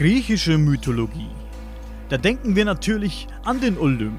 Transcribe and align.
Griechische 0.00 0.56
Mythologie. 0.56 1.28
Da 2.08 2.16
denken 2.16 2.56
wir 2.56 2.64
natürlich 2.64 3.28
an 3.44 3.60
den 3.60 3.76
Olymp, 3.76 4.16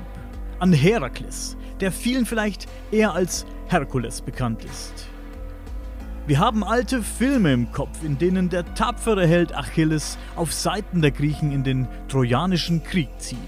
an 0.59 0.73
Herakles, 0.73 1.57
der 1.79 1.91
vielen 1.91 2.27
vielleicht 2.27 2.67
eher 2.91 3.15
als 3.15 3.47
Herkules 3.67 4.21
bekannt 4.21 4.63
ist. 4.63 5.07
Wir 6.27 6.37
haben 6.37 6.63
alte 6.63 7.01
Filme 7.01 7.51
im 7.51 7.71
Kopf, 7.71 8.03
in 8.03 8.19
denen 8.19 8.47
der 8.49 8.75
tapfere 8.75 9.25
Held 9.25 9.55
Achilles 9.55 10.19
auf 10.35 10.53
Seiten 10.53 11.01
der 11.01 11.09
Griechen 11.09 11.51
in 11.51 11.63
den 11.63 11.87
Trojanischen 12.09 12.83
Krieg 12.83 13.09
zieht. 13.17 13.39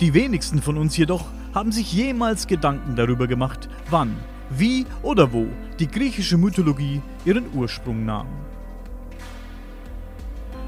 Die 0.00 0.12
wenigsten 0.12 0.60
von 0.60 0.76
uns 0.76 0.98
jedoch 0.98 1.24
haben 1.54 1.72
sich 1.72 1.90
jemals 1.90 2.46
Gedanken 2.46 2.96
darüber 2.96 3.26
gemacht, 3.26 3.70
wann, 3.88 4.14
wie 4.50 4.84
oder 5.00 5.32
wo 5.32 5.46
die 5.78 5.88
griechische 5.88 6.36
Mythologie 6.36 7.00
ihren 7.24 7.46
Ursprung 7.54 8.04
nahm. 8.04 8.28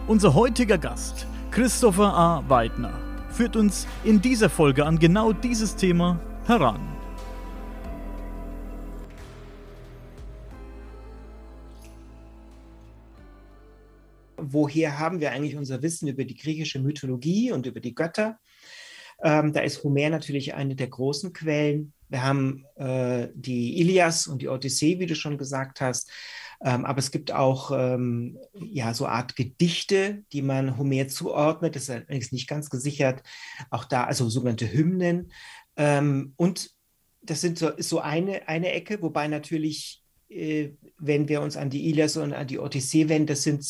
Unser 0.08 0.34
heutiger 0.34 0.78
Gast, 0.78 1.28
Christopher 1.52 2.12
A. 2.12 2.44
Weidner, 2.48 2.92
führt 3.30 3.54
uns 3.54 3.86
in 4.02 4.20
dieser 4.20 4.50
Folge 4.50 4.84
an 4.84 4.98
genau 4.98 5.32
dieses 5.32 5.76
Thema 5.76 6.18
heran. 6.44 6.80
Woher 14.36 14.98
haben 14.98 15.20
wir 15.20 15.30
eigentlich 15.30 15.56
unser 15.56 15.82
Wissen 15.82 16.08
über 16.08 16.24
die 16.24 16.36
griechische 16.36 16.80
Mythologie 16.80 17.52
und 17.52 17.66
über 17.66 17.78
die 17.78 17.94
Götter? 17.94 18.40
Ähm, 19.22 19.52
da 19.52 19.60
ist 19.60 19.84
Homer 19.84 20.10
natürlich 20.10 20.54
eine 20.54 20.74
der 20.74 20.88
großen 20.88 21.32
Quellen. 21.32 21.92
Wir 22.08 22.24
haben 22.24 22.64
äh, 22.74 23.28
die 23.34 23.80
Ilias 23.80 24.26
und 24.26 24.42
die 24.42 24.48
Odyssee, 24.48 24.98
wie 24.98 25.06
du 25.06 25.14
schon 25.14 25.38
gesagt 25.38 25.80
hast. 25.80 26.10
Ähm, 26.64 26.84
aber 26.84 26.98
es 26.98 27.10
gibt 27.10 27.32
auch 27.32 27.72
ähm, 27.74 28.38
ja, 28.54 28.94
so 28.94 29.06
Art 29.06 29.34
Gedichte, 29.36 30.24
die 30.32 30.42
man 30.42 30.78
Homer 30.78 31.08
zuordnet. 31.08 31.74
Das 31.74 31.84
ist 31.84 31.90
allerdings 31.90 32.32
nicht 32.32 32.48
ganz 32.48 32.70
gesichert. 32.70 33.22
Auch 33.70 33.84
da, 33.84 34.04
also 34.04 34.28
sogenannte 34.28 34.72
Hymnen. 34.72 35.32
Ähm, 35.76 36.34
und 36.36 36.70
das 37.22 37.40
sind 37.40 37.58
so, 37.58 37.68
ist 37.68 37.88
so 37.88 38.00
eine, 38.00 38.48
eine 38.48 38.72
Ecke, 38.72 39.02
wobei 39.02 39.28
natürlich, 39.28 40.02
äh, 40.28 40.70
wenn 40.98 41.28
wir 41.28 41.40
uns 41.40 41.56
an 41.56 41.70
die 41.70 41.88
Ilias 41.88 42.16
und 42.16 42.32
an 42.32 42.46
die 42.46 42.58
Odyssee 42.58 43.08
wenden, 43.08 43.26
das 43.26 43.42
sind 43.42 43.64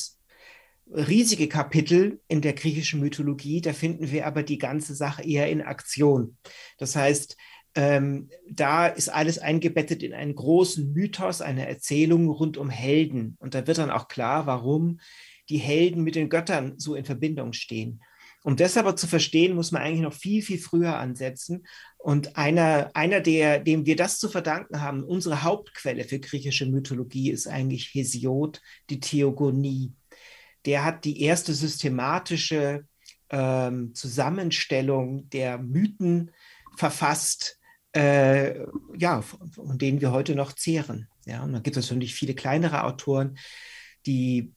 riesige 0.95 1.49
Kapitel 1.49 2.21
in 2.29 2.43
der 2.43 2.53
griechischen 2.53 3.01
Mythologie. 3.01 3.61
Da 3.61 3.73
finden 3.73 4.11
wir 4.11 4.27
aber 4.27 4.43
die 4.43 4.59
ganze 4.59 4.95
Sache 4.95 5.23
eher 5.23 5.49
in 5.49 5.63
Aktion. 5.63 6.37
Das 6.79 6.97
heißt, 6.97 7.37
ähm, 7.75 8.29
da 8.51 8.87
ist 8.87 9.09
alles 9.09 9.39
eingebettet 9.39 10.03
in 10.03 10.13
einen 10.13 10.35
großen 10.35 10.93
Mythos, 10.93 11.41
eine 11.41 11.67
Erzählung 11.69 12.29
rund 12.29 12.57
um 12.57 12.71
Helden. 12.71 13.37
Und 13.39 13.55
da 13.55 13.67
wird 13.67 13.79
dann 13.79 13.91
auch 13.91 14.09
klar, 14.09 14.47
warum 14.47 15.01
die 15.49 15.59
Helden 15.59 16.03
mit 16.03 16.15
den 16.15 16.29
Göttern 16.29 16.75
so 16.79 16.95
in 16.95 17.05
Verbindung 17.05 17.53
stehen. 17.53 18.03
Um 18.45 18.57
das 18.57 18.77
aber 18.77 18.97
zu 18.97 19.07
verstehen, 19.07 19.55
muss 19.55 19.71
man 19.71 19.83
eigentlich 19.83 20.01
noch 20.01 20.13
viel, 20.13 20.43
viel 20.43 20.59
früher 20.59 20.97
ansetzen. 20.99 21.65
Und 21.97 22.37
einer, 22.37 22.91
einer 22.95 23.21
der, 23.21 23.61
dem 23.61 23.87
wir 23.87 23.95
das 23.95 24.19
zu 24.19 24.29
verdanken 24.29 24.81
haben, 24.81 25.05
unsere 25.05 25.43
Hauptquelle 25.43 26.05
für 26.05 26.19
griechische 26.19 26.67
Mythologie 26.67 27.31
ist 27.31 27.47
eigentlich 27.47 27.95
Hesiod, 27.95 28.61
die 28.91 28.99
Theogonie. 28.99 29.93
Der 30.67 30.85
hat 30.85 31.05
die 31.05 31.23
erste 31.23 31.55
systematische 31.55 32.85
ähm, 33.31 33.95
Zusammenstellung 33.95 35.29
der 35.31 35.59
Mythen 35.59 36.33
verfasst, 36.77 37.61
äh, 37.93 38.65
ja, 38.97 39.23
von 39.23 39.79
denen 39.79 40.01
wir 40.01 40.13
heute 40.13 40.35
noch 40.35 40.53
zehren. 40.53 41.09
Ja, 41.27 41.43
und 41.43 41.53
dann 41.53 41.63
gibt 41.63 41.77
es 41.77 41.91
natürlich 41.91 42.15
viele 42.15 42.35
kleinere 42.35 42.85
Autoren, 42.85 43.39
die 44.07 44.53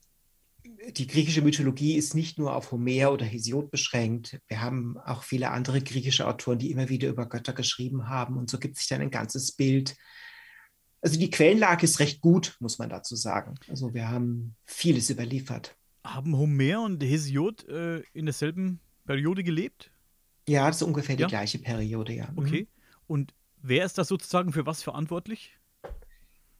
die 0.91 1.07
griechische 1.07 1.41
Mythologie 1.41 1.95
ist 1.95 2.13
nicht 2.13 2.37
nur 2.37 2.55
auf 2.55 2.71
Homer 2.71 3.11
oder 3.11 3.25
Hesiod 3.25 3.71
beschränkt. 3.71 4.39
Wir 4.47 4.61
haben 4.61 4.97
auch 4.99 5.23
viele 5.23 5.51
andere 5.51 5.81
griechische 5.81 6.27
Autoren, 6.27 6.59
die 6.59 6.71
immer 6.71 6.89
wieder 6.89 7.09
über 7.09 7.27
Götter 7.27 7.53
geschrieben 7.53 8.07
haben. 8.07 8.37
Und 8.37 8.49
so 8.49 8.59
gibt 8.59 8.77
sich 8.77 8.87
dann 8.87 9.01
ein 9.01 9.09
ganzes 9.09 9.51
Bild. 9.51 9.95
Also 11.01 11.19
die 11.19 11.29
Quellenlage 11.29 11.85
ist 11.85 11.99
recht 11.99 12.21
gut, 12.21 12.55
muss 12.59 12.77
man 12.77 12.89
dazu 12.89 13.15
sagen. 13.15 13.55
Also 13.67 13.93
wir 13.93 14.09
haben 14.09 14.55
vieles 14.63 15.09
überliefert. 15.09 15.75
Haben 16.03 16.37
Homer 16.37 16.81
und 16.83 17.03
Hesiod 17.03 17.67
äh, 17.67 18.01
in 18.13 18.25
derselben 18.25 18.79
Periode 19.05 19.43
gelebt? 19.43 19.91
Ja, 20.47 20.67
das 20.67 20.77
ist 20.77 20.83
ungefähr 20.83 21.15
ja? 21.15 21.25
die 21.25 21.31
gleiche 21.31 21.59
Periode, 21.59 22.13
ja. 22.13 22.31
Mhm. 22.31 22.37
Okay. 22.37 22.67
Und 23.07 23.33
wer 23.61 23.85
ist 23.85 23.97
da 23.97 24.03
sozusagen 24.03 24.53
für 24.53 24.65
was 24.65 24.83
verantwortlich? 24.83 25.57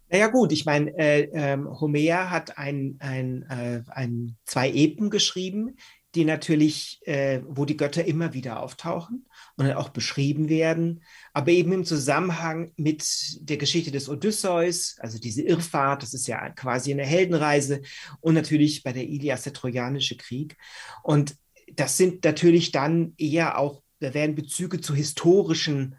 Naja 0.10 0.28
gut, 0.28 0.52
ich 0.52 0.66
meine, 0.66 0.96
äh, 0.98 1.24
äh, 1.24 1.58
Homer 1.58 2.30
hat 2.30 2.58
ein, 2.58 2.98
ein, 3.00 3.44
äh, 3.50 3.84
ein, 3.90 4.38
zwei 4.46 4.70
Epen 4.72 5.10
geschrieben, 5.10 5.78
die 6.16 6.26
natürlich, 6.26 7.02
äh, 7.06 7.42
wo 7.46 7.66
die 7.66 7.76
Götter 7.76 8.06
immer 8.06 8.34
wieder 8.34 8.62
auftauchen 8.62 9.28
und 9.58 9.70
auch 9.74 9.90
beschrieben 9.90 10.48
werden, 10.48 11.04
aber 11.34 11.52
eben 11.52 11.74
im 11.74 11.86
Zusammenhang 11.86 12.72
mit 12.78 13.06
der 13.42 13.58
Geschichte 13.58 13.92
des 13.92 14.08
Odysseus, 14.08 14.96
also 15.00 15.20
diese 15.20 15.42
Irrfahrt, 15.42 16.04
das 16.04 16.14
ist 16.14 16.28
ja 16.28 16.50
quasi 16.52 16.92
eine 16.92 17.06
Heldenreise 17.06 17.82
und 18.22 18.36
natürlich 18.36 18.84
bei 18.84 18.94
der 18.94 19.04
Ilias 19.04 19.44
der 19.44 19.54
Trojanische 19.54 20.16
Krieg. 20.16 20.56
Und 21.04 21.36
das 21.74 21.98
sind 21.98 22.24
natürlich 22.24 22.72
dann 22.72 23.14
eher 23.18 23.58
auch, 23.58 23.82
da 24.00 24.14
werden 24.14 24.36
Bezüge 24.36 24.80
zu 24.80 24.96
historischen 24.96 25.96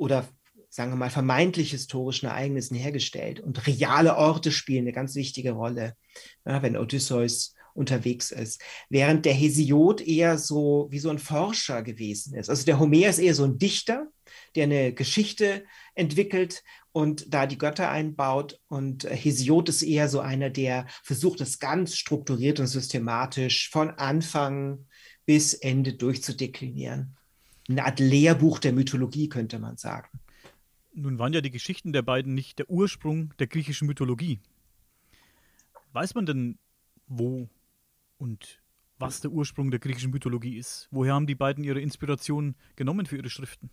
oder 0.00 0.26
sagen 0.70 0.92
wir 0.92 0.96
mal, 0.96 1.10
vermeintlich 1.10 1.72
historischen 1.72 2.26
Ereignissen 2.26 2.76
hergestellt. 2.76 3.40
Und 3.40 3.66
reale 3.66 4.16
Orte 4.16 4.52
spielen 4.52 4.84
eine 4.84 4.92
ganz 4.92 5.14
wichtige 5.16 5.52
Rolle, 5.52 5.94
ja, 6.46 6.62
wenn 6.62 6.76
Odysseus 6.76 7.54
unterwegs 7.74 8.30
ist. 8.30 8.62
Während 8.88 9.24
der 9.24 9.34
Hesiod 9.34 10.00
eher 10.00 10.38
so 10.38 10.86
wie 10.90 10.98
so 10.98 11.10
ein 11.10 11.18
Forscher 11.18 11.82
gewesen 11.82 12.34
ist. 12.34 12.48
Also 12.48 12.64
der 12.64 12.78
Homer 12.78 13.08
ist 13.08 13.18
eher 13.18 13.34
so 13.34 13.44
ein 13.44 13.58
Dichter, 13.58 14.06
der 14.54 14.64
eine 14.64 14.92
Geschichte 14.92 15.64
entwickelt 15.94 16.62
und 16.92 17.32
da 17.32 17.46
die 17.46 17.58
Götter 17.58 17.90
einbaut. 17.90 18.60
Und 18.68 19.04
Hesiod 19.04 19.68
ist 19.68 19.82
eher 19.82 20.08
so 20.08 20.20
einer, 20.20 20.50
der 20.50 20.86
versucht, 21.02 21.40
das 21.40 21.58
ganz 21.58 21.96
strukturiert 21.96 22.60
und 22.60 22.68
systematisch 22.68 23.70
von 23.70 23.90
Anfang 23.90 24.86
bis 25.26 25.54
Ende 25.54 25.94
durchzudeklinieren. 25.94 27.16
Eine 27.70 27.84
Art 27.84 28.00
Lehrbuch 28.00 28.58
der 28.58 28.72
Mythologie, 28.72 29.28
könnte 29.28 29.60
man 29.60 29.76
sagen. 29.76 30.08
Nun 30.92 31.20
waren 31.20 31.32
ja 31.32 31.40
die 31.40 31.52
Geschichten 31.52 31.92
der 31.92 32.02
beiden 32.02 32.34
nicht 32.34 32.58
der 32.58 32.68
Ursprung 32.68 33.32
der 33.38 33.46
griechischen 33.46 33.86
Mythologie. 33.86 34.40
Weiß 35.92 36.14
man 36.14 36.26
denn, 36.26 36.58
wo 37.06 37.48
und 38.18 38.60
was 38.98 39.20
der 39.20 39.30
Ursprung 39.30 39.70
der 39.70 39.78
griechischen 39.78 40.10
Mythologie 40.10 40.58
ist? 40.58 40.88
Woher 40.90 41.14
haben 41.14 41.28
die 41.28 41.36
beiden 41.36 41.62
ihre 41.62 41.80
Inspiration 41.80 42.56
genommen 42.74 43.06
für 43.06 43.16
ihre 43.16 43.30
Schriften? 43.30 43.70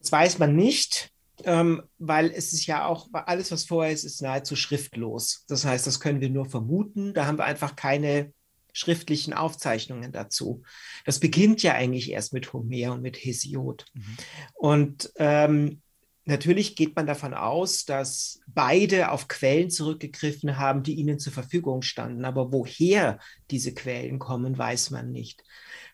Das 0.00 0.10
weiß 0.10 0.38
man 0.40 0.56
nicht, 0.56 1.12
ähm, 1.44 1.82
weil 1.98 2.30
es 2.30 2.52
ist 2.52 2.66
ja 2.66 2.86
auch, 2.86 3.08
alles, 3.12 3.52
was 3.52 3.64
vorher 3.64 3.92
ist, 3.92 4.04
ist 4.04 4.20
nahezu 4.20 4.56
schriftlos. 4.56 5.44
Das 5.46 5.64
heißt, 5.64 5.86
das 5.86 6.00
können 6.00 6.20
wir 6.20 6.28
nur 6.28 6.46
vermuten. 6.46 7.14
Da 7.14 7.26
haben 7.26 7.38
wir 7.38 7.44
einfach 7.44 7.76
keine 7.76 8.34
schriftlichen 8.74 9.32
Aufzeichnungen 9.32 10.12
dazu. 10.12 10.62
Das 11.06 11.20
beginnt 11.20 11.62
ja 11.62 11.72
eigentlich 11.72 12.10
erst 12.10 12.34
mit 12.34 12.52
Homer 12.52 12.92
und 12.92 13.00
mit 13.00 13.16
Hesiod. 13.16 13.86
Mhm. 13.94 14.16
Und 14.54 15.12
ähm, 15.16 15.80
Natürlich 16.26 16.74
geht 16.74 16.96
man 16.96 17.06
davon 17.06 17.34
aus, 17.34 17.84
dass 17.84 18.40
beide 18.46 19.10
auf 19.10 19.28
Quellen 19.28 19.68
zurückgegriffen 19.68 20.56
haben, 20.56 20.82
die 20.82 20.94
ihnen 20.94 21.18
zur 21.18 21.34
Verfügung 21.34 21.82
standen. 21.82 22.24
Aber 22.24 22.50
woher 22.50 23.18
diese 23.50 23.74
Quellen 23.74 24.18
kommen, 24.18 24.56
weiß 24.56 24.90
man 24.90 25.12
nicht. 25.12 25.44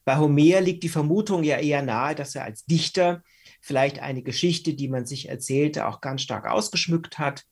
Bei 0.05 0.19
Homer 0.19 0.61
liegt 0.61 0.85
die 0.85 0.89
Vermutung 0.89 1.43
ja 1.43 1.59
eher 1.59 1.83
nahe, 1.83 2.15
dass 2.15 2.37
er 2.37 2.45
als 2.45 2.65
Dichter 2.65 3.25
vielleicht 3.61 3.99
eine 3.99 4.23
Geschichte, 4.23 4.75
die 4.75 4.89
man 4.89 5.05
sich 5.05 5.29
erzählte, 5.29 5.89
auch 5.89 6.01
ganz 6.01 6.23
stark 6.23 6.47
ausgeschmückt 6.47 7.19
hat. 7.19 7.43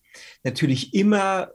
Natürlich 0.44 0.94
immer 0.94 1.50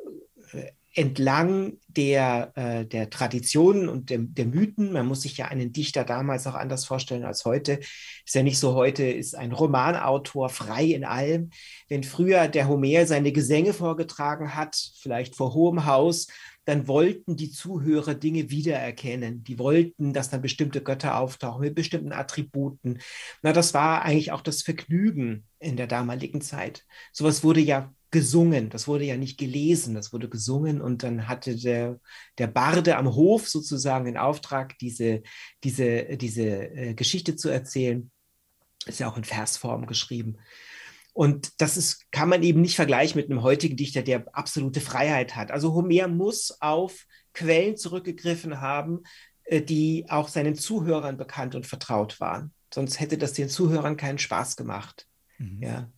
entlang 0.93 1.77
der, 1.87 2.51
äh, 2.55 2.85
der 2.85 3.09
Traditionen 3.09 3.89
und 3.89 4.09
der, 4.09 4.19
der 4.19 4.45
Mythen. 4.45 4.91
Man 4.91 5.07
muss 5.07 5.23
sich 5.23 5.37
ja 5.37 5.45
einen 5.45 5.73
Dichter 5.73 6.03
damals 6.03 6.45
auch 6.45 6.53
anders 6.53 6.85
vorstellen 6.85 7.25
als 7.25 7.45
heute. 7.45 7.79
Ist 8.25 8.35
ja 8.35 8.43
nicht 8.43 8.59
so, 8.59 8.75
heute 8.75 9.03
ist 9.03 9.35
ein 9.35 9.51
Romanautor 9.51 10.49
frei 10.49 10.85
in 10.85 11.03
allem. 11.03 11.49
Wenn 11.89 12.03
früher 12.03 12.47
der 12.47 12.67
Homer 12.67 13.05
seine 13.05 13.31
Gesänge 13.31 13.73
vorgetragen 13.73 14.55
hat, 14.55 14.77
vielleicht 14.99 15.35
vor 15.35 15.53
hohem 15.53 15.85
Haus, 15.85 16.27
dann 16.65 16.87
wollten 16.87 17.35
die 17.35 17.51
Zuhörer 17.51 18.13
Dinge 18.13 18.49
wiedererkennen. 18.49 19.43
Die 19.43 19.59
wollten, 19.59 20.13
dass 20.13 20.29
dann 20.29 20.41
bestimmte 20.41 20.81
Götter 20.81 21.17
auftauchen 21.17 21.61
mit 21.61 21.75
bestimmten 21.75 22.13
Attributen. 22.13 22.99
Na, 23.41 23.51
das 23.51 23.73
war 23.73 24.03
eigentlich 24.03 24.31
auch 24.31 24.41
das 24.41 24.61
Vergnügen 24.61 25.45
in 25.59 25.75
der 25.75 25.87
damaligen 25.87 26.41
Zeit. 26.41 26.85
Sowas 27.11 27.43
wurde 27.43 27.59
ja 27.59 27.93
gesungen. 28.13 28.69
Das 28.69 28.87
wurde 28.87 29.03
ja 29.03 29.17
nicht 29.17 29.37
gelesen, 29.37 29.95
das 29.95 30.13
wurde 30.13 30.29
gesungen 30.29 30.81
und 30.81 31.03
dann 31.03 31.27
hatte 31.27 31.57
der, 31.57 31.99
der 32.37 32.47
Barde 32.47 32.95
am 32.95 33.13
Hof 33.13 33.49
sozusagen 33.49 34.05
den 34.05 34.17
Auftrag, 34.17 34.77
diese, 34.79 35.23
diese, 35.63 36.15
diese 36.15 36.43
äh, 36.43 36.93
Geschichte 36.93 37.35
zu 37.35 37.49
erzählen. 37.49 38.09
Ist 38.85 38.99
ja 38.99 39.09
auch 39.09 39.17
in 39.17 39.25
Versform 39.25 39.87
geschrieben. 39.87 40.37
Und 41.13 41.61
das 41.61 41.75
ist, 41.75 42.11
kann 42.11 42.29
man 42.29 42.43
eben 42.43 42.61
nicht 42.61 42.75
vergleichen 42.75 43.19
mit 43.19 43.29
einem 43.29 43.43
heutigen 43.43 43.77
Dichter, 43.77 44.01
der 44.01 44.25
absolute 44.33 44.81
Freiheit 44.81 45.35
hat. 45.35 45.51
Also 45.51 45.73
Homer 45.73 46.07
muss 46.07 46.57
auf 46.61 47.05
Quellen 47.33 47.77
zurückgegriffen 47.77 48.61
haben, 48.61 49.03
äh, 49.43 49.61
die 49.61 50.05
auch 50.09 50.27
seinen 50.27 50.55
Zuhörern 50.55 51.17
bekannt 51.17 51.55
und 51.55 51.65
vertraut 51.65 52.19
waren. 52.19 52.53
Sonst 52.73 52.99
hätte 52.99 53.17
das 53.17 53.33
den 53.33 53.49
Zuhörern 53.49 53.97
keinen 53.97 54.19
Spaß 54.19 54.55
gemacht. 54.55 55.07
Mhm. 55.39 55.61
Ja. 55.61 55.91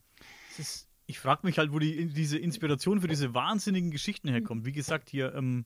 Ist, 0.58 0.85
ich 1.08 1.20
frage 1.20 1.46
mich 1.46 1.58
halt, 1.58 1.72
wo 1.72 1.80
die, 1.80 2.08
diese 2.08 2.38
Inspiration 2.38 3.02
für 3.02 3.08
diese 3.08 3.34
wahnsinnigen 3.34 3.92
Geschichten 3.92 4.28
herkommt. 4.28 4.66
Wie 4.66 4.72
gesagt, 4.72 5.10
hier 5.10 5.34
ähm, 5.36 5.66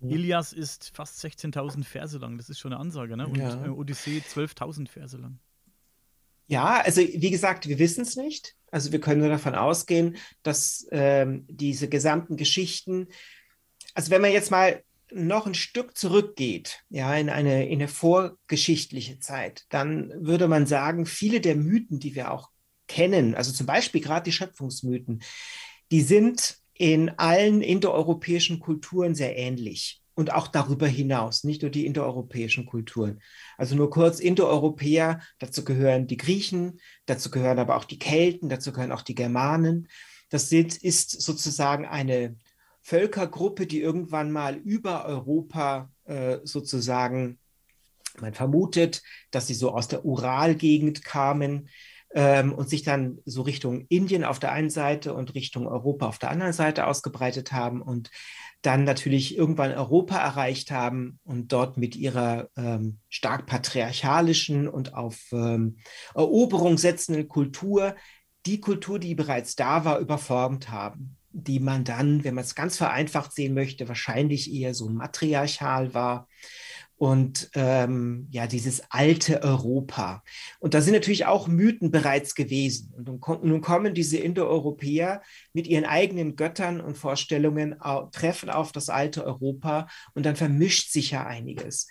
Ilias 0.00 0.52
ist 0.52 0.92
fast 0.94 1.22
16.000 1.22 1.84
Verse 1.84 2.16
lang. 2.18 2.38
Das 2.38 2.48
ist 2.48 2.58
schon 2.58 2.72
eine 2.72 2.80
Ansage, 2.80 3.16
ne? 3.16 3.26
Und 3.26 3.36
ja. 3.36 3.66
äh, 3.66 3.68
Odyssee 3.68 4.18
12.000 4.18 4.88
Verse 4.88 5.16
lang. 5.18 5.38
Ja, 6.46 6.80
also 6.80 7.02
wie 7.02 7.30
gesagt, 7.30 7.68
wir 7.68 7.78
wissen 7.78 8.02
es 8.02 8.16
nicht. 8.16 8.56
Also 8.70 8.90
wir 8.92 9.00
können 9.00 9.20
nur 9.20 9.28
davon 9.28 9.54
ausgehen, 9.54 10.16
dass 10.42 10.86
ähm, 10.90 11.44
diese 11.48 11.88
gesamten 11.88 12.36
Geschichten, 12.36 13.08
also 13.92 14.10
wenn 14.10 14.22
man 14.22 14.32
jetzt 14.32 14.50
mal 14.50 14.82
noch 15.10 15.46
ein 15.46 15.54
Stück 15.54 15.96
zurückgeht, 15.96 16.84
ja, 16.88 17.14
in 17.14 17.28
eine, 17.28 17.66
in 17.66 17.80
eine 17.80 17.88
vorgeschichtliche 17.88 19.18
Zeit, 19.20 19.66
dann 19.70 20.12
würde 20.24 20.48
man 20.48 20.66
sagen, 20.66 21.06
viele 21.06 21.40
der 21.40 21.56
Mythen, 21.56 21.98
die 21.98 22.14
wir 22.14 22.30
auch 22.30 22.50
kennen, 22.88 23.34
also 23.34 23.52
zum 23.52 23.66
Beispiel 23.66 24.00
gerade 24.00 24.24
die 24.24 24.32
Schöpfungsmythen, 24.32 25.22
die 25.90 26.00
sind 26.00 26.58
in 26.74 27.10
allen 27.10 27.60
indoeuropäischen 27.60 28.60
Kulturen 28.60 29.14
sehr 29.14 29.36
ähnlich 29.36 30.00
und 30.14 30.32
auch 30.32 30.48
darüber 30.48 30.88
hinaus, 30.88 31.44
nicht 31.44 31.62
nur 31.62 31.70
die 31.70 31.86
indoeuropäischen 31.86 32.66
Kulturen. 32.66 33.20
Also 33.56 33.76
nur 33.76 33.88
kurz, 33.88 34.18
Indoeuropäer, 34.18 35.20
dazu 35.38 35.64
gehören 35.64 36.08
die 36.08 36.16
Griechen, 36.16 36.80
dazu 37.06 37.30
gehören 37.30 37.60
aber 37.60 37.76
auch 37.76 37.84
die 37.84 38.00
Kelten, 38.00 38.48
dazu 38.48 38.72
gehören 38.72 38.90
auch 38.90 39.02
die 39.02 39.14
Germanen. 39.14 39.86
Das 40.28 40.50
ist 40.50 41.22
sozusagen 41.22 41.86
eine 41.86 42.36
Völkergruppe, 42.80 43.66
die 43.66 43.80
irgendwann 43.80 44.32
mal 44.32 44.56
über 44.56 45.04
Europa 45.04 45.92
äh, 46.04 46.38
sozusagen, 46.42 47.38
man 48.20 48.34
vermutet, 48.34 49.02
dass 49.30 49.46
sie 49.46 49.54
so 49.54 49.72
aus 49.72 49.88
der 49.88 50.04
Uralgegend 50.04 51.04
kamen 51.04 51.68
ähm, 52.14 52.52
und 52.52 52.68
sich 52.68 52.82
dann 52.82 53.18
so 53.24 53.42
Richtung 53.42 53.86
Indien 53.88 54.24
auf 54.24 54.38
der 54.38 54.52
einen 54.52 54.70
Seite 54.70 55.14
und 55.14 55.34
Richtung 55.34 55.66
Europa 55.66 56.06
auf 56.06 56.18
der 56.18 56.30
anderen 56.30 56.52
Seite 56.52 56.86
ausgebreitet 56.86 57.52
haben 57.52 57.82
und 57.82 58.10
dann 58.62 58.84
natürlich 58.84 59.36
irgendwann 59.36 59.72
Europa 59.72 60.16
erreicht 60.16 60.70
haben 60.70 61.20
und 61.24 61.52
dort 61.52 61.76
mit 61.76 61.94
ihrer 61.94 62.48
ähm, 62.56 62.98
stark 63.08 63.46
patriarchalischen 63.46 64.68
und 64.68 64.94
auf 64.94 65.16
ähm, 65.32 65.78
Eroberung 66.14 66.78
setzenden 66.78 67.28
Kultur 67.28 67.94
die 68.46 68.60
Kultur, 68.60 68.98
die 68.98 69.14
bereits 69.14 69.56
da 69.56 69.84
war, 69.84 69.98
überformt 69.98 70.70
haben 70.70 71.18
die 71.30 71.60
man 71.60 71.84
dann, 71.84 72.24
wenn 72.24 72.34
man 72.34 72.44
es 72.44 72.54
ganz 72.54 72.76
vereinfacht 72.76 73.32
sehen 73.32 73.54
möchte, 73.54 73.88
wahrscheinlich 73.88 74.52
eher 74.52 74.74
so 74.74 74.88
matriarchal 74.88 75.94
war. 75.94 76.28
Und 76.98 77.50
ähm, 77.54 78.26
ja, 78.32 78.48
dieses 78.48 78.82
alte 78.90 79.42
Europa. 79.42 80.24
Und 80.58 80.74
da 80.74 80.80
sind 80.80 80.94
natürlich 80.94 81.26
auch 81.26 81.46
Mythen 81.46 81.92
bereits 81.92 82.34
gewesen. 82.34 82.92
Und 82.92 83.44
nun, 83.44 83.60
kommen 83.60 83.94
diese 83.94 84.18
Indoeuropäer 84.18 85.22
mit 85.52 85.68
ihren 85.68 85.84
eigenen 85.84 86.34
Göttern 86.34 86.80
und 86.80 86.98
Vorstellungen, 86.98 87.76
treffen 88.10 88.50
auf 88.50 88.72
das 88.72 88.88
alte 88.88 89.24
Europa 89.24 89.86
und 90.14 90.26
dann 90.26 90.34
vermischt 90.34 90.90
sich 90.90 91.12
ja 91.12 91.24
einiges. 91.24 91.86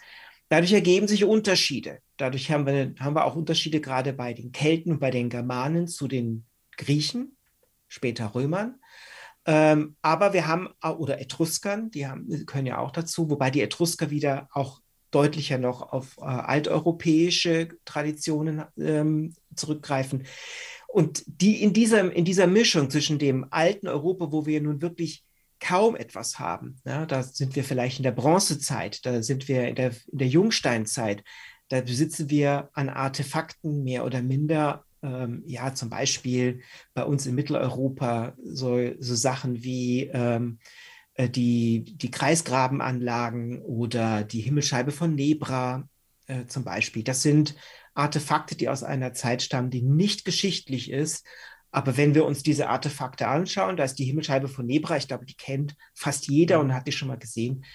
Dadurch 0.49 0.73
ergeben 0.73 1.07
sich 1.07 1.23
Unterschiede. 1.23 1.99
Dadurch 2.17 2.51
haben 2.51 2.65
wir, 2.65 2.93
haben 2.99 3.15
wir 3.15 3.23
auch 3.23 3.35
Unterschiede 3.35 3.79
gerade 3.79 4.11
bei 4.11 4.33
den 4.33 4.51
Kelten 4.51 4.91
und 4.91 4.99
bei 4.99 5.11
den 5.11 5.29
Germanen 5.29 5.87
zu 5.87 6.09
den 6.09 6.45
Griechen, 6.75 7.37
später 7.87 8.35
Römern. 8.35 8.75
Ähm, 9.45 9.95
aber 10.01 10.33
wir 10.33 10.47
haben, 10.47 10.67
oder 10.83 11.21
Etruskern, 11.21 11.91
die 11.91 12.07
haben, 12.07 12.45
können 12.45 12.67
ja 12.67 12.79
auch 12.79 12.91
dazu, 12.91 13.29
wobei 13.29 13.49
die 13.49 13.61
Etrusker 13.61 14.09
wieder 14.09 14.49
auch 14.51 14.81
deutlicher 15.11 15.57
noch 15.57 15.93
auf 15.93 16.17
äh, 16.17 16.23
alteuropäische 16.23 17.69
Traditionen 17.85 18.63
ähm, 18.77 19.33
zurückgreifen. 19.55 20.25
Und 20.87 21.23
die 21.27 21.61
in 21.61 21.73
dieser, 21.73 22.11
in 22.11 22.25
dieser 22.25 22.47
Mischung 22.47 22.89
zwischen 22.89 23.19
dem 23.19 23.47
alten 23.51 23.87
Europa, 23.87 24.31
wo 24.31 24.45
wir 24.45 24.61
nun 24.61 24.81
wirklich 24.81 25.23
kaum 25.59 25.95
etwas 25.95 26.39
haben, 26.39 26.79
ja, 26.85 27.05
da 27.05 27.23
sind 27.23 27.55
wir 27.55 27.63
vielleicht 27.63 27.97
in 27.97 28.03
der 28.03 28.11
Bronzezeit, 28.11 29.05
da 29.05 29.21
sind 29.23 29.47
wir 29.47 29.67
in 29.67 29.75
der, 29.75 29.91
in 30.11 30.17
der 30.17 30.27
Jungsteinzeit, 30.27 31.23
da 31.69 31.81
besitzen 31.81 32.29
wir 32.29 32.69
an 32.73 32.89
Artefakten 32.89 33.83
mehr 33.83 34.05
oder 34.05 34.21
minder 34.21 34.85
ähm, 35.03 35.43
ja, 35.45 35.73
zum 35.73 35.89
Beispiel 35.89 36.61
bei 36.93 37.03
uns 37.03 37.25
in 37.25 37.35
Mitteleuropa 37.35 38.33
so, 38.43 38.79
so 38.99 39.15
Sachen 39.15 39.63
wie 39.63 40.09
ähm, 40.13 40.59
äh, 40.63 40.86
die, 41.17 41.83
die 41.83 42.11
Kreisgrabenanlagen 42.11 43.61
oder 43.61 44.23
die 44.23 44.41
Himmelscheibe 44.41 44.91
von 44.91 45.15
Nebra 45.15 45.87
äh, 46.27 46.45
zum 46.45 46.63
Beispiel. 46.63 47.03
Das 47.03 47.23
sind 47.23 47.55
Artefakte, 47.93 48.55
die 48.55 48.69
aus 48.69 48.83
einer 48.83 49.13
Zeit 49.13 49.41
stammen, 49.41 49.71
die 49.71 49.81
nicht 49.81 50.25
geschichtlich 50.25 50.91
ist. 50.91 51.25
Aber 51.71 51.97
wenn 51.97 52.15
wir 52.15 52.25
uns 52.25 52.43
diese 52.43 52.69
Artefakte 52.69 53.27
anschauen, 53.27 53.77
da 53.77 53.83
ist 53.83 53.95
die 53.95 54.05
Himmelscheibe 54.05 54.47
von 54.47 54.65
Nebra, 54.65 54.97
ich 54.97 55.07
glaube, 55.07 55.25
die 55.25 55.35
kennt 55.35 55.75
fast 55.93 56.27
jeder 56.27 56.59
und 56.59 56.73
hat 56.73 56.87
die 56.87 56.91
schon 56.91 57.07
mal 57.07 57.17
gesehen. 57.17 57.65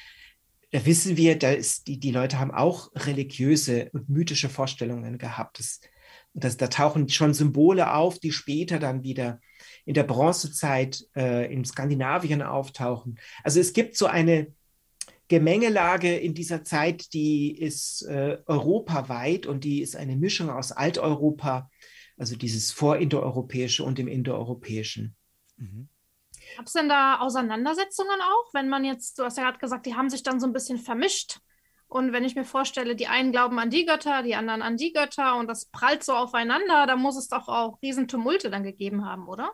Da 0.71 0.87
wissen 0.87 1.17
wir, 1.17 1.39
da 1.39 1.51
ist 1.51 1.87
die, 1.87 2.01
die 2.01 2.13
Leute 2.13 2.39
haben 2.39 2.51
auch 2.51 2.91
religiöse 2.95 3.91
und 3.93 4.09
mythische 4.09 4.49
Vorstellungen 4.49 5.19
gehabt. 5.19 5.59
Das 5.59 5.81
das, 6.35 6.57
da 6.57 6.69
tauchen 6.69 7.09
schon 7.09 7.35
Symbole 7.35 7.93
auf, 7.93 8.19
die 8.19 8.33
später 8.33 8.79
dann 8.79 9.03
wieder 9.03 9.41
in 9.85 9.95
der 9.95 10.05
Bronzezeit 10.05 11.05
äh, 11.17 11.53
in 11.53 11.65
Skandinavien 11.65 12.43
auftauchen. 12.43 13.19
Also 13.43 13.61
es 13.61 13.73
gibt 13.73 13.97
so 13.97 14.07
eine 14.07 14.53
Gemengelage 15.29 16.17
in 16.17 16.35
dieser 16.35 16.63
Zeit, 16.63 17.13
die 17.15 17.59
ist 17.59 18.03
äh, 18.03 18.39
europaweit 18.47 19.47
und 19.47 19.65
die 19.65 19.81
ist 19.81 19.97
eine 19.97 20.17
Mischung 20.17 20.51
aus 20.51 20.73
Alteuropa, 20.73 21.71
also 22.19 22.37
dieses 22.37 22.71
vorindoeuropäische 22.71 23.83
und 23.83 23.99
dem 23.99 24.09
indoeuropäischen. 24.09 25.17
Mhm. 25.57 25.89
Gab 26.57 26.67
es 26.67 26.73
denn 26.73 26.89
da 26.89 27.21
Auseinandersetzungen 27.21 28.21
auch, 28.21 28.53
wenn 28.53 28.69
man 28.69 28.85
jetzt, 28.85 29.19
du 29.19 29.25
hast 29.25 29.39
ja 29.39 29.45
gerade 29.45 29.59
gesagt, 29.59 29.87
die 29.87 29.95
haben 29.95 30.11
sich 30.11 30.23
dann 30.23 30.39
so 30.39 30.47
ein 30.47 30.53
bisschen 30.53 30.79
vermischt. 30.79 31.39
Und 31.87 32.13
wenn 32.13 32.25
ich 32.25 32.35
mir 32.35 32.45
vorstelle, 32.45 32.97
die 32.97 33.07
einen 33.07 33.33
glauben 33.33 33.59
an 33.59 33.71
die 33.71 33.85
Götter, 33.85 34.23
die 34.23 34.35
anderen 34.35 34.63
an 34.63 34.77
die 34.77 34.93
Götter 34.93 35.37
und 35.37 35.47
das 35.47 35.67
prallt 35.67 36.03
so 36.03 36.15
aufeinander, 36.15 36.87
da 36.87 36.97
muss 36.97 37.17
es 37.17 37.29
doch 37.29 37.49
auch 37.49 37.81
Riesentumulte 37.83 38.51
dann 38.51 38.65
gegeben 38.65 39.05
haben, 39.05 39.29
oder? 39.29 39.53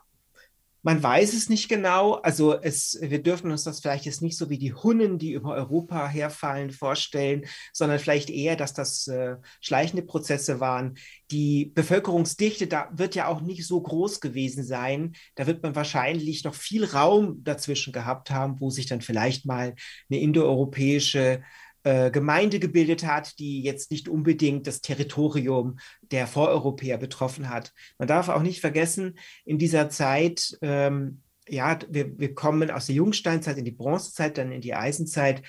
Man 0.82 1.02
weiß 1.02 1.34
es 1.34 1.48
nicht 1.48 1.69
genau. 1.69 2.14
Also 2.14 2.60
es, 2.60 2.98
wir 3.00 3.22
dürfen 3.22 3.50
uns 3.50 3.64
das 3.64 3.80
vielleicht 3.80 4.04
jetzt 4.04 4.22
nicht 4.22 4.38
so 4.38 4.49
wie 4.49 4.58
die 4.58 4.73
Hunnen, 4.73 5.18
die 5.18 5.32
über 5.32 5.54
Europa 5.54 6.06
herfallen, 6.06 6.70
vorstellen, 6.70 7.47
sondern 7.73 7.99
vielleicht 7.99 8.30
eher, 8.30 8.56
dass 8.56 8.75
das 8.75 9.06
äh, 9.08 9.37
schleichende 9.61 10.02
Prozesse 10.02 10.61
waren. 10.61 10.97
Die 11.30 11.73
Bevölkerungsdichte, 11.75 12.68
da 12.68 12.88
wird 12.92 13.14
ja 13.14 13.26
auch 13.26 13.40
nicht 13.40 13.66
so 13.66 13.80
groß 13.80 14.20
gewesen 14.20 14.64
sein. 14.64 15.12
Da 15.35 15.47
wird 15.47 15.62
man 15.62 15.75
wahrscheinlich 15.75 16.44
noch 16.44 16.54
viel 16.54 16.85
Raum 16.85 17.42
dazwischen 17.42 17.92
gehabt 17.92 18.30
haben, 18.30 18.61
wo 18.61 18.70
sich 18.70 18.87
dann 18.87 19.00
vielleicht 19.00 19.47
mal 19.47 19.75
eine 20.08 20.20
indoeuropäische 20.20 21.42
äh, 21.85 22.11
Gemeinde 22.11 22.58
gebildet 22.58 23.04
hat, 23.04 23.38
die 23.38 23.62
jetzt 23.62 23.90
nicht 23.90 24.08
unbedingt 24.08 24.66
das 24.66 24.80
Territorium 24.80 25.78
der 26.02 26.26
Voreuropäer 26.26 26.99
betroffen 26.99 27.49
hat. 27.49 27.73
Man 27.99 28.08
darf 28.08 28.28
auch 28.28 28.42
nicht 28.42 28.61
vergessen, 28.61 29.18
in 29.44 29.58
dieser 29.58 29.88
Zeit, 29.90 30.58
ähm, 30.62 31.23
ja, 31.49 31.78
wir, 31.88 32.18
wir 32.18 32.35
kommen 32.35 32.70
aus 32.70 32.87
der 32.87 32.97
Jungsteinzeit 32.97 33.56
in 33.56 33.64
die 33.64 33.73
Bronzezeit, 33.73 34.38
dann 34.38 34.52
in 34.52 34.61
die 34.61 34.75
Eisenzeit. 34.75 35.42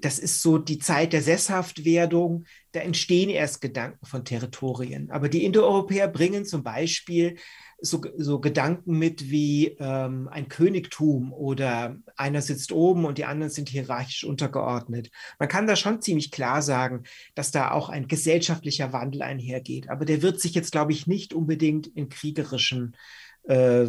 Das 0.00 0.18
ist 0.18 0.40
so 0.40 0.58
die 0.58 0.78
Zeit 0.78 1.12
der 1.12 1.22
Sesshaftwerdung. 1.22 2.44
Da 2.72 2.80
entstehen 2.80 3.28
erst 3.28 3.60
Gedanken 3.60 4.06
von 4.06 4.24
Territorien. 4.24 5.10
Aber 5.10 5.28
die 5.28 5.44
Indoeuropäer 5.44 6.08
bringen 6.08 6.44
zum 6.44 6.62
Beispiel 6.62 7.36
so, 7.80 8.02
so 8.16 8.40
Gedanken 8.40 8.98
mit 8.98 9.30
wie 9.30 9.76
ähm, 9.78 10.28
ein 10.28 10.48
Königtum 10.48 11.32
oder 11.32 11.96
einer 12.16 12.42
sitzt 12.42 12.72
oben 12.72 13.04
und 13.04 13.18
die 13.18 13.24
anderen 13.24 13.50
sind 13.50 13.68
hierarchisch 13.68 14.24
untergeordnet. 14.24 15.10
Man 15.38 15.48
kann 15.48 15.66
da 15.66 15.76
schon 15.76 16.02
ziemlich 16.02 16.30
klar 16.30 16.62
sagen, 16.62 17.04
dass 17.34 17.50
da 17.50 17.70
auch 17.70 17.88
ein 17.88 18.06
gesellschaftlicher 18.06 18.92
Wandel 18.92 19.22
einhergeht. 19.22 19.88
Aber 19.88 20.04
der 20.04 20.22
wird 20.22 20.40
sich 20.40 20.54
jetzt, 20.54 20.72
glaube 20.72 20.92
ich, 20.92 21.06
nicht 21.06 21.34
unbedingt 21.34 21.86
in 21.86 22.08
kriegerischen 22.08 22.96
äh, 23.44 23.88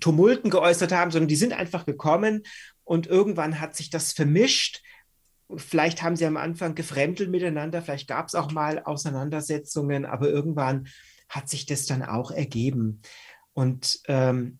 Tumulten 0.00 0.50
geäußert 0.50 0.92
haben, 0.92 1.10
sondern 1.10 1.28
die 1.28 1.36
sind 1.36 1.52
einfach 1.52 1.84
gekommen 1.84 2.42
und 2.84 3.06
irgendwann 3.06 3.60
hat 3.60 3.76
sich 3.76 3.90
das 3.90 4.12
vermischt. 4.12 4.82
Vielleicht 5.54 6.02
haben 6.02 6.16
sie 6.16 6.26
am 6.26 6.36
Anfang 6.36 6.74
gefremdelt 6.74 7.30
miteinander, 7.30 7.82
vielleicht 7.82 8.08
gab 8.08 8.26
es 8.26 8.34
auch 8.34 8.50
mal 8.50 8.80
Auseinandersetzungen, 8.80 10.04
aber 10.04 10.28
irgendwann 10.28 10.88
hat 11.28 11.48
sich 11.48 11.66
das 11.66 11.86
dann 11.86 12.02
auch 12.02 12.30
ergeben. 12.30 13.00
Und 13.52 14.00
ähm, 14.06 14.58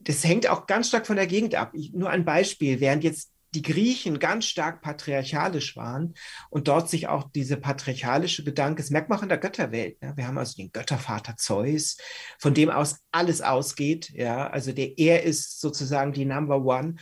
das 0.00 0.24
hängt 0.24 0.48
auch 0.48 0.66
ganz 0.66 0.88
stark 0.88 1.06
von 1.06 1.16
der 1.16 1.26
Gegend 1.26 1.54
ab. 1.54 1.72
Ich, 1.74 1.92
nur 1.92 2.10
ein 2.10 2.24
Beispiel, 2.24 2.80
während 2.80 3.04
jetzt 3.04 3.32
die 3.54 3.62
Griechen 3.62 4.18
ganz 4.18 4.44
stark 4.44 4.82
patriarchalisch 4.82 5.76
waren 5.76 6.14
und 6.50 6.68
dort 6.68 6.90
sich 6.90 7.08
auch 7.08 7.30
diese 7.34 7.56
patriarchalische 7.56 8.44
Gedanke, 8.44 8.82
das 8.82 8.90
merkt 8.90 9.08
man 9.08 9.18
auch 9.18 9.22
in 9.22 9.30
der 9.30 9.38
Götterwelt. 9.38 10.00
Ne? 10.02 10.12
Wir 10.16 10.26
haben 10.26 10.36
also 10.36 10.54
den 10.56 10.70
Göttervater 10.70 11.36
Zeus, 11.36 11.96
von 12.38 12.52
dem 12.52 12.68
aus 12.68 12.98
alles 13.10 13.40
ausgeht. 13.40 14.10
Ja, 14.10 14.48
also 14.48 14.72
der 14.72 14.98
er 14.98 15.22
ist 15.22 15.60
sozusagen 15.60 16.12
die 16.12 16.26
Number 16.26 16.62
One 16.62 16.96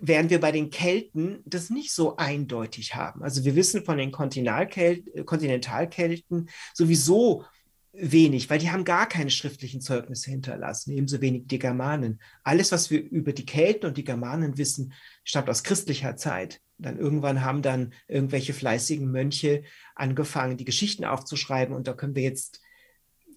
während 0.00 0.30
wir 0.30 0.40
bei 0.40 0.52
den 0.52 0.70
Kelten 0.70 1.40
das 1.44 1.68
nicht 1.70 1.90
so 1.92 2.16
eindeutig 2.16 2.94
haben. 2.94 3.22
Also 3.22 3.44
wir 3.44 3.56
wissen 3.56 3.84
von 3.84 3.98
den 3.98 4.12
Kontinentalkelten 4.12 6.48
sowieso 6.74 7.44
wenig, 7.92 8.48
weil 8.48 8.60
die 8.60 8.70
haben 8.70 8.84
gar 8.84 9.08
keine 9.08 9.30
schriftlichen 9.30 9.80
Zeugnisse 9.80 10.30
hinterlassen, 10.30 10.92
ebenso 10.92 11.20
wenig 11.20 11.46
die 11.46 11.58
Germanen. 11.58 12.20
Alles, 12.44 12.70
was 12.70 12.90
wir 12.90 13.02
über 13.02 13.32
die 13.32 13.46
Kelten 13.46 13.86
und 13.86 13.96
die 13.96 14.04
Germanen 14.04 14.56
wissen, 14.56 14.92
stammt 15.24 15.50
aus 15.50 15.64
christlicher 15.64 16.14
Zeit. 16.16 16.60
Dann 16.78 16.98
irgendwann 16.98 17.44
haben 17.44 17.62
dann 17.62 17.92
irgendwelche 18.06 18.52
fleißigen 18.52 19.10
Mönche 19.10 19.64
angefangen, 19.96 20.56
die 20.56 20.64
Geschichten 20.64 21.04
aufzuschreiben 21.04 21.74
und 21.74 21.88
da 21.88 21.92
können 21.92 22.14
wir 22.14 22.22
jetzt 22.22 22.60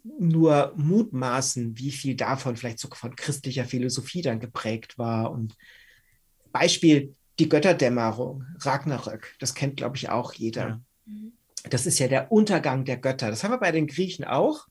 nur 0.04 0.74
mutmaßen, 0.76 1.78
wie 1.78 1.92
viel 1.92 2.16
davon 2.16 2.56
vielleicht 2.56 2.80
sogar 2.80 2.98
von 2.98 3.16
christlicher 3.16 3.66
Philosophie 3.66 4.22
dann 4.22 4.40
geprägt 4.40 4.98
war. 4.98 5.32
Und 5.32 5.56
Beispiel 6.52 7.16
die 7.40 7.50
Götterdämmerung, 7.50 8.46
Ragnarök, 8.60 9.36
das 9.40 9.56
kennt, 9.56 9.78
glaube 9.78 9.98
ich, 9.98 10.10
auch 10.10 10.34
jeder. 10.34 10.68
Ja. 10.68 10.82
Das 11.70 11.86
ist 11.86 12.00
ja 12.00 12.08
der 12.08 12.32
Untergang 12.32 12.86
der 12.86 12.98
Götter. 12.98 13.30
Das 13.30 13.44
haben 13.44 13.52
wir 13.52 13.60
bei 13.60 13.72
den 13.72 13.88
Griechen 13.88 14.26
auch. 14.26 14.68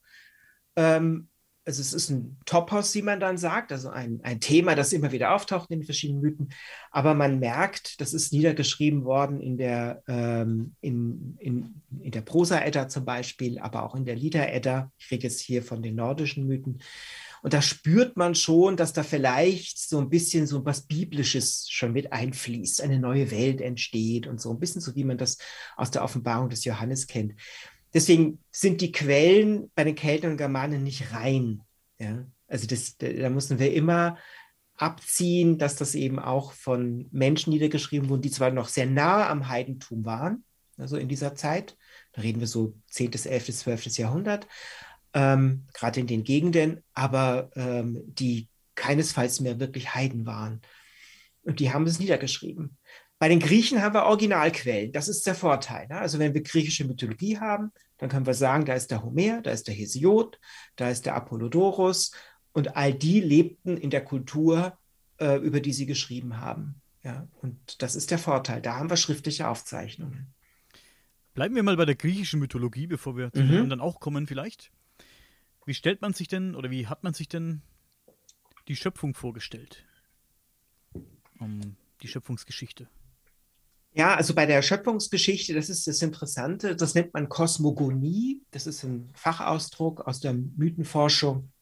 Ähm, 0.77 1.29
also 1.65 1.83
es 1.83 1.93
ist 1.93 2.11
ein 2.11 2.39
Topos, 2.47 2.95
wie 2.95 3.03
man 3.03 3.21
dann 3.21 3.37
sagt, 3.37 3.71
also 3.71 3.91
ein, 3.91 4.21
ein 4.23 4.41
Thema, 4.41 4.75
das 4.75 4.93
immer 4.93 5.13
wieder 5.13 5.35
auftaucht 5.35 5.71
in 5.71 5.81
den 5.81 5.85
verschiedenen 5.85 6.23
Mythen. 6.23 6.49
Aber 6.91 7.15
man 7.15 7.39
merkt, 7.39 8.01
das 8.01 8.15
ist 8.15 8.33
niedergeschrieben 8.33 9.05
worden 9.05 9.41
in 9.41 9.57
der, 9.57 10.03
ähm, 10.09 10.75
in, 10.81 11.37
in, 11.39 11.83
in 12.01 12.11
der 12.11 12.23
Prosa-Edda 12.23 12.89
zum 12.89 13.05
Beispiel, 13.05 13.59
aber 13.59 13.85
auch 13.85 13.95
in 13.95 14.05
der 14.05 14.17
Lieder-Edda. 14.17 14.91
Ich 14.99 15.11
rede 15.11 15.25
jetzt 15.25 15.41
hier 15.41 15.63
von 15.63 15.83
den 15.83 15.97
nordischen 15.97 16.47
Mythen. 16.47 16.81
Und 17.43 17.55
da 17.55 17.63
spürt 17.63 18.17
man 18.17 18.35
schon, 18.35 18.77
dass 18.77 18.93
da 18.93 19.03
vielleicht 19.03 19.79
so 19.79 19.99
ein 19.99 20.11
bisschen 20.11 20.47
so 20.47 20.65
was 20.65 20.83
Biblisches 20.83 21.69
schon 21.71 21.93
mit 21.93 22.13
einfließt, 22.13 22.83
eine 22.83 22.99
neue 22.99 23.31
Welt 23.31 23.61
entsteht 23.61 24.27
und 24.27 24.41
so 24.41 24.53
ein 24.53 24.59
bisschen 24.59 24.81
so, 24.81 24.95
wie 24.95 25.05
man 25.05 25.19
das 25.19 25.39
aus 25.77 25.91
der 25.91 26.05
Offenbarung 26.05 26.49
des 26.49 26.65
Johannes 26.65 27.07
kennt. 27.07 27.35
Deswegen 27.95 28.39
sind 28.51 28.81
die 28.81 28.93
Quellen 28.93 29.71
bei 29.75 29.85
den 29.85 29.95
Kelten 29.95 30.31
und 30.31 30.37
Germanen 30.37 30.83
nicht 30.83 31.13
rein. 31.13 31.63
Ja? 31.99 32.27
Also 32.47 32.67
das, 32.67 32.97
da 32.99 33.31
müssen 33.31 33.59
wir 33.59 33.73
immer 33.73 34.19
abziehen, 34.77 35.59
dass 35.59 35.77
das 35.77 35.95
eben 35.95 36.19
auch 36.19 36.53
von 36.53 37.09
Menschen 37.11 37.53
niedergeschrieben 37.53 38.09
wurden, 38.09 38.23
die 38.23 38.31
zwar 38.31 38.51
noch 38.51 38.69
sehr 38.69 38.87
nah 38.87 39.29
am 39.29 39.49
Heidentum 39.49 40.05
waren, 40.05 40.45
also 40.79 40.97
in 40.97 41.09
dieser 41.09 41.35
Zeit, 41.35 41.77
da 42.13 42.23
reden 42.23 42.41
wir 42.41 42.47
so 42.47 42.75
10., 42.89 43.13
11., 43.13 43.55
12. 43.55 43.99
Jahrhundert, 43.99 44.49
ähm, 45.15 45.67
gerade 45.75 46.01
in 46.01 46.07
den 46.07 46.25
Gegenden, 46.25 46.83
aber 46.95 47.51
ähm, 47.55 48.03
die 48.07 48.49
keinesfalls 48.75 49.41
mehr 49.41 49.61
wirklich 49.61 49.95
Heiden 49.95 50.27
waren. 50.27 50.61
Und 51.43 51.61
die 51.61 51.73
haben 51.73 51.87
es 51.87 51.99
niedergeschrieben. 51.99 52.77
Bei 53.19 53.29
den 53.29 53.41
Griechen 53.41 53.83
haben 53.83 53.95
wir 53.95 54.05
Originalquellen. 54.05 54.93
Das 54.93 55.09
ist 55.09 55.27
der 55.27 55.35
Vorteil. 55.35 55.87
Ne? 55.89 55.99
Also 55.99 56.19
wenn 56.19 56.33
wir 56.33 56.43
griechische 56.43 56.87
Mythologie 56.87 57.39
haben, 57.39 57.73
dann 57.99 58.09
können 58.09 58.27
wir 58.27 58.35
sagen, 58.35 58.65
da 58.65 58.73
ist 58.75 58.91
der 58.91 59.03
Homer, 59.05 59.43
da 59.43 59.51
ist 59.51 59.69
der 59.69 59.75
Hesiod, 59.75 60.39
da 60.77 60.89
ist 60.89 61.05
der 61.05 61.17
Apollodorus 61.17 62.13
und 62.53 62.77
all 62.77 62.95
die 62.95 63.21
lebten 63.21 63.77
in 63.77 63.91
der 63.91 64.03
Kultur, 64.03 64.79
äh, 65.19 65.37
über 65.37 65.61
die 65.61 65.75
sie 65.75 65.87
geschrieben 65.87 66.41
haben. 66.41 66.81
Ja, 67.03 67.29
und 67.43 67.83
das 67.83 67.97
ist 67.97 68.11
der 68.11 68.19
Vorteil. 68.19 68.63
Da 68.63 68.77
haben 68.77 68.91
wir 68.91 68.97
schriftliche 68.97 69.49
Aufzeichnungen. 69.49 70.33
Bleiben 71.35 71.55
wir 71.55 71.63
mal 71.63 71.77
bei 71.77 71.87
der 71.87 71.95
griechischen 71.95 72.41
Mythologie, 72.41 72.87
bevor 72.87 73.17
wir 73.17 73.33
zu 73.33 73.43
mhm. 73.43 73.49
den 73.49 73.63
anderen 73.63 73.81
auch 73.81 74.01
kommen, 74.01 74.27
vielleicht. 74.27 74.71
Wie 75.71 75.75
stellt 75.75 76.03
man 76.03 76.15
sich 76.15 76.27
denn 76.27 76.57
oder 76.57 76.73
wie 76.73 76.89
hat 76.89 77.05
man 77.05 77.15
sich 77.15 77.29
denn 77.29 77.63
die 78.67 78.75
Schöpfung 78.75 79.15
vorgestellt? 79.15 79.85
Um, 81.39 81.77
die 82.03 82.09
Schöpfungsgeschichte. 82.09 82.89
Ja, 83.93 84.17
also 84.17 84.35
bei 84.35 84.47
der 84.47 84.63
Schöpfungsgeschichte, 84.63 85.55
das 85.55 85.71
ist 85.71 85.87
das 85.87 86.03
Interessante, 86.03 86.75
das 86.75 86.97
nennt 86.97 87.15
man 87.15 87.29
Kosmogonie, 87.29 88.43
das 88.51 88.67
ist 88.67 88.83
ein 88.83 89.13
Fachausdruck 89.15 90.01
aus 90.01 90.19
der 90.19 90.33
Mythenforschung. 90.33 91.53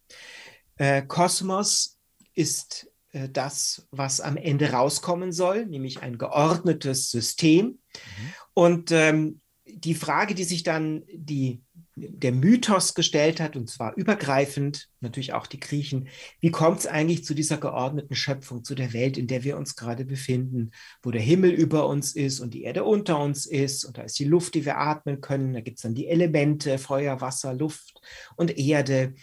Äh, 0.77 1.03
Kosmos 1.03 1.99
ist 2.33 2.91
äh, 3.13 3.29
das, 3.29 3.89
was 3.91 4.23
am 4.23 4.39
Ende 4.39 4.71
rauskommen 4.71 5.33
soll, 5.33 5.67
nämlich 5.67 6.01
ein 6.01 6.17
geordnetes 6.17 7.11
System. 7.11 7.67
Mhm. 7.67 8.33
Und 8.55 8.91
ähm, 8.91 9.43
die 9.67 9.95
Frage, 9.95 10.35
die 10.35 10.45
sich 10.45 10.63
dann 10.63 11.05
die 11.13 11.61
der 12.01 12.33
Mythos 12.33 12.95
gestellt 12.95 13.41
hat, 13.41 13.57
und 13.57 13.69
zwar 13.69 13.97
übergreifend, 13.97 14.89
natürlich 15.01 15.33
auch 15.33 15.47
die 15.47 15.61
Griechen. 15.61 16.09
Wie 16.41 16.51
kommt 16.51 16.81
es 16.81 16.87
eigentlich 16.87 17.25
zu 17.25 17.35
dieser 17.35 17.59
geordneten 17.59 18.15
Schöpfung, 18.15 18.65
zu 18.65 18.75
der 18.75 18.93
Welt, 18.93 19.19
in 19.19 19.27
der 19.27 19.45
wir 19.45 19.57
uns 19.57 19.77
gerade 19.77 20.05
befinden, 20.05 20.71
wo 21.03 21.11
der 21.11 21.21
Himmel 21.21 21.51
über 21.51 21.87
uns 21.87 22.15
ist 22.15 22.41
und 22.41 22.55
die 22.55 22.63
Erde 22.63 22.85
unter 22.85 23.21
uns 23.21 23.47
ist 23.47 23.85
und 23.85 23.99
da 23.99 24.03
ist 24.03 24.19
die 24.19 24.25
Luft, 24.25 24.55
die 24.55 24.65
wir 24.65 24.79
atmen 24.79 25.21
können, 25.21 25.55
da 25.55 25.61
gibt 25.61 25.79
es 25.79 25.83
dann 25.83 25.95
die 25.95 26.09
Elemente, 26.09 26.79
Feuer, 26.79 27.21
Wasser, 27.21 27.55
Luft 27.55 28.01
und 28.37 28.57
Erde. 28.59 29.15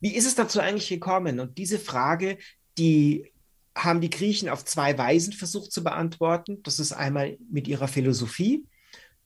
Wie 0.00 0.14
ist 0.14 0.26
es 0.26 0.34
dazu 0.34 0.60
eigentlich 0.60 0.88
gekommen? 0.88 1.40
Und 1.40 1.58
diese 1.58 1.78
Frage, 1.78 2.38
die 2.78 3.32
haben 3.76 4.00
die 4.00 4.10
Griechen 4.10 4.48
auf 4.48 4.64
zwei 4.64 4.96
Weisen 4.96 5.32
versucht 5.32 5.70
zu 5.70 5.84
beantworten. 5.84 6.62
Das 6.62 6.78
ist 6.78 6.92
einmal 6.92 7.36
mit 7.50 7.68
ihrer 7.68 7.88
Philosophie, 7.88 8.64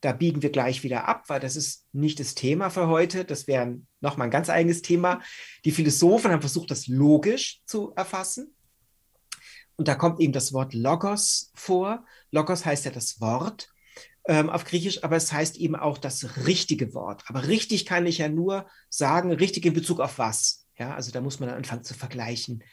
da 0.01 0.13
biegen 0.13 0.43
wir 0.43 0.51
gleich 0.51 0.83
wieder 0.83 1.07
ab, 1.09 1.25
weil 1.29 1.41
das 1.41 1.57
ist 1.57 1.87
nicht 1.93 2.21
das 2.21 2.35
Thema 2.35 2.71
für 2.71 2.89
heute. 2.89 3.25
Das 3.25 3.47
wäre 3.47 3.79
nochmal 4.01 4.29
ein 4.29 4.33
ganz 4.33 4.49
eigenes 4.49 4.83
Thema. 4.83 5.21
Die 5.65 5.73
Philosophen 5.73 6.31
haben 6.31 6.41
versucht, 6.41 6.71
das 6.71 6.87
logisch 6.87 7.61
zu 7.65 7.93
erfassen. 7.97 8.55
Und 9.77 9.89
da 9.89 9.95
kommt 9.95 10.21
eben 10.21 10.33
das 10.33 10.53
Wort 10.53 10.75
Logos 10.75 11.51
vor. 11.55 12.05
Logos 12.31 12.65
heißt 12.65 12.85
ja 12.85 12.91
das 12.91 13.21
Wort 13.21 13.69
ähm, 14.27 14.51
auf 14.51 14.65
Griechisch, 14.65 15.05
aber 15.05 15.17
es 15.17 15.33
heißt 15.33 15.57
eben 15.57 15.77
auch 15.77 15.99
das 15.99 16.47
richtige 16.47 16.95
Wort. 16.95 17.25
Aber 17.27 17.47
richtig 17.47 17.87
kann 17.87 18.07
ich 18.07 18.19
ja 18.19 18.29
nur 18.29 18.67
sagen, 18.89 19.33
richtig 19.33 19.67
in 19.67 19.75
Bezug 19.75 20.01
auf 20.01 20.19
was. 20.19 20.67
Ja, 20.79 20.95
also 20.95 21.11
da 21.13 21.21
muss 21.21 21.41
man 21.41 21.51
dann 21.51 21.59
anfangen 21.59 21.85
zu 21.85 21.95
vergleichen. 21.95 22.65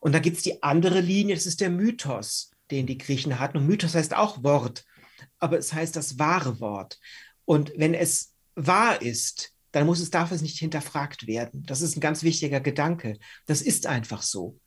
Und 0.00 0.12
da 0.12 0.18
gibt 0.18 0.36
es 0.36 0.42
die 0.42 0.62
andere 0.62 1.00
Linie, 1.00 1.34
das 1.34 1.46
ist 1.46 1.62
der 1.62 1.70
Mythos, 1.70 2.50
den 2.70 2.86
die 2.86 2.98
Griechen 2.98 3.38
hatten. 3.38 3.56
Und 3.56 3.66
Mythos 3.66 3.94
heißt 3.94 4.14
auch 4.14 4.42
Wort 4.42 4.84
aber 5.38 5.58
es 5.58 5.72
heißt 5.72 5.96
das 5.96 6.18
wahre 6.18 6.60
Wort. 6.60 6.98
Und 7.44 7.72
wenn 7.76 7.94
es 7.94 8.34
wahr 8.54 9.02
ist, 9.02 9.52
dann 9.72 9.86
muss 9.86 10.00
es 10.00 10.10
dafür 10.10 10.40
nicht 10.40 10.58
hinterfragt 10.58 11.26
werden. 11.26 11.64
Das 11.66 11.80
ist 11.82 11.96
ein 11.96 12.00
ganz 12.00 12.22
wichtiger 12.22 12.60
Gedanke. 12.60 13.18
Das 13.46 13.60
ist 13.60 13.86
einfach 13.86 14.22
so. 14.22 14.58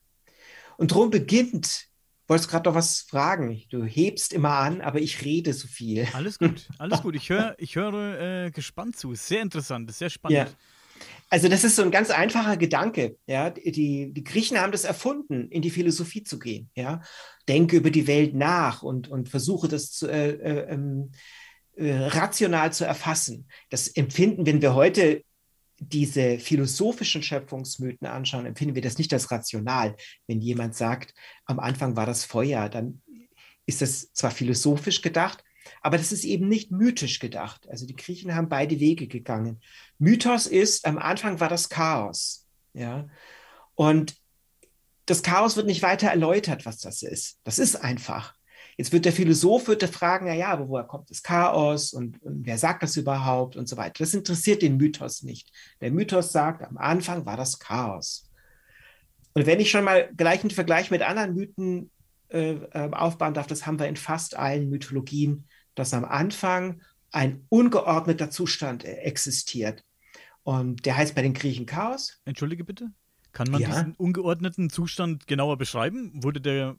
Und 0.77 0.91
darum 0.91 1.09
beginnt, 1.09 1.87
wolltest 2.27 2.49
gerade 2.49 2.69
noch 2.69 2.75
was 2.75 3.01
fragen? 3.01 3.63
Du 3.69 3.83
hebst 3.85 4.33
immer 4.33 4.51
an, 4.51 4.81
aber 4.81 4.99
ich 4.99 5.23
rede 5.23 5.53
so 5.53 5.67
viel. 5.67 6.07
Alles 6.13 6.37
gut, 6.37 6.67
alles 6.77 7.01
gut. 7.01 7.15
Ich 7.15 7.29
höre 7.29 7.55
ich 7.57 7.75
hör, 7.75 8.19
äh, 8.19 8.51
gespannt 8.51 8.97
zu. 8.97 9.15
Sehr 9.15 9.41
interessant, 9.41 9.91
sehr 9.93 10.09
spannend. 10.09 10.37
Ja. 10.37 10.47
Also 11.29 11.49
das 11.49 11.63
ist 11.63 11.75
so 11.75 11.81
ein 11.83 11.91
ganz 11.91 12.09
einfacher 12.09 12.55
Gedanke. 12.55 13.17
Ja, 13.27 13.49
die, 13.49 14.13
die 14.13 14.23
Griechen 14.23 14.59
haben 14.59 14.71
das 14.71 14.85
erfunden, 14.85 15.49
in 15.49 15.61
die 15.61 15.69
Philosophie 15.69 16.23
zu 16.23 16.39
gehen. 16.39 16.69
Ja, 16.75 17.01
denke 17.47 17.77
über 17.77 17.91
die 17.91 18.07
Welt 18.07 18.33
nach 18.33 18.81
und, 18.81 19.09
und 19.09 19.29
versuche 19.29 19.67
das 19.67 19.91
zu, 19.91 20.07
äh, 20.07 20.31
äh, 20.31 20.73
ähm, 20.73 21.11
äh, 21.75 21.93
rational 21.93 22.71
zu 22.71 22.85
erfassen. 22.85 23.47
Das 23.69 23.87
empfinden, 23.89 24.45
wenn 24.45 24.61
wir 24.61 24.73
heute 24.73 25.23
diese 25.79 26.39
philosophischen 26.39 27.21
Schöpfungsmythen 27.21 28.07
anschauen, 28.07 28.45
empfinden 28.45 28.75
wir 28.75 28.81
das 28.81 28.97
nicht 28.97 29.13
als 29.13 29.29
rational. 29.29 29.95
Wenn 30.25 30.41
jemand 30.41 30.75
sagt, 30.75 31.13
am 31.45 31.59
Anfang 31.59 31.95
war 31.95 32.05
das 32.05 32.25
Feuer, 32.25 32.69
dann 32.69 33.01
ist 33.65 33.81
das 33.81 34.11
zwar 34.13 34.31
philosophisch 34.31 35.01
gedacht, 35.01 35.43
aber 35.81 35.97
das 35.97 36.11
ist 36.11 36.23
eben 36.23 36.47
nicht 36.47 36.71
mythisch 36.71 37.19
gedacht. 37.19 37.67
Also 37.69 37.85
die 37.85 37.95
Griechen 37.95 38.35
haben 38.35 38.49
beide 38.49 38.79
Wege 38.79 39.07
gegangen. 39.07 39.61
Mythos 39.97 40.47
ist, 40.47 40.85
am 40.85 40.97
Anfang 40.97 41.39
war 41.39 41.49
das 41.49 41.69
Chaos. 41.69 42.47
Ja. 42.73 43.07
Und 43.75 44.15
das 45.05 45.23
Chaos 45.23 45.55
wird 45.55 45.67
nicht 45.67 45.81
weiter 45.81 46.09
erläutert, 46.09 46.65
was 46.65 46.79
das 46.79 47.01
ist. 47.01 47.39
Das 47.43 47.59
ist 47.59 47.75
einfach. 47.75 48.35
Jetzt 48.77 48.91
wird 48.93 49.05
der 49.05 49.13
Philosoph 49.13 49.67
wird 49.67 49.83
fragen, 49.85 50.27
na 50.27 50.35
ja, 50.35 50.49
aber 50.49 50.69
woher 50.69 50.83
kommt 50.83 51.09
das 51.09 51.23
Chaos 51.23 51.93
und, 51.93 52.21
und, 52.21 52.45
wer 52.45 52.59
sagt 52.59 52.83
das 52.83 52.95
überhaupt 52.95 53.55
und 53.55 53.67
so 53.67 53.75
weiter. 53.75 53.95
Das 53.99 54.13
interessiert 54.13 54.61
den 54.61 54.77
Mythos 54.77 55.23
nicht. 55.23 55.51
Der 55.81 55.91
Mythos 55.91 56.31
sagt, 56.31 56.61
am 56.61 56.77
Anfang 56.77 57.25
war 57.25 57.37
das 57.37 57.57
Chaos. 57.57 58.29
Und 59.33 59.47
wenn 59.47 59.59
ich 59.59 59.71
schon 59.71 59.83
mal 59.83 60.11
gleich 60.15 60.41
einen 60.41 60.51
Vergleich 60.51 60.91
mit 60.91 61.01
anderen 61.01 61.33
Mythen 61.33 61.91
äh, 62.29 62.53
äh 62.53 62.91
aufbauen 62.91 63.33
darf, 63.33 63.47
das 63.47 63.65
haben 63.65 63.79
wir 63.79 63.87
in 63.87 63.95
fast 63.95 64.35
allen 64.35 64.69
Mythologien 64.69 65.47
dass 65.77 65.93
am 65.93 66.05
Anfang 66.05 66.81
ein 67.11 67.45
ungeordneter 67.49 68.29
Zustand 68.29 68.83
existiert. 68.83 69.83
Und 70.43 70.85
der 70.85 70.97
heißt 70.97 71.15
bei 71.15 71.21
den 71.21 71.33
Griechen 71.33 71.65
Chaos. 71.65 72.19
Entschuldige 72.25 72.63
bitte. 72.63 72.91
Kann 73.31 73.51
man 73.51 73.61
ja. 73.61 73.67
diesen 73.67 73.93
ungeordneten 73.95 74.69
Zustand 74.69 75.27
genauer 75.27 75.57
beschreiben? 75.57 76.23
Wurde 76.23 76.41
der 76.41 76.77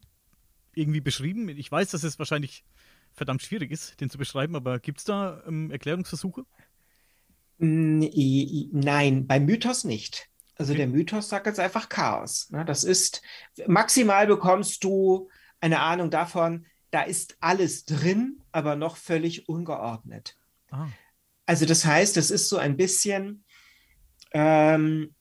irgendwie 0.74 1.00
beschrieben? 1.00 1.48
Ich 1.48 1.70
weiß, 1.70 1.90
dass 1.90 2.02
es 2.02 2.18
wahrscheinlich 2.18 2.64
verdammt 3.12 3.42
schwierig 3.42 3.70
ist, 3.70 4.00
den 4.00 4.10
zu 4.10 4.18
beschreiben, 4.18 4.56
aber 4.56 4.78
gibt 4.80 4.98
es 4.98 5.04
da 5.04 5.42
ähm, 5.46 5.70
Erklärungsversuche? 5.70 6.44
Nein, 7.58 9.26
beim 9.26 9.44
Mythos 9.44 9.84
nicht. 9.84 10.28
Also 10.56 10.72
okay. 10.72 10.78
der 10.78 10.88
Mythos 10.88 11.28
sagt 11.28 11.46
jetzt 11.46 11.60
einfach 11.60 11.88
Chaos. 11.88 12.50
Ne? 12.50 12.64
Das 12.64 12.84
ist, 12.84 13.22
maximal 13.66 14.26
bekommst 14.26 14.82
du 14.82 15.28
eine 15.60 15.80
Ahnung 15.80 16.10
davon, 16.10 16.66
da 16.90 17.02
ist 17.02 17.36
alles 17.40 17.84
drin, 17.84 18.40
aber 18.58 18.76
noch 18.76 18.96
völlig 18.96 19.48
ungeordnet. 19.48 20.36
Ah. 20.70 20.88
Also 21.46 21.64
das 21.64 21.84
heißt, 21.84 22.16
das 22.16 22.30
ist 22.30 22.48
so 22.48 22.58
ein 22.58 22.76
bisschen 22.76 23.44
ähm, 24.32 25.14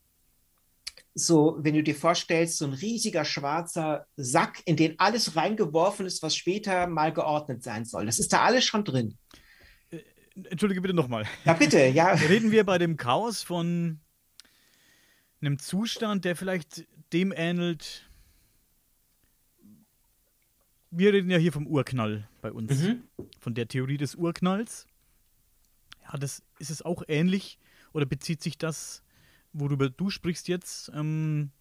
so, 1.13 1.57
wenn 1.59 1.73
du 1.73 1.83
dir 1.83 1.95
vorstellst, 1.95 2.57
so 2.57 2.65
ein 2.65 2.73
riesiger 2.73 3.25
schwarzer 3.25 4.05
Sack, 4.15 4.61
in 4.65 4.75
den 4.75 4.99
alles 4.99 5.35
reingeworfen 5.35 6.05
ist, 6.05 6.21
was 6.21 6.35
später 6.35 6.87
mal 6.87 7.11
geordnet 7.11 7.63
sein 7.63 7.85
soll. 7.85 8.05
Das 8.05 8.19
ist 8.19 8.31
da 8.31 8.43
alles 8.43 8.65
schon 8.65 8.83
drin. 8.83 9.17
Äh, 9.89 10.01
entschuldige 10.49 10.81
bitte 10.81 10.93
nochmal. 10.93 11.25
Ja, 11.45 11.53
bitte, 11.53 11.87
ja. 11.87 12.11
Reden 12.29 12.51
wir 12.51 12.65
bei 12.65 12.77
dem 12.77 12.97
Chaos 12.97 13.41
von 13.41 13.99
einem 15.41 15.59
Zustand, 15.59 16.25
der 16.25 16.35
vielleicht 16.35 16.85
dem 17.13 17.33
ähnelt. 17.35 18.06
Wir 20.91 21.13
reden 21.13 21.29
ja 21.29 21.37
hier 21.37 21.51
vom 21.51 21.67
Urknall 21.67 22.27
bei 22.41 22.51
uns. 22.51 22.79
Mhm. 22.79 23.03
Von 23.39 23.53
der 23.53 23.67
Theorie 23.67 23.97
des 23.97 24.15
Urknalls. 24.15 24.87
Ja, 26.03 26.17
das 26.17 26.43
ist 26.59 26.69
es 26.69 26.81
auch 26.81 27.03
ähnlich. 27.07 27.59
Oder 27.93 28.05
bezieht 28.05 28.41
sich 28.41 28.57
das, 28.57 29.03
worüber 29.53 29.89
du 29.89 30.09
sprichst 30.09 30.47
jetzt, 30.47 30.91
ähm, 30.93 31.51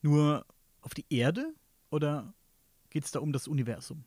nur 0.00 0.46
auf 0.80 0.94
die 0.94 1.06
Erde? 1.10 1.54
Oder 1.90 2.34
geht 2.90 3.04
es 3.04 3.10
da 3.10 3.20
um 3.20 3.32
das 3.32 3.46
Universum? 3.46 4.04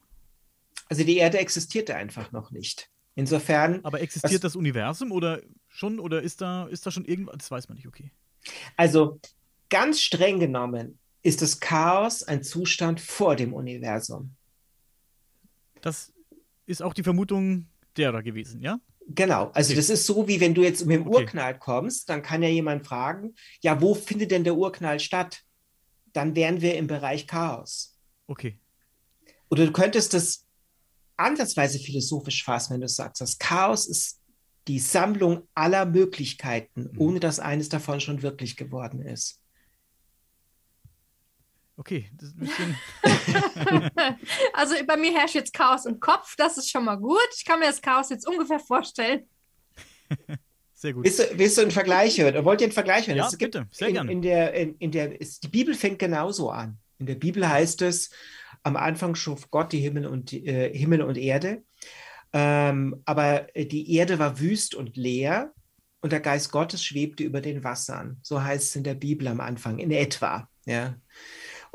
Also 0.89 1.03
die 1.03 1.17
Erde 1.17 1.39
existierte 1.39 1.95
einfach 1.95 2.31
noch 2.31 2.51
nicht. 2.51 2.89
Insofern. 3.15 3.83
Aber 3.83 4.01
existiert 4.01 4.43
das 4.43 4.55
Universum 4.55 5.11
oder 5.11 5.41
schon? 5.69 5.99
Oder 5.99 6.21
ist 6.21 6.41
da, 6.41 6.65
ist 6.67 6.85
da 6.85 6.91
schon 6.91 7.05
irgendwas? 7.05 7.37
Das 7.37 7.51
weiß 7.51 7.69
man 7.69 7.77
nicht, 7.77 7.87
okay. 7.87 8.11
Also 8.75 9.19
ganz 9.69 10.01
streng 10.01 10.39
genommen 10.39 10.99
ist 11.21 11.41
das 11.41 11.59
Chaos 11.59 12.23
ein 12.23 12.43
Zustand 12.43 12.99
vor 12.99 13.35
dem 13.35 13.53
Universum. 13.53 14.35
Das 15.85 16.11
ist 16.65 16.81
auch 16.81 16.95
die 16.95 17.03
Vermutung 17.03 17.67
derer 17.95 18.23
gewesen, 18.23 18.59
ja? 18.59 18.79
Genau, 19.07 19.51
also 19.53 19.69
okay. 19.69 19.75
das 19.75 19.91
ist 19.91 20.07
so, 20.07 20.27
wie 20.27 20.39
wenn 20.41 20.55
du 20.55 20.63
jetzt 20.63 20.83
mit 20.87 20.97
dem 20.97 21.07
okay. 21.07 21.17
Urknall 21.17 21.59
kommst, 21.59 22.09
dann 22.09 22.23
kann 22.23 22.41
ja 22.41 22.49
jemand 22.49 22.87
fragen, 22.87 23.35
ja, 23.61 23.79
wo 23.79 23.93
findet 23.93 24.31
denn 24.31 24.43
der 24.43 24.55
Urknall 24.55 24.99
statt? 24.99 25.43
Dann 26.11 26.35
wären 26.35 26.61
wir 26.61 26.75
im 26.75 26.87
Bereich 26.87 27.27
Chaos. 27.27 27.99
Okay. 28.25 28.59
Oder 29.51 29.67
du 29.67 29.71
könntest 29.71 30.15
das 30.15 30.47
ansatzweise 31.17 31.77
philosophisch 31.77 32.43
fassen, 32.43 32.73
wenn 32.73 32.81
du 32.81 32.87
sagst, 32.87 33.21
das 33.21 33.37
Chaos 33.37 33.85
ist 33.85 34.19
die 34.67 34.79
Sammlung 34.79 35.47
aller 35.53 35.85
Möglichkeiten, 35.85 36.89
mhm. 36.93 36.99
ohne 36.99 37.19
dass 37.19 37.39
eines 37.39 37.69
davon 37.69 37.99
schon 37.99 38.23
wirklich 38.23 38.55
geworden 38.55 39.03
ist. 39.03 39.39
Okay, 41.77 42.09
das 42.13 42.29
ist 42.29 42.35
ein 42.35 42.39
bisschen. 42.39 42.77
also 44.53 44.75
bei 44.87 44.95
mir 44.95 45.13
herrscht 45.13 45.35
jetzt 45.35 45.53
Chaos 45.53 45.85
im 45.85 45.99
Kopf, 45.99 46.35
das 46.37 46.57
ist 46.57 46.69
schon 46.69 46.85
mal 46.85 46.95
gut. 46.95 47.27
Ich 47.37 47.43
kann 47.43 47.59
mir 47.59 47.65
das 47.65 47.81
Chaos 47.81 48.09
jetzt 48.09 48.27
ungefähr 48.27 48.59
vorstellen. 48.59 49.27
Sehr 50.73 50.93
gut. 50.93 51.05
Willst 51.05 51.19
du, 51.19 51.23
willst 51.37 51.57
du 51.57 51.61
einen 51.61 51.71
Vergleich 51.71 52.19
hören? 52.19 52.43
Wollt 52.45 52.61
ihr 52.61 52.65
einen 52.65 52.73
Vergleich 52.73 53.07
hören? 53.07 53.17
Ja, 53.17 53.27
es 53.27 53.37
bitte, 53.37 53.65
sehr 53.71 53.87
in, 53.87 53.93
gerne. 53.93 54.11
In 54.11 54.21
der, 54.21 54.53
in, 54.53 54.75
in 54.75 54.91
der, 54.91 55.19
ist, 55.19 55.43
die 55.43 55.47
Bibel 55.47 55.73
fängt 55.73 55.99
genauso 55.99 56.49
an. 56.49 56.77
In 56.99 57.05
der 57.05 57.15
Bibel 57.15 57.47
heißt 57.47 57.81
es, 57.81 58.09
am 58.61 58.75
Anfang 58.75 59.15
schuf 59.15 59.49
Gott 59.51 59.71
die 59.71 59.79
Himmel 59.79 60.05
und, 60.05 60.33
äh, 60.33 60.77
Himmel 60.77 61.01
und 61.01 61.17
Erde. 61.17 61.63
Ähm, 62.33 63.01
aber 63.05 63.47
die 63.55 63.95
Erde 63.95 64.19
war 64.19 64.39
wüst 64.39 64.75
und 64.75 64.97
leer 64.97 65.53
und 66.01 66.11
der 66.11 66.19
Geist 66.19 66.51
Gottes 66.51 66.83
schwebte 66.83 67.23
über 67.23 67.39
den 67.39 67.63
Wassern. 67.63 68.17
So 68.21 68.43
heißt 68.43 68.69
es 68.69 68.75
in 68.75 68.83
der 68.83 68.95
Bibel 68.95 69.27
am 69.29 69.39
Anfang, 69.39 69.79
in 69.79 69.91
etwa. 69.91 70.49
Ja. 70.65 70.95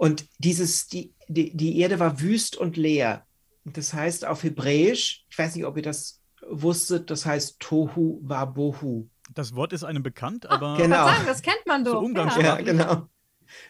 Und 0.00 0.24
dieses, 0.38 0.86
die, 0.86 1.12
die, 1.28 1.54
die 1.54 1.78
Erde 1.78 1.98
war 1.98 2.22
wüst 2.22 2.56
und 2.56 2.78
leer. 2.78 3.26
Das 3.66 3.92
heißt 3.92 4.24
auf 4.24 4.42
Hebräisch, 4.42 5.26
ich 5.28 5.38
weiß 5.38 5.54
nicht, 5.54 5.66
ob 5.66 5.76
ihr 5.76 5.82
das 5.82 6.22
wusstet, 6.48 7.10
das 7.10 7.26
heißt 7.26 7.60
Tohu 7.60 8.18
Wabohu. 8.22 9.10
Das 9.34 9.54
Wort 9.54 9.74
ist 9.74 9.84
einem 9.84 10.02
bekannt, 10.02 10.48
ah, 10.48 10.54
aber. 10.54 10.78
genau. 10.78 11.04
Sagen, 11.04 11.26
das 11.26 11.42
kennt 11.42 11.66
man 11.66 11.84
doch. 11.84 12.00
So 12.00 12.40
ja. 12.40 12.40
ja, 12.40 12.56
genau. 12.62 13.08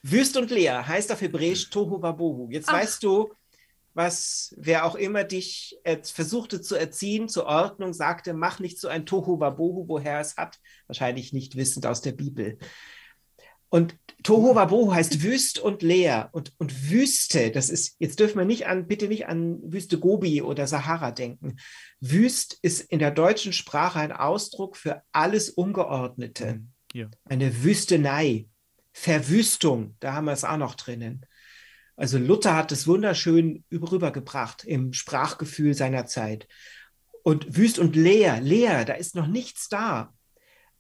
Wüst 0.04 0.36
und 0.36 0.52
leer 0.52 0.86
heißt 0.86 1.10
auf 1.10 1.20
Hebräisch 1.20 1.68
Tohu 1.68 2.00
Wabohu. 2.00 2.48
Jetzt 2.52 2.68
Ach. 2.68 2.74
weißt 2.74 3.02
du, 3.02 3.32
was 3.94 4.54
wer 4.56 4.84
auch 4.84 4.94
immer 4.94 5.24
dich 5.24 5.80
versuchte 6.04 6.62
zu 6.62 6.76
erziehen, 6.76 7.28
zur 7.28 7.46
Ordnung, 7.46 7.92
sagte, 7.92 8.34
mach 8.34 8.60
nicht 8.60 8.78
so 8.78 8.86
ein 8.86 9.04
Tohu 9.04 9.40
Wabohu, 9.40 9.88
woher 9.88 10.20
es 10.20 10.36
hat, 10.36 10.60
wahrscheinlich 10.86 11.32
nicht 11.32 11.56
wissend 11.56 11.86
aus 11.86 12.02
der 12.02 12.12
Bibel. 12.12 12.56
Und 13.70 13.96
Tohu 14.22 14.54
Wabohu 14.54 14.92
heißt 14.92 15.22
Wüst 15.22 15.58
und 15.58 15.82
leer. 15.82 16.28
Und, 16.32 16.52
und 16.58 16.90
Wüste, 16.90 17.50
das 17.50 17.70
ist, 17.70 17.96
jetzt 17.98 18.20
dürfen 18.20 18.38
wir 18.38 18.44
nicht 18.44 18.66
an, 18.66 18.86
bitte 18.86 19.08
nicht 19.08 19.26
an 19.26 19.60
Wüste 19.62 19.98
Gobi 19.98 20.42
oder 20.42 20.66
Sahara 20.66 21.10
denken. 21.10 21.56
Wüst 22.00 22.58
ist 22.60 22.80
in 22.82 22.98
der 22.98 23.12
deutschen 23.12 23.52
Sprache 23.52 24.00
ein 24.00 24.12
Ausdruck 24.12 24.76
für 24.76 25.02
alles 25.12 25.48
Ungeordnete. 25.48 26.54
Mhm. 26.54 26.72
Ja. 26.92 27.06
Eine 27.24 27.64
Wüstenei. 27.64 28.46
Verwüstung, 28.92 29.96
da 30.00 30.14
haben 30.14 30.24
wir 30.24 30.32
es 30.32 30.44
auch 30.44 30.56
noch 30.56 30.74
drinnen. 30.74 31.24
Also 31.96 32.18
Luther 32.18 32.56
hat 32.56 32.72
es 32.72 32.86
wunderschön 32.86 33.64
rübergebracht 33.70 34.64
im 34.64 34.92
Sprachgefühl 34.92 35.74
seiner 35.74 36.06
Zeit. 36.06 36.48
Und 37.22 37.56
wüst 37.56 37.78
und 37.78 37.94
leer, 37.94 38.40
leer, 38.40 38.84
da 38.84 38.94
ist 38.94 39.14
noch 39.14 39.26
nichts 39.26 39.68
da. 39.68 40.12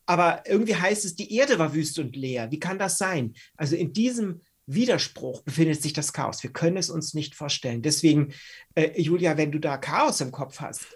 Aber 0.06 0.42
irgendwie 0.46 0.76
heißt 0.76 1.04
es, 1.04 1.14
die 1.14 1.34
Erde 1.34 1.58
war 1.58 1.74
wüst 1.74 1.98
und 1.98 2.16
leer. 2.16 2.50
Wie 2.50 2.58
kann 2.58 2.78
das 2.78 2.98
sein? 2.98 3.34
Also 3.56 3.76
in 3.76 3.92
diesem 3.92 4.40
Widerspruch 4.66 5.42
befindet 5.42 5.82
sich 5.82 5.92
das 5.92 6.12
Chaos. 6.12 6.42
Wir 6.42 6.52
können 6.52 6.76
es 6.76 6.90
uns 6.90 7.14
nicht 7.14 7.34
vorstellen. 7.34 7.82
Deswegen, 7.82 8.32
äh, 8.74 9.00
Julia, 9.00 9.36
wenn 9.36 9.52
du 9.52 9.58
da 9.58 9.76
Chaos 9.78 10.20
im 10.20 10.32
Kopf 10.32 10.60
hast, 10.60 10.86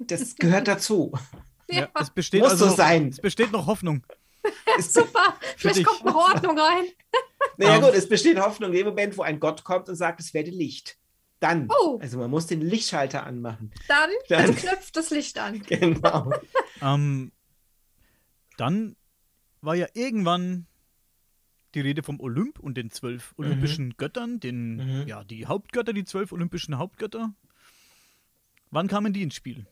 das 0.00 0.36
gehört 0.36 0.68
dazu. 0.68 1.12
Ja, 1.68 1.88
es 1.98 2.10
besteht 2.10 2.42
Muss 2.42 2.52
also 2.52 2.68
so 2.68 2.76
sein. 2.76 3.08
Es 3.08 3.20
besteht 3.20 3.52
noch 3.52 3.66
Hoffnung. 3.66 4.04
Super, 4.80 5.36
vielleicht 5.56 5.84
kommt 5.84 6.04
noch 6.04 6.14
Ordnung 6.14 6.58
rein. 6.58 6.84
naja, 7.56 7.78
gut, 7.78 7.94
es 7.94 8.08
besteht 8.08 8.40
Hoffnung 8.40 8.70
in 8.70 8.78
dem 8.78 8.86
Moment, 8.88 9.16
wo 9.16 9.22
ein 9.22 9.38
Gott 9.38 9.62
kommt 9.62 9.88
und 9.88 9.94
sagt, 9.94 10.20
es 10.20 10.34
werde 10.34 10.50
Licht. 10.50 10.96
Dann, 11.38 11.68
oh. 11.70 11.98
also 12.00 12.18
man 12.18 12.30
muss 12.30 12.46
den 12.46 12.60
Lichtschalter 12.60 13.24
anmachen. 13.24 13.72
Dann, 13.88 14.10
Dann 14.28 14.40
also 14.40 14.52
knöpft 14.54 14.96
das 14.96 15.10
Licht 15.10 15.38
an. 15.38 15.62
Genau. 15.62 16.32
ähm, 16.80 17.32
dann 18.62 18.94
war 19.60 19.74
ja 19.74 19.88
irgendwann 19.92 20.66
die 21.74 21.80
Rede 21.80 22.04
vom 22.04 22.20
Olymp 22.20 22.60
und 22.60 22.76
den 22.76 22.90
zwölf 22.92 23.34
mhm. 23.36 23.44
olympischen 23.44 23.86
mhm. 23.86 23.96
Göttern, 23.96 24.38
den, 24.38 24.76
mhm. 24.76 25.08
ja, 25.08 25.24
die 25.24 25.46
Hauptgötter, 25.46 25.92
die 25.92 26.04
zwölf 26.04 26.30
olympischen 26.30 26.78
Hauptgötter. 26.78 27.34
Wann 28.70 28.86
kamen 28.86 29.12
die 29.12 29.22
ins 29.22 29.34
Spiel? 29.34 29.66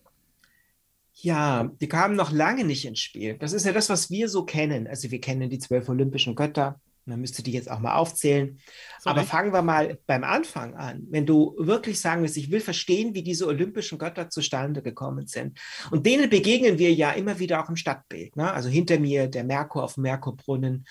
Ja, 1.13 1.71
die 1.81 1.89
kamen 1.89 2.17
noch 2.17 2.33
lange 2.33 2.65
nicht 2.65 2.85
ins 2.85 2.99
Spiel. 2.99 3.39
Das 3.39 3.53
ist 3.53 3.65
ja 3.65 3.73
das, 3.73 3.91
was 3.91 4.11
wir 4.11 4.29
so 4.29 4.45
kennen. 4.45 4.89
Also 4.89 5.11
wir 5.13 5.21
kennen 5.21 5.51
die 5.51 5.59
zwölf 5.59 5.89
olympischen 5.89 6.35
Götter, 6.35 6.81
man 7.05 7.21
müsste 7.21 7.43
die 7.43 7.53
jetzt 7.53 7.71
auch 7.71 7.81
mal 7.81 7.95
aufzählen. 7.95 8.59
Sorry. 9.01 9.17
Aber 9.17 9.27
fangen 9.27 9.53
wir 9.53 9.63
mal 9.63 9.99
beim 10.07 10.25
Anfang 10.25 10.75
an. 10.75 11.07
Wenn 11.11 11.27
du 11.27 11.55
wirklich 11.59 11.99
sagen 11.99 12.23
willst, 12.23 12.37
ich 12.37 12.51
will 12.51 12.61
verstehen, 12.61 13.15
wie 13.15 13.23
diese 13.23 13.47
olympischen 13.47 13.99
Götter 13.99 14.31
zustande 14.31 14.83
gekommen 14.83 15.27
sind. 15.27 15.59
Und 15.91 16.07
denen 16.07 16.31
begegnen 16.31 16.79
wir 16.79 16.93
ja 16.93 17.13
immer 17.13 17.39
wieder 17.39 17.63
auch 17.63 17.69
im 17.69 17.77
Stadtbild. 17.77 18.37
Ne? 18.37 18.53
Also 18.53 18.69
hinter 18.69 18.99
mir 18.99 19.29
der 19.29 19.45
Merkur 19.45 19.83
auf 19.83 19.95
dem 19.95 20.03
Merkurbrunnen, 20.03 20.87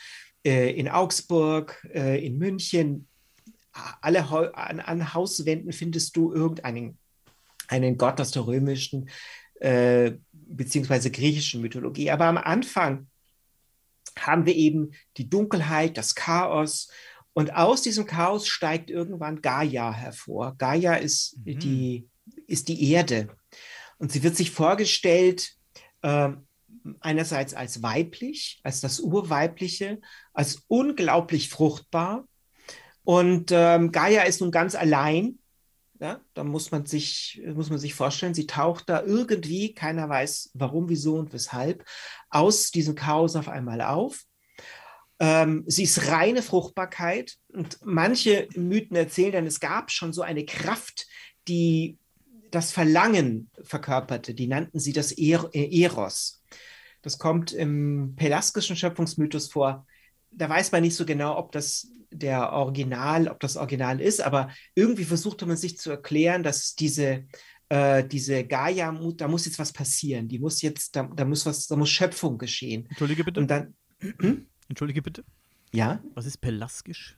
äh, 0.45 0.71
in 0.71 0.87
Augsburg, 0.87 1.85
äh, 1.93 2.25
in 2.25 2.37
München. 2.37 3.07
Alle 4.01 4.27
an, 4.55 4.79
an, 4.79 5.13
Hauswänden 5.13 5.71
findest 5.71 6.15
du 6.15 6.33
irgendeinen 6.33 6.97
einen 7.67 7.97
Gott 7.97 8.19
aus 8.19 8.31
der 8.31 8.47
römischen 8.47 9.09
äh, 9.59 10.13
beziehungsweise 10.31 11.11
griechischen 11.11 11.61
Mythologie. 11.61 12.09
Aber 12.09 12.25
am 12.25 12.37
Anfang 12.37 13.08
haben 14.25 14.45
wir 14.45 14.55
eben 14.55 14.91
die 15.17 15.29
Dunkelheit, 15.29 15.97
das 15.97 16.15
Chaos. 16.15 16.89
Und 17.33 17.55
aus 17.55 17.81
diesem 17.81 18.05
Chaos 18.05 18.47
steigt 18.47 18.89
irgendwann 18.89 19.41
Gaia 19.41 19.93
hervor. 19.93 20.55
Gaia 20.57 20.95
ist, 20.95 21.37
mhm. 21.37 21.59
die, 21.59 22.09
ist 22.47 22.67
die 22.67 22.91
Erde. 22.91 23.29
Und 23.97 24.11
sie 24.11 24.23
wird 24.23 24.35
sich 24.35 24.51
vorgestellt, 24.51 25.53
äh, 26.01 26.29
einerseits 27.01 27.53
als 27.53 27.83
weiblich, 27.83 28.59
als 28.63 28.81
das 28.81 28.99
Urweibliche, 28.99 29.99
als 30.33 30.63
unglaublich 30.67 31.49
fruchtbar. 31.49 32.27
Und 33.03 33.51
ähm, 33.51 33.91
Gaia 33.91 34.23
ist 34.23 34.41
nun 34.41 34.51
ganz 34.51 34.75
allein. 34.75 35.39
Ja, 36.01 36.21
da 36.33 36.45
muss 36.45 36.71
man, 36.71 36.85
sich, 36.85 37.41
muss 37.53 37.69
man 37.69 37.77
sich 37.77 37.93
vorstellen, 37.93 38.33
sie 38.33 38.47
taucht 38.47 38.87
da 38.87 39.03
irgendwie, 39.03 39.73
keiner 39.73 40.07
weiß 40.07 40.51
warum, 40.53 40.87
wieso 40.87 41.15
und 41.15 41.33
weshalb, 41.33 41.83
aus 42.29 42.71
diesem 42.71 42.95
Chaos 42.95 43.35
auf 43.35 43.49
einmal 43.49 43.81
auf. 43.81 44.23
Ähm, 45.19 45.63
sie 45.67 45.83
ist 45.83 46.07
reine 46.07 46.41
Fruchtbarkeit. 46.41 47.37
Und 47.53 47.79
manche 47.83 48.47
Mythen 48.55 48.95
erzählen 48.95 49.33
dann, 49.33 49.47
es 49.47 49.59
gab 49.59 49.91
schon 49.91 50.13
so 50.13 50.21
eine 50.21 50.45
Kraft, 50.45 51.07
die 51.47 51.97
das 52.51 52.71
Verlangen 52.71 53.49
verkörperte. 53.63 54.33
Die 54.33 54.47
nannten 54.47 54.79
sie 54.79 54.93
das 54.93 55.11
äh, 55.11 55.37
Eros. 55.53 56.43
Das 57.01 57.17
kommt 57.17 57.51
im 57.51 58.15
pelaskischen 58.15 58.75
Schöpfungsmythos 58.75 59.51
vor. 59.51 59.85
Da 60.31 60.49
weiß 60.49 60.71
man 60.71 60.81
nicht 60.81 60.95
so 60.95 61.05
genau, 61.05 61.37
ob 61.37 61.51
das 61.51 61.87
der 62.11 62.51
Original, 62.53 63.27
ob 63.27 63.39
das 63.39 63.55
Original 63.55 64.01
ist, 64.01 64.21
aber 64.21 64.49
irgendwie 64.73 65.05
versuchte 65.05 65.45
man 65.45 65.57
sich 65.57 65.77
zu 65.77 65.91
erklären, 65.91 66.43
dass 66.43 66.75
diese, 66.75 67.25
äh, 67.69 68.03
diese 68.03 68.43
Gaia, 68.43 68.91
da 69.15 69.27
muss 69.27 69.45
jetzt 69.45 69.59
was 69.59 69.71
passieren. 69.71 70.27
Die 70.27 70.39
muss 70.39 70.61
jetzt, 70.61 70.95
da, 70.95 71.03
da 71.03 71.25
muss 71.25 71.45
was, 71.45 71.67
da 71.67 71.75
muss 71.75 71.89
Schöpfung 71.89 72.37
geschehen. 72.37 72.85
Entschuldige 72.89 73.23
bitte. 73.23 73.39
Und 73.39 73.47
dann, 73.49 73.75
hm? 73.99 74.47
Entschuldige 74.67 75.01
bitte. 75.01 75.23
Ja. 75.71 76.01
Was 76.15 76.25
ist 76.25 76.41
pelaskisch? 76.41 77.15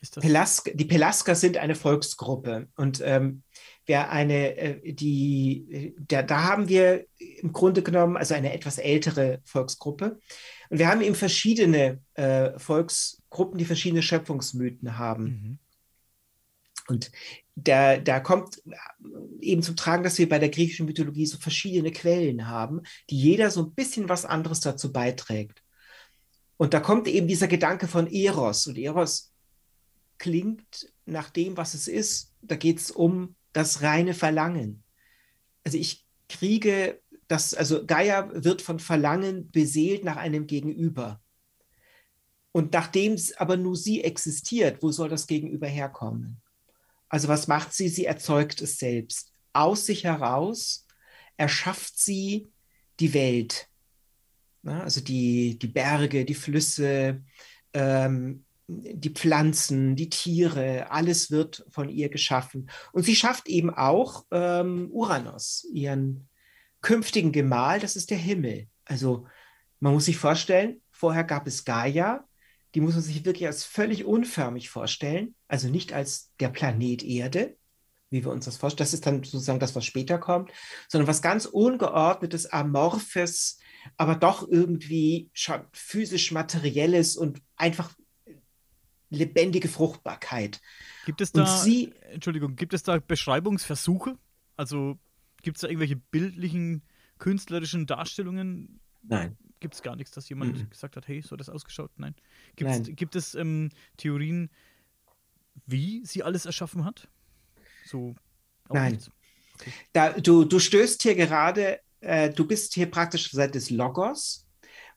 Ist 0.00 0.20
Pelask 0.20 0.70
die 0.74 0.84
Pelasker 0.84 1.34
sind 1.34 1.56
eine 1.56 1.74
Volksgruppe 1.74 2.68
und 2.76 3.00
ähm, 3.02 3.42
wer 3.86 4.10
eine, 4.10 4.54
äh, 4.56 4.92
die, 4.92 5.94
da, 5.96 6.22
da 6.22 6.42
haben 6.42 6.68
wir 6.68 7.06
im 7.18 7.52
Grunde 7.52 7.82
genommen 7.82 8.18
also 8.18 8.34
eine 8.34 8.52
etwas 8.52 8.76
ältere 8.76 9.40
Volksgruppe 9.44 10.18
und 10.68 10.78
wir 10.78 10.88
haben 10.88 11.00
eben 11.00 11.14
verschiedene 11.14 12.00
äh, 12.14 12.58
Volksgruppen, 12.58 13.56
die 13.56 13.64
verschiedene 13.64 14.02
Schöpfungsmythen 14.02 14.98
haben. 14.98 15.24
Mhm. 15.24 15.58
Und 16.88 17.10
da, 17.56 17.98
da 17.98 18.20
kommt 18.20 18.62
eben 19.40 19.62
zum 19.62 19.76
Tragen, 19.76 20.02
dass 20.02 20.18
wir 20.18 20.28
bei 20.28 20.38
der 20.38 20.48
griechischen 20.48 20.86
Mythologie 20.86 21.26
so 21.26 21.38
verschiedene 21.38 21.92
Quellen 21.92 22.48
haben, 22.48 22.82
die 23.10 23.18
jeder 23.18 23.50
so 23.50 23.62
ein 23.62 23.74
bisschen 23.74 24.08
was 24.08 24.24
anderes 24.24 24.60
dazu 24.60 24.92
beiträgt. 24.92 25.62
Und 26.56 26.74
da 26.74 26.80
kommt 26.80 27.08
eben 27.08 27.28
dieser 27.28 27.48
Gedanke 27.48 27.88
von 27.88 28.06
Eros. 28.06 28.66
Und 28.66 28.78
Eros 28.78 29.32
klingt 30.18 30.92
nach 31.04 31.30
dem, 31.30 31.56
was 31.56 31.74
es 31.74 31.88
ist. 31.88 32.32
Da 32.42 32.56
geht 32.56 32.80
es 32.80 32.90
um 32.90 33.36
das 33.52 33.82
reine 33.82 34.14
Verlangen. 34.14 34.82
Also 35.64 35.78
ich 35.78 36.06
kriege 36.28 37.00
das, 37.28 37.54
also 37.54 37.86
Gaia 37.86 38.30
wird 38.32 38.62
von 38.62 38.78
Verlangen 38.78 39.50
beseelt 39.50 40.04
nach 40.04 40.16
einem 40.16 40.46
Gegenüber. 40.46 41.20
Und 42.52 42.72
nachdem 42.72 43.16
aber 43.36 43.56
nur 43.56 43.76
sie 43.76 44.04
existiert, 44.04 44.82
wo 44.82 44.92
soll 44.92 45.08
das 45.08 45.26
Gegenüber 45.26 45.66
herkommen? 45.66 46.40
Also 47.14 47.28
was 47.28 47.46
macht 47.46 47.72
sie? 47.72 47.88
Sie 47.88 48.06
erzeugt 48.06 48.60
es 48.60 48.76
selbst. 48.76 49.30
Aus 49.52 49.86
sich 49.86 50.02
heraus 50.02 50.84
erschafft 51.36 51.96
sie 51.96 52.48
die 52.98 53.14
Welt. 53.14 53.68
also 54.64 55.00
die, 55.00 55.56
die 55.56 55.68
Berge, 55.68 56.24
die 56.24 56.34
Flüsse, 56.34 57.22
ähm, 57.72 58.44
die 58.66 59.10
Pflanzen, 59.10 59.94
die 59.94 60.08
Tiere, 60.08 60.90
alles 60.90 61.30
wird 61.30 61.64
von 61.70 61.88
ihr 61.88 62.08
geschaffen. 62.08 62.68
Und 62.90 63.04
sie 63.04 63.14
schafft 63.14 63.46
eben 63.46 63.70
auch 63.70 64.26
ähm, 64.32 64.88
Uranus, 64.90 65.68
ihren 65.72 66.28
künftigen 66.80 67.30
Gemahl, 67.30 67.78
das 67.78 67.94
ist 67.94 68.10
der 68.10 68.18
Himmel. 68.18 68.66
Also 68.86 69.28
man 69.78 69.92
muss 69.92 70.06
sich 70.06 70.16
vorstellen, 70.16 70.82
vorher 70.90 71.22
gab 71.22 71.46
es 71.46 71.64
Gaia, 71.64 72.26
die 72.74 72.80
muss 72.80 72.94
man 72.94 73.02
sich 73.02 73.24
wirklich 73.24 73.46
als 73.46 73.64
völlig 73.64 74.04
unförmig 74.04 74.68
vorstellen, 74.68 75.34
also 75.48 75.68
nicht 75.68 75.92
als 75.92 76.32
der 76.40 76.48
Planet 76.48 77.04
Erde, 77.04 77.56
wie 78.10 78.24
wir 78.24 78.32
uns 78.32 78.44
das 78.46 78.56
vorstellen. 78.56 78.86
Das 78.86 78.94
ist 78.94 79.06
dann 79.06 79.22
sozusagen 79.22 79.60
das, 79.60 79.74
was 79.76 79.84
später 79.84 80.18
kommt, 80.18 80.50
sondern 80.88 81.06
was 81.06 81.22
ganz 81.22 81.46
ungeordnetes, 81.46 82.46
amorphes, 82.46 83.58
aber 83.96 84.16
doch 84.16 84.48
irgendwie 84.48 85.30
physisch 85.72 86.32
materielles 86.32 87.16
und 87.16 87.40
einfach 87.56 87.94
lebendige 89.10 89.68
Fruchtbarkeit. 89.68 90.60
Gibt 91.06 91.20
es 91.20 91.30
da, 91.30 91.46
sie, 91.46 91.92
Entschuldigung, 92.10 92.56
gibt 92.56 92.74
es 92.74 92.82
da 92.82 92.98
Beschreibungsversuche? 92.98 94.18
Also 94.56 94.98
gibt 95.42 95.58
es 95.58 95.60
da 95.60 95.68
irgendwelche 95.68 95.96
bildlichen, 95.96 96.82
künstlerischen 97.18 97.86
Darstellungen? 97.86 98.80
Nein. 99.02 99.36
Gibt 99.64 99.76
es 99.76 99.82
gar 99.82 99.96
nichts, 99.96 100.10
dass 100.10 100.28
jemand 100.28 100.58
mhm. 100.58 100.68
gesagt 100.68 100.94
hat, 100.94 101.08
hey, 101.08 101.22
so 101.22 101.30
hat 101.30 101.40
das 101.40 101.48
ausgeschaut? 101.48 101.90
Nein. 101.96 102.14
Gibt's, 102.54 102.80
Nein. 102.80 102.96
Gibt 102.96 103.16
es 103.16 103.34
ähm, 103.34 103.70
Theorien, 103.96 104.50
wie 105.64 106.04
sie 106.04 106.22
alles 106.22 106.44
erschaffen 106.44 106.84
hat? 106.84 107.08
So. 107.86 108.14
Nein. 108.68 108.98
Okay. 109.54 109.72
Da, 109.94 110.12
du, 110.12 110.44
du 110.44 110.58
stößt 110.58 111.00
hier 111.00 111.14
gerade, 111.14 111.80
äh, 112.00 112.28
du 112.28 112.46
bist 112.46 112.74
hier 112.74 112.90
praktisch 112.90 113.30
seit 113.30 113.54
des 113.54 113.70
Logos 113.70 114.46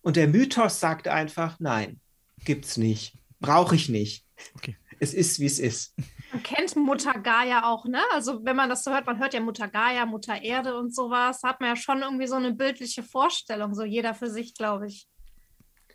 und 0.02 0.18
der 0.18 0.28
Mythos 0.28 0.82
sagt 0.82 1.08
einfach, 1.08 1.62
nein, 1.62 2.02
gibt's 2.44 2.76
nicht. 2.76 3.18
Brauche 3.40 3.74
ich 3.74 3.88
nicht. 3.88 4.26
Okay. 4.56 4.76
Es 5.00 5.14
ist, 5.14 5.40
wie 5.40 5.46
es 5.46 5.60
ist. 5.60 5.96
Man 6.32 6.44
kennt 6.44 6.76
Mutter 6.76 7.14
Gaia 7.14 7.70
auch, 7.70 7.86
ne? 7.86 8.02
Also 8.12 8.44
wenn 8.44 8.56
man 8.56 8.70
das 8.70 8.84
so 8.84 8.92
hört, 8.92 9.06
man 9.06 9.20
hört 9.20 9.34
ja 9.34 9.40
Mutter 9.40 9.68
Gaia, 9.68 10.06
Mutter 10.06 10.42
Erde 10.42 10.78
und 10.78 10.94
sowas, 10.94 11.42
hat 11.44 11.62
man 11.62 11.70
ja 11.70 11.76
schon 11.76 12.02
irgendwie 12.02 12.28
so 12.28 12.36
eine 12.36 12.54
bildliche 12.54 13.04
Vorstellung, 13.04 13.74
so 13.74 13.84
jeder 13.84 14.14
für 14.14 14.30
sich, 14.30 14.54
glaube 14.54 14.88
ich. 14.88 15.08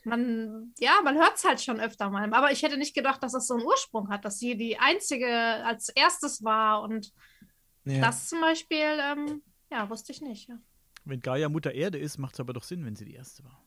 Man, 0.04 0.72
ja, 0.78 1.00
man 1.04 1.16
hört 1.16 1.36
es 1.36 1.44
halt 1.44 1.60
schon 1.60 1.80
öfter 1.80 2.10
mal. 2.10 2.32
Aber 2.32 2.50
ich 2.50 2.62
hätte 2.62 2.76
nicht 2.76 2.94
gedacht, 2.94 3.22
dass 3.22 3.34
es 3.34 3.46
so 3.46 3.54
einen 3.54 3.64
Ursprung 3.64 4.08
hat, 4.08 4.24
dass 4.24 4.38
sie 4.38 4.56
die 4.56 4.78
einzige 4.78 5.28
als 5.28 5.90
erstes 5.90 6.42
war. 6.42 6.82
Und 6.82 7.12
ja. 7.84 8.00
das 8.00 8.28
zum 8.28 8.40
Beispiel, 8.40 8.98
ähm, 9.00 9.42
ja, 9.70 9.88
wusste 9.90 10.12
ich 10.12 10.20
nicht. 10.20 10.48
Ja. 10.48 10.56
Wenn 11.04 11.20
Gaia 11.20 11.48
Mutter 11.48 11.72
Erde 11.72 11.98
ist, 11.98 12.18
macht 12.18 12.34
es 12.34 12.40
aber 12.40 12.52
doch 12.52 12.64
Sinn, 12.64 12.84
wenn 12.84 12.96
sie 12.96 13.04
die 13.04 13.14
erste 13.14 13.44
war. 13.44 13.62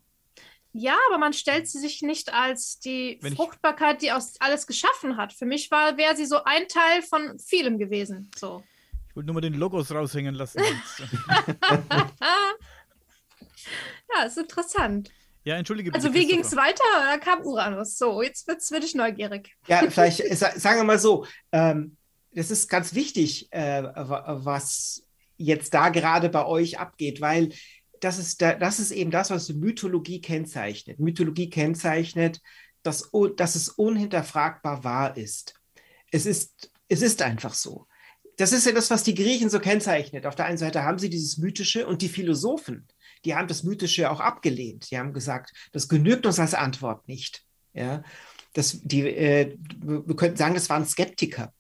Ja, 0.78 0.98
aber 1.08 1.18
man 1.18 1.32
stellt 1.32 1.70
sie 1.70 1.80
sich 1.80 2.02
nicht 2.02 2.34
als 2.34 2.80
die 2.80 3.18
Wenn 3.22 3.34
Fruchtbarkeit, 3.34 4.02
die 4.02 4.12
aus 4.12 4.34
alles 4.42 4.68
geschaffen 4.68 5.16
hat. 5.16 5.32
Für 5.32 5.46
mich 5.46 5.72
wäre 5.72 6.18
sie 6.18 6.26
so 6.26 6.44
ein 6.44 6.68
Teil 6.68 7.02
von 7.02 7.40
vielem 7.40 7.78
gewesen. 7.78 8.30
So. 8.36 8.62
Ich 9.08 9.16
wollte 9.16 9.28
nur 9.28 9.36
mal 9.36 9.42
den 9.42 9.54
Logos 9.54 9.90
raushängen 9.90 10.36
lassen. 10.36 10.62
ja, 14.14 14.24
ist 14.26 14.38
interessant. 14.38 15.12
Ja, 15.46 15.56
entschuldige 15.56 15.92
bitte. 15.92 16.04
Also 16.04 16.14
wie 16.14 16.28
ging 16.28 16.42
es 16.42 16.54
weiter? 16.58 16.84
Da 16.92 17.20
kam 17.20 17.46
Uranus. 17.46 17.98
So, 17.98 18.22
jetzt 18.22 18.46
wird 18.46 18.84
ich 18.84 18.96
neugierig. 18.96 19.56
Ja, 19.68 19.90
vielleicht 19.90 20.28
sagen 20.38 20.82
wir 20.82 20.84
mal 20.84 21.00
so, 21.00 21.26
ähm, 21.54 21.96
das 22.34 22.52
ist 22.52 22.68
ganz 22.68 22.94
wichtig, 22.94 23.48
äh, 23.54 23.82
was 23.82 25.08
jetzt 25.38 25.74
da 25.74 25.88
gerade 25.88 26.28
bei 26.28 26.46
euch 26.46 26.80
abgeht, 26.80 27.22
weil 27.22 27.54
das 28.06 28.20
ist, 28.20 28.40
das 28.42 28.80
ist 28.80 28.92
eben 28.92 29.10
das, 29.10 29.32
was 29.32 29.50
Mythologie 29.50 30.22
kennzeichnet. 30.22 31.00
Mythologie 31.00 31.50
kennzeichnet, 31.50 32.40
dass, 32.84 33.10
dass 33.36 33.56
es 33.56 33.70
unhinterfragbar 33.70 34.84
wahr 34.84 35.18
ist. 35.18 35.56
Es, 36.12 36.28
ist. 36.28 36.72
es 36.88 37.02
ist 37.02 37.24
einfach 37.24 37.56
so. 37.56 37.88
Das 38.38 38.52
ist 38.52 38.68
ja 38.68 38.74
das, 38.74 38.92
was 38.92 39.02
die 39.02 39.16
Griechen 39.16 39.50
so 39.50 39.60
kennzeichnet. 39.60 40.28
Auf 40.28 40.36
der 40.36 40.46
einen 40.46 40.60
Seite 40.60 40.84
haben 40.84 41.00
sie 41.00 41.10
dieses 41.10 41.40
Mythische 41.40 41.88
und 41.88 42.04
die 42.04 42.10
Philosophen, 42.10 42.88
die 43.24 43.34
haben 43.34 43.48
das 43.48 43.64
Mythische 43.64 44.12
auch 44.12 44.20
abgelehnt. 44.20 44.92
Die 44.92 45.00
haben 45.00 45.12
gesagt, 45.12 45.52
das 45.72 45.88
genügt 45.88 46.28
uns 46.28 46.40
als 46.40 46.54
Antwort 46.54 47.08
nicht. 47.08 47.44
Ja, 47.74 48.04
das, 48.54 48.82
die, 48.84 49.02
äh, 49.08 49.58
wir 49.82 50.16
könnten 50.16 50.38
sagen, 50.38 50.54
das 50.54 50.70
waren 50.70 50.86
Skeptiker 50.86 51.54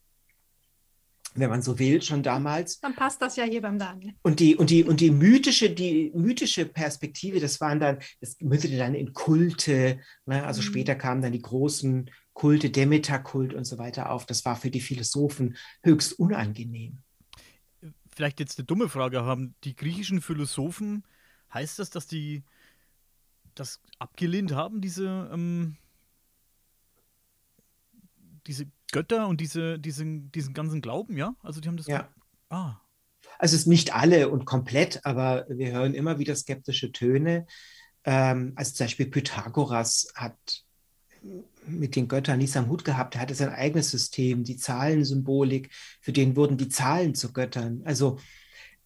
wenn 1.36 1.50
man 1.50 1.62
so 1.62 1.78
will, 1.78 2.02
schon 2.02 2.24
damals. 2.24 2.80
Dann 2.80 2.96
passt 2.96 3.22
das 3.22 3.36
ja 3.36 3.44
hier 3.44 3.62
beim 3.62 3.78
Daniel. 3.78 4.14
Und 4.22 4.40
die, 4.40 4.56
und 4.56 4.70
die, 4.70 4.84
und 4.84 5.02
die 5.02 5.12
mythische, 5.12 5.70
die 5.70 6.12
mythische 6.16 6.66
Perspektive, 6.66 7.40
das 7.40 7.60
waren 7.62 7.80
dann, 7.80 8.00
das 8.22 8.38
mündete 8.40 8.78
dann 8.78 8.96
in 8.96 9.14
Kulte, 9.14 10.00
ne? 10.26 10.44
also 10.46 10.62
mhm. 10.62 10.66
später 10.66 10.96
kamen 10.96 11.22
dann 11.22 11.34
die 11.34 11.42
großen 11.42 12.10
Kulte, 12.34 12.70
Demeter-Kult 12.70 13.54
und 13.54 13.66
so 13.66 13.78
weiter 13.78 14.12
auf. 14.12 14.26
Das 14.26 14.46
war 14.46 14.56
für 14.56 14.72
die 14.72 14.82
Philosophen 14.82 15.56
höchst 15.84 16.18
unangenehm. 16.18 17.00
Vielleicht 18.16 18.40
jetzt 18.40 18.58
eine 18.58 18.66
dumme 18.66 18.90
Frage 18.90 19.24
haben. 19.24 19.56
Die 19.64 19.76
griechischen 19.76 20.22
Philosophen, 20.22 21.04
heißt 21.56 21.80
das, 21.80 21.90
dass 21.90 22.06
die 22.06 22.44
das 23.56 23.82
abgelehnt 23.98 24.52
haben, 24.52 24.82
diese, 24.82 25.30
ähm, 25.34 25.78
diese 28.46 28.68
Götter 28.96 29.28
und 29.28 29.42
diese, 29.42 29.78
diesen, 29.78 30.32
diesen 30.32 30.54
ganzen 30.54 30.82
Glauben, 30.82 31.18
ja? 31.18 31.36
Also 31.44 31.60
die 31.60 31.68
haben 31.68 31.76
das. 31.76 31.88
Ja. 31.88 32.08
Ah. 32.50 32.78
Also 33.38 33.56
es 33.56 33.64
ist 33.64 33.68
nicht 33.68 33.94
alle 33.94 34.30
und 34.30 34.46
komplett, 34.46 35.06
aber 35.06 35.46
wir 35.50 35.74
hören 35.74 35.94
immer 35.94 36.18
wieder 36.18 36.34
skeptische 36.34 36.94
Töne. 36.94 37.46
Ähm, 38.06 38.54
also 38.56 38.74
zum 38.74 38.86
Beispiel 38.86 39.08
Pythagoras 39.08 40.14
hat 40.16 40.38
mit 41.68 41.98
den 41.98 42.08
Göttern 42.08 42.38
nichts 42.38 42.56
am 42.56 42.70
Hut 42.70 42.86
gehabt. 42.86 43.16
Er 43.16 43.22
hatte 43.22 43.36
sein 43.36 43.50
eigenes 43.50 43.92
System, 43.92 44.46
die 44.46 44.56
Zahlensymbolik, 44.56 45.72
für 46.00 46.14
den 46.14 46.38
wurden 46.38 46.56
die 46.56 46.70
Zahlen 46.70 47.16
zu 47.16 47.34
Göttern. 47.34 47.82
Also 47.84 48.18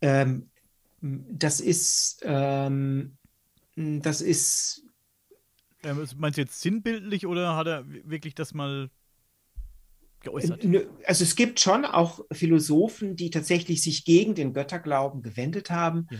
ähm, 0.02 0.50
das 1.02 1.60
ist, 1.60 2.22
ähm, 2.24 3.16
das 3.76 4.22
ist. 4.22 4.84
Ähm, 5.84 6.04
meinst 6.18 6.38
du 6.38 6.42
jetzt 6.42 6.62
sinnbildlich 6.62 7.28
oder 7.28 7.56
hat 7.56 7.68
er 7.68 7.86
wirklich 7.88 8.34
das 8.34 8.56
mal 8.56 8.90
geäußert? 10.22 10.66
Also 11.06 11.24
es 11.24 11.36
gibt 11.36 11.60
schon 11.60 11.86
auch 11.86 12.22
Philosophen, 12.32 13.16
die 13.16 13.30
tatsächlich 13.30 13.82
sich 13.82 14.06
gegen 14.06 14.36
den 14.36 14.54
Götterglauben 14.54 15.22
gewendet 15.22 15.70
haben. 15.70 16.08
Ja. 16.12 16.18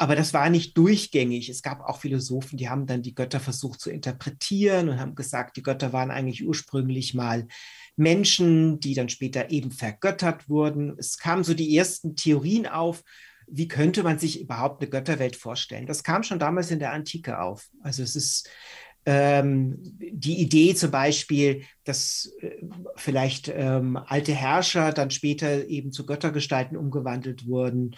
Aber 0.00 0.14
das 0.14 0.32
war 0.32 0.48
nicht 0.48 0.78
durchgängig. 0.78 1.48
Es 1.48 1.60
gab 1.60 1.80
auch 1.80 1.98
Philosophen, 2.00 2.56
die 2.56 2.68
haben 2.68 2.86
dann 2.86 3.02
die 3.02 3.16
Götter 3.16 3.40
versucht 3.40 3.80
zu 3.80 3.90
interpretieren 3.90 4.88
und 4.88 5.00
haben 5.00 5.16
gesagt, 5.16 5.56
die 5.56 5.62
Götter 5.62 5.92
waren 5.92 6.12
eigentlich 6.12 6.46
ursprünglich 6.46 7.14
mal 7.14 7.48
Menschen, 7.96 8.78
die 8.78 8.94
dann 8.94 9.08
später 9.08 9.50
eben 9.50 9.72
vergöttert 9.72 10.48
wurden. 10.48 10.94
Es 10.98 11.18
kamen 11.18 11.42
so 11.42 11.52
die 11.52 11.76
ersten 11.76 12.14
Theorien 12.14 12.68
auf, 12.68 13.02
wie 13.48 13.66
könnte 13.66 14.04
man 14.04 14.20
sich 14.20 14.40
überhaupt 14.40 14.80
eine 14.80 14.90
Götterwelt 14.90 15.34
vorstellen. 15.34 15.86
Das 15.86 16.04
kam 16.04 16.22
schon 16.22 16.38
damals 16.38 16.70
in 16.70 16.78
der 16.78 16.92
Antike 16.92 17.40
auf. 17.40 17.68
Also 17.82 18.04
es 18.04 18.14
ist 18.14 18.48
die 19.06 20.40
Idee 20.40 20.74
zum 20.74 20.90
Beispiel, 20.90 21.62
dass 21.84 22.32
äh, 22.40 22.50
vielleicht 22.96 23.48
ähm, 23.48 23.96
alte 23.96 24.34
Herrscher 24.34 24.92
dann 24.92 25.10
später 25.10 25.66
eben 25.66 25.92
zu 25.92 26.04
Göttergestalten 26.04 26.76
umgewandelt 26.76 27.46
wurden 27.46 27.96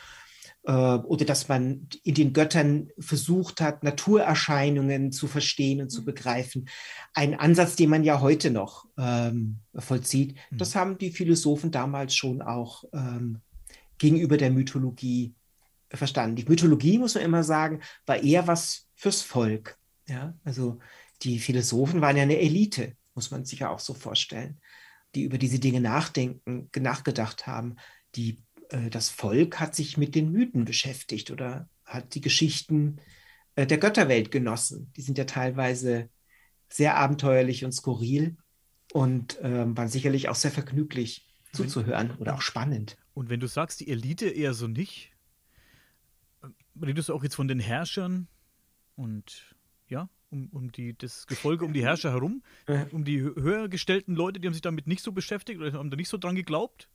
äh, 0.65 0.73
oder 0.73 1.25
dass 1.25 1.49
man 1.49 1.89
in 2.05 2.15
den 2.15 2.33
Göttern 2.33 2.91
versucht 2.99 3.61
hat, 3.61 3.83
Naturerscheinungen 3.83 5.13
zu 5.13 5.27
verstehen 5.27 5.81
und 5.81 5.91
zu 5.91 6.03
mhm. 6.03 6.07
begreifen. 6.07 6.69
Ein 7.15 7.35
Ansatz, 7.35 7.77
den 7.77 7.91
man 7.91 8.05
ja 8.05 8.21
heute 8.21 8.51
noch 8.51 8.87
ähm, 8.99 9.59
vollzieht. 9.75 10.37
Mhm. 10.51 10.59
Das 10.59 10.77
haben 10.77 10.99
die 10.99 11.11
Philosophen 11.11 11.71
damals 11.71 12.15
schon 12.15 12.43
auch 12.43 12.85
ähm, 12.93 13.41
gegenüber 13.99 14.37
der 14.37 14.51
Mythologie 14.51 15.35
verstanden. 15.89 16.37
Die 16.37 16.45
Mythologie, 16.45 16.99
muss 16.99 17.15
man 17.15 17.25
immer 17.25 17.43
sagen, 17.43 17.81
war 18.07 18.23
eher 18.23 18.47
was 18.47 18.87
fürs 18.95 19.23
Volk. 19.23 19.80
Ja, 20.11 20.35
also 20.43 20.81
die 21.23 21.39
Philosophen 21.39 22.01
waren 22.01 22.17
ja 22.17 22.25
eine 22.25 22.41
Elite, 22.41 22.97
muss 23.15 23.31
man 23.31 23.45
sich 23.45 23.61
ja 23.61 23.71
auch 23.71 23.79
so 23.79 23.95
vorstellen, 23.95 24.61
die 25.15 25.23
über 25.23 25.39
diese 25.39 25.61
Dinge 25.61 25.81
nachdenken, 25.81 26.69
nachgedacht 26.77 27.47
haben. 27.47 27.77
Die 28.17 28.43
äh, 28.71 28.91
das 28.91 29.09
Volk 29.09 29.61
hat 29.61 29.77
sich 29.77 29.97
mit 29.97 30.17
den 30.17 30.33
Mythen 30.33 30.65
beschäftigt 30.65 31.31
oder 31.31 31.69
hat 31.85 32.17
die 32.17 32.21
Geschichten 32.21 33.01
äh, 33.55 33.69
der 33.69 33.79
Götterwelt 33.79 34.33
genossen. 34.33 34.93
Die 34.97 35.03
sind 35.03 35.17
ja 35.17 35.27
teilweise 35.27 36.11
sehr 36.69 36.97
abenteuerlich 36.97 37.65
und 37.65 37.71
skurril 37.71 38.37
und 38.93 39.39
ähm, 39.43 39.77
waren 39.77 39.89
sicherlich 39.89 40.29
auch 40.29 40.35
sehr 40.35 40.51
vergnüglich 40.51 41.29
zuzuhören 41.53 42.17
oder 42.17 42.35
auch 42.35 42.43
spannend. 42.43 42.97
Und 43.15 43.29
wenn 43.29 43.39
du 43.39 43.47
sagst, 43.47 43.79
die 43.79 43.89
Elite 43.89 44.29
eher 44.29 44.55
so 44.55 44.67
nicht, 44.67 45.13
äh, 46.43 46.49
redest 46.85 47.11
du 47.11 47.15
auch 47.15 47.23
jetzt 47.23 47.37
von 47.37 47.47
den 47.47 47.61
Herrschern 47.61 48.27
und 48.97 49.55
ja, 49.91 50.09
um, 50.31 50.49
um 50.53 50.73
die, 50.73 50.97
das 50.97 51.27
Gefolge 51.27 51.65
um 51.65 51.73
die 51.73 51.83
Herrscher 51.83 52.13
herum, 52.13 52.43
um 52.93 53.05
die 53.05 53.21
höher 53.21 53.69
gestellten 53.69 54.15
Leute, 54.15 54.41
die 54.41 54.47
haben 54.47 54.55
sich 54.55 54.63
damit 54.63 54.87
nicht 54.87 55.03
so 55.03 55.13
beschäftigt 55.13 55.61
oder 55.61 55.73
haben 55.73 55.91
da 55.91 55.97
nicht 55.97 56.09
so 56.09 56.17
dran 56.17 56.37
geglaubt? 56.37 56.89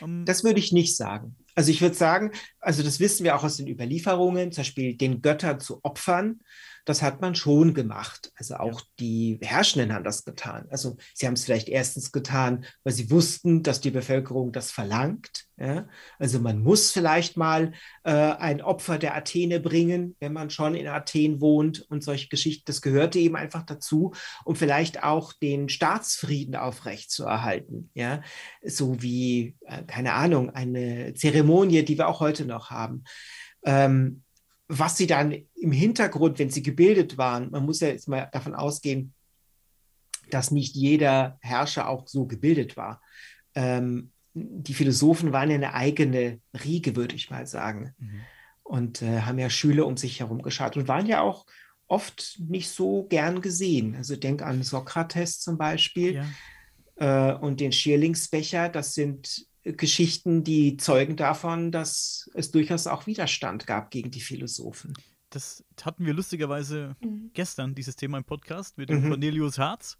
Um 0.00 0.24
das 0.24 0.44
würde 0.44 0.58
ich 0.58 0.72
nicht 0.72 0.96
sagen. 0.96 1.36
Also 1.54 1.70
ich 1.70 1.80
würde 1.80 1.94
sagen, 1.94 2.32
also 2.60 2.82
das 2.82 2.98
wissen 3.00 3.24
wir 3.24 3.36
auch 3.36 3.44
aus 3.44 3.58
den 3.58 3.68
Überlieferungen, 3.68 4.52
zum 4.52 4.62
Beispiel 4.62 4.96
den 4.96 5.20
Göttern 5.20 5.60
zu 5.60 5.80
opfern, 5.82 6.40
das 6.84 7.02
hat 7.02 7.20
man 7.20 7.34
schon 7.34 7.74
gemacht. 7.74 8.32
Also 8.36 8.56
auch 8.56 8.80
ja. 8.80 8.86
die 8.98 9.38
Herrschenden 9.42 9.92
haben 9.92 10.04
das 10.04 10.24
getan. 10.24 10.66
Also 10.70 10.96
sie 11.14 11.26
haben 11.26 11.34
es 11.34 11.44
vielleicht 11.44 11.68
erstens 11.68 12.10
getan, 12.10 12.64
weil 12.84 12.92
sie 12.92 13.10
wussten, 13.10 13.62
dass 13.62 13.80
die 13.80 13.90
Bevölkerung 13.90 14.52
das 14.52 14.72
verlangt. 14.72 15.46
Ja? 15.62 15.86
Also 16.18 16.40
man 16.40 16.60
muss 16.60 16.90
vielleicht 16.90 17.36
mal 17.36 17.72
äh, 18.02 18.10
ein 18.10 18.60
Opfer 18.60 18.98
der 18.98 19.16
Athene 19.16 19.60
bringen, 19.60 20.16
wenn 20.18 20.32
man 20.32 20.50
schon 20.50 20.74
in 20.74 20.88
Athen 20.88 21.40
wohnt 21.40 21.86
und 21.88 22.02
solche 22.02 22.28
Geschichten. 22.28 22.64
Das 22.66 22.82
gehörte 22.82 23.20
eben 23.20 23.36
einfach 23.36 23.62
dazu, 23.62 24.12
um 24.44 24.56
vielleicht 24.56 25.04
auch 25.04 25.32
den 25.32 25.68
Staatsfrieden 25.68 26.56
aufrechtzuerhalten. 26.56 27.90
Ja? 27.94 28.22
So 28.64 29.00
wie, 29.02 29.56
äh, 29.60 29.84
keine 29.84 30.14
Ahnung, 30.14 30.50
eine 30.50 31.14
Zeremonie, 31.14 31.84
die 31.84 31.96
wir 31.96 32.08
auch 32.08 32.18
heute 32.18 32.44
noch 32.44 32.70
haben. 32.70 33.04
Ähm, 33.64 34.24
was 34.66 34.96
sie 34.96 35.06
dann 35.06 35.32
im 35.54 35.72
Hintergrund, 35.72 36.38
wenn 36.38 36.50
sie 36.50 36.62
gebildet 36.62 37.18
waren, 37.18 37.50
man 37.50 37.64
muss 37.64 37.80
ja 37.80 37.88
jetzt 37.88 38.08
mal 38.08 38.28
davon 38.32 38.54
ausgehen, 38.54 39.14
dass 40.30 40.50
nicht 40.50 40.74
jeder 40.74 41.38
Herrscher 41.40 41.88
auch 41.88 42.08
so 42.08 42.26
gebildet 42.26 42.76
war. 42.76 43.02
Ähm, 43.54 44.12
die 44.34 44.74
Philosophen 44.74 45.32
waren 45.32 45.50
ja 45.50 45.56
eine 45.56 45.74
eigene 45.74 46.40
Riege, 46.64 46.96
würde 46.96 47.14
ich 47.14 47.30
mal 47.30 47.46
sagen. 47.46 47.94
Mhm. 47.98 48.20
Und 48.62 49.02
äh, 49.02 49.22
haben 49.22 49.38
ja 49.38 49.50
Schüler 49.50 49.86
um 49.86 49.96
sich 49.96 50.20
herum 50.20 50.40
geschaut 50.42 50.76
und 50.76 50.88
waren 50.88 51.06
ja 51.06 51.20
auch 51.20 51.46
oft 51.88 52.38
nicht 52.38 52.70
so 52.70 53.04
gern 53.04 53.42
gesehen. 53.42 53.96
Also 53.96 54.16
denk 54.16 54.42
an 54.42 54.62
Sokrates 54.62 55.40
zum 55.40 55.58
Beispiel 55.58 56.22
ja. 56.98 57.32
äh, 57.32 57.34
und 57.34 57.60
den 57.60 57.72
Schierlingsbecher. 57.72 58.70
Das 58.70 58.94
sind 58.94 59.46
Geschichten, 59.64 60.42
die 60.42 60.76
zeugen 60.76 61.16
davon, 61.16 61.70
dass 61.70 62.30
es 62.34 62.50
durchaus 62.50 62.86
auch 62.86 63.06
Widerstand 63.06 63.66
gab 63.66 63.90
gegen 63.90 64.10
die 64.10 64.20
Philosophen. 64.20 64.94
Das 65.30 65.64
hatten 65.82 66.04
wir 66.04 66.14
lustigerweise 66.14 66.96
mhm. 67.00 67.30
gestern, 67.32 67.74
dieses 67.74 67.96
Thema 67.96 68.18
im 68.18 68.24
Podcast 68.24 68.78
mit 68.78 68.88
dem 68.88 69.04
mhm. 69.04 69.08
Cornelius 69.10 69.58
Harz. 69.58 69.98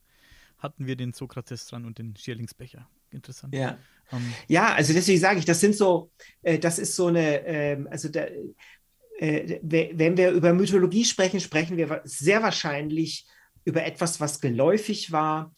Hatten 0.58 0.86
wir 0.86 0.96
den 0.96 1.12
Sokrates 1.12 1.66
dran 1.66 1.84
und 1.84 1.98
den 1.98 2.16
Schierlingsbecher. 2.16 2.88
Interessant. 3.10 3.54
Ja, 3.54 3.78
um, 4.12 4.18
ähm, 4.18 4.32
ja 4.48 4.74
also 4.74 4.92
deswegen 4.92 5.20
sage 5.20 5.38
ich, 5.38 5.44
das 5.44 5.60
sind 5.60 5.74
so, 5.74 6.10
äh, 6.42 6.58
das 6.58 6.78
ist 6.78 6.94
so 6.96 7.06
eine, 7.06 7.44
äh, 7.46 7.84
also 7.90 8.08
da, 8.08 8.26
äh, 9.18 9.58
wenn 9.62 10.16
wir 10.16 10.30
über 10.30 10.52
Mythologie 10.52 11.04
sprechen, 11.04 11.40
sprechen 11.40 11.76
wir 11.76 12.00
sehr 12.04 12.42
wahrscheinlich 12.42 13.26
über 13.64 13.84
etwas, 13.84 14.20
was 14.20 14.40
geläufig 14.40 15.12
war, 15.12 15.54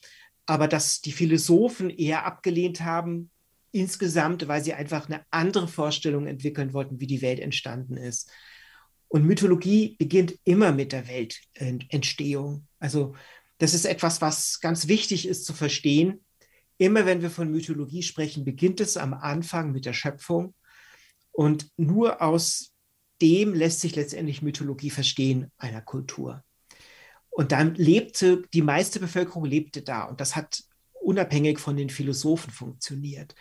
aber 0.46 0.68
das 0.68 1.00
die 1.00 1.12
Philosophen 1.12 1.90
eher 1.90 2.26
abgelehnt 2.26 2.80
haben, 2.80 3.30
insgesamt, 3.72 4.46
weil 4.46 4.62
sie 4.62 4.74
einfach 4.74 5.08
eine 5.08 5.24
andere 5.30 5.68
Vorstellung 5.68 6.26
entwickeln 6.26 6.72
wollten, 6.72 7.00
wie 7.00 7.06
die 7.06 7.22
Welt 7.22 7.40
entstanden 7.40 7.96
ist. 7.96 8.30
Und 9.08 9.24
Mythologie 9.24 9.96
beginnt 9.98 10.34
immer 10.44 10.72
mit 10.72 10.92
der 10.92 11.04
Weltentstehung. 11.08 12.66
Also 12.78 13.14
das 13.58 13.74
ist 13.74 13.84
etwas, 13.84 14.20
was 14.20 14.60
ganz 14.60 14.88
wichtig 14.88 15.26
ist 15.26 15.44
zu 15.44 15.52
verstehen. 15.52 16.24
Immer 16.78 17.06
wenn 17.06 17.22
wir 17.22 17.30
von 17.30 17.50
Mythologie 17.50 18.02
sprechen, 18.02 18.44
beginnt 18.44 18.80
es 18.80 18.96
am 18.96 19.14
Anfang 19.14 19.72
mit 19.72 19.86
der 19.86 19.92
Schöpfung. 19.92 20.54
Und 21.30 21.70
nur 21.76 22.22
aus 22.22 22.72
dem 23.20 23.54
lässt 23.54 23.80
sich 23.80 23.96
letztendlich 23.96 24.42
Mythologie 24.42 24.90
verstehen 24.90 25.50
einer 25.56 25.82
Kultur. 25.82 26.44
Und 27.30 27.52
dann 27.52 27.74
lebte, 27.74 28.42
die 28.52 28.62
meiste 28.62 29.00
Bevölkerung 29.00 29.44
lebte 29.44 29.82
da. 29.82 30.04
Und 30.04 30.20
das 30.20 30.36
hat 30.36 30.62
unabhängig 30.92 31.58
von 31.58 31.76
den 31.76 31.90
Philosophen 31.90 32.52
funktioniert. 32.52 33.34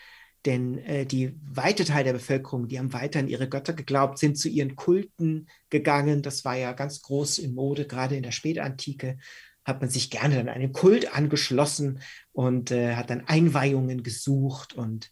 Denn 0.46 0.78
äh, 0.80 1.06
die 1.06 1.40
weite 1.44 1.86
Teil 1.86 2.04
der 2.04 2.14
Bevölkerung, 2.14 2.68
die 2.68 2.78
haben 2.78 2.92
weiter 2.92 3.20
an 3.20 3.30
ihre 3.30 3.48
Götter 3.48 3.74
geglaubt, 3.74 4.18
sind 4.18 4.38
zu 4.38 4.50
ihren 4.50 4.76
Kulten 4.76 5.48
gegangen. 5.70 6.22
Das 6.22 6.44
war 6.44 6.58
ja 6.58 6.74
ganz 6.74 7.02
groß 7.02 7.38
in 7.38 7.54
Mode, 7.54 7.88
gerade 7.88 8.18
in 8.18 8.24
der 8.24 8.32
Spätantike 8.32 9.18
hat 9.66 9.82
man 9.82 9.90
sich 9.90 10.10
gerne 10.10 10.40
an 10.40 10.50
einen 10.50 10.74
Kult 10.74 11.16
angeschlossen 11.16 12.02
und 12.32 12.72
äh, 12.72 12.96
hat 12.96 13.10
dann 13.10 13.28
Einweihungen 13.28 14.04
gesucht 14.04 14.74
und 14.74 15.10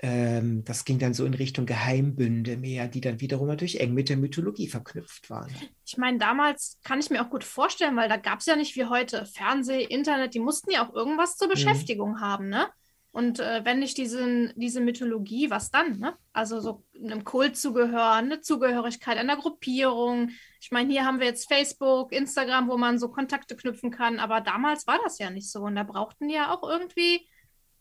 ähm, 0.00 0.64
das 0.64 0.84
ging 0.84 1.00
dann 1.00 1.12
so 1.12 1.24
in 1.24 1.34
Richtung 1.34 1.66
Geheimbünde 1.66 2.56
mehr, 2.56 2.86
die 2.86 3.00
dann 3.00 3.20
wiederum 3.20 3.48
natürlich 3.48 3.80
eng 3.80 3.94
mit 3.94 4.08
der 4.08 4.16
Mythologie 4.16 4.68
verknüpft 4.68 5.28
waren. 5.28 5.50
Ich 5.84 5.96
meine, 5.96 6.18
damals 6.18 6.78
kann 6.84 7.00
ich 7.00 7.10
mir 7.10 7.20
auch 7.20 7.30
gut 7.30 7.42
vorstellen, 7.42 7.96
weil 7.96 8.08
da 8.08 8.16
gab 8.16 8.38
es 8.38 8.46
ja 8.46 8.54
nicht 8.54 8.76
wie 8.76 8.84
heute 8.84 9.26
Fernseh, 9.26 9.82
Internet, 9.82 10.34
die 10.34 10.40
mussten 10.40 10.70
ja 10.70 10.86
auch 10.86 10.94
irgendwas 10.94 11.36
zur 11.36 11.48
mhm. 11.48 11.52
Beschäftigung 11.52 12.12
mhm. 12.12 12.20
haben, 12.20 12.48
ne? 12.48 12.68
Und 13.10 13.40
äh, 13.40 13.64
wenn 13.64 13.80
nicht 13.80 13.96
diesen, 13.96 14.52
diese 14.54 14.80
Mythologie, 14.80 15.50
was 15.50 15.70
dann? 15.70 15.98
Ne? 15.98 16.14
Also 16.32 16.60
so 16.60 16.84
einem 16.94 17.24
Kult 17.24 17.56
zugehören, 17.56 18.26
eine 18.26 18.40
Zugehörigkeit 18.42 19.16
einer 19.16 19.36
Gruppierung. 19.36 20.30
Ich 20.60 20.70
meine, 20.70 20.90
hier 20.90 21.04
haben 21.04 21.20
wir 21.20 21.26
jetzt 21.26 21.48
Facebook, 21.48 22.12
Instagram, 22.12 22.68
wo 22.68 22.76
man 22.76 22.98
so 22.98 23.08
Kontakte 23.08 23.56
knüpfen 23.56 23.90
kann, 23.90 24.18
aber 24.18 24.40
damals 24.40 24.86
war 24.86 24.98
das 25.04 25.18
ja 25.18 25.30
nicht 25.30 25.50
so. 25.50 25.60
Und 25.60 25.76
da 25.76 25.84
brauchten 25.84 26.28
die 26.28 26.34
ja 26.34 26.52
auch 26.52 26.68
irgendwie 26.68 27.28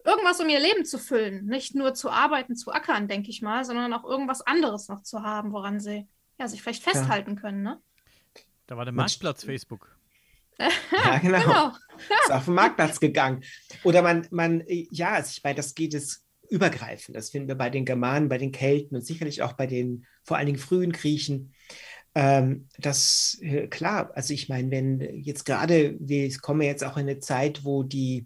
irgendwas, 0.05 0.39
um 0.39 0.47
ihr 0.47 0.59
Leben 0.59 0.85
zu 0.85 0.99
füllen. 0.99 1.45
Nicht 1.45 1.75
nur 1.75 1.93
zu 1.93 2.09
arbeiten, 2.09 2.55
zu 2.55 2.71
ackern, 2.71 3.07
denke 3.07 3.29
ich 3.29 3.41
mal, 3.41 3.65
sondern 3.65 3.93
auch 3.93 4.05
irgendwas 4.05 4.41
anderes 4.41 4.87
noch 4.87 5.03
zu 5.03 5.23
haben, 5.23 5.51
woran 5.51 5.79
sie 5.79 6.07
ja, 6.39 6.47
sich 6.47 6.61
vielleicht 6.61 6.83
festhalten 6.83 7.35
ja. 7.35 7.41
können. 7.41 7.63
Ne? 7.63 7.81
Da 8.67 8.77
war 8.77 8.85
der 8.85 8.93
Marktplatz 8.93 9.43
Facebook. 9.43 9.93
Ja, 10.59 11.19
genau. 11.19 11.39
genau. 11.39 11.67
Ist 12.25 12.31
auf 12.31 12.45
den 12.45 12.55
Marktplatz 12.55 12.99
gegangen. 12.99 13.43
Oder 13.83 14.01
man, 14.01 14.27
man, 14.31 14.63
ja, 14.67 15.19
ich 15.19 15.43
meine, 15.43 15.55
das 15.55 15.75
geht 15.75 15.93
es 15.93 16.25
übergreifend. 16.49 17.15
Das 17.15 17.29
finden 17.29 17.47
wir 17.47 17.55
bei 17.55 17.69
den 17.69 17.85
Germanen, 17.85 18.27
bei 18.27 18.39
den 18.39 18.51
Kelten 18.51 18.95
und 18.95 19.05
sicherlich 19.05 19.43
auch 19.43 19.53
bei 19.53 19.67
den 19.67 20.07
vor 20.23 20.37
allen 20.37 20.47
Dingen 20.47 20.57
frühen 20.57 20.91
Griechen. 20.91 21.53
Ähm, 22.17 22.67
das, 22.79 23.37
äh, 23.41 23.67
klar, 23.67 24.09
also 24.15 24.33
ich 24.33 24.49
meine, 24.49 24.71
wenn 24.71 24.99
jetzt 25.21 25.45
gerade, 25.45 25.95
wir 25.99 26.35
kommen 26.39 26.63
jetzt 26.63 26.83
auch 26.83 26.97
in 26.97 27.07
eine 27.07 27.19
Zeit, 27.19 27.63
wo 27.63 27.83
die 27.83 28.25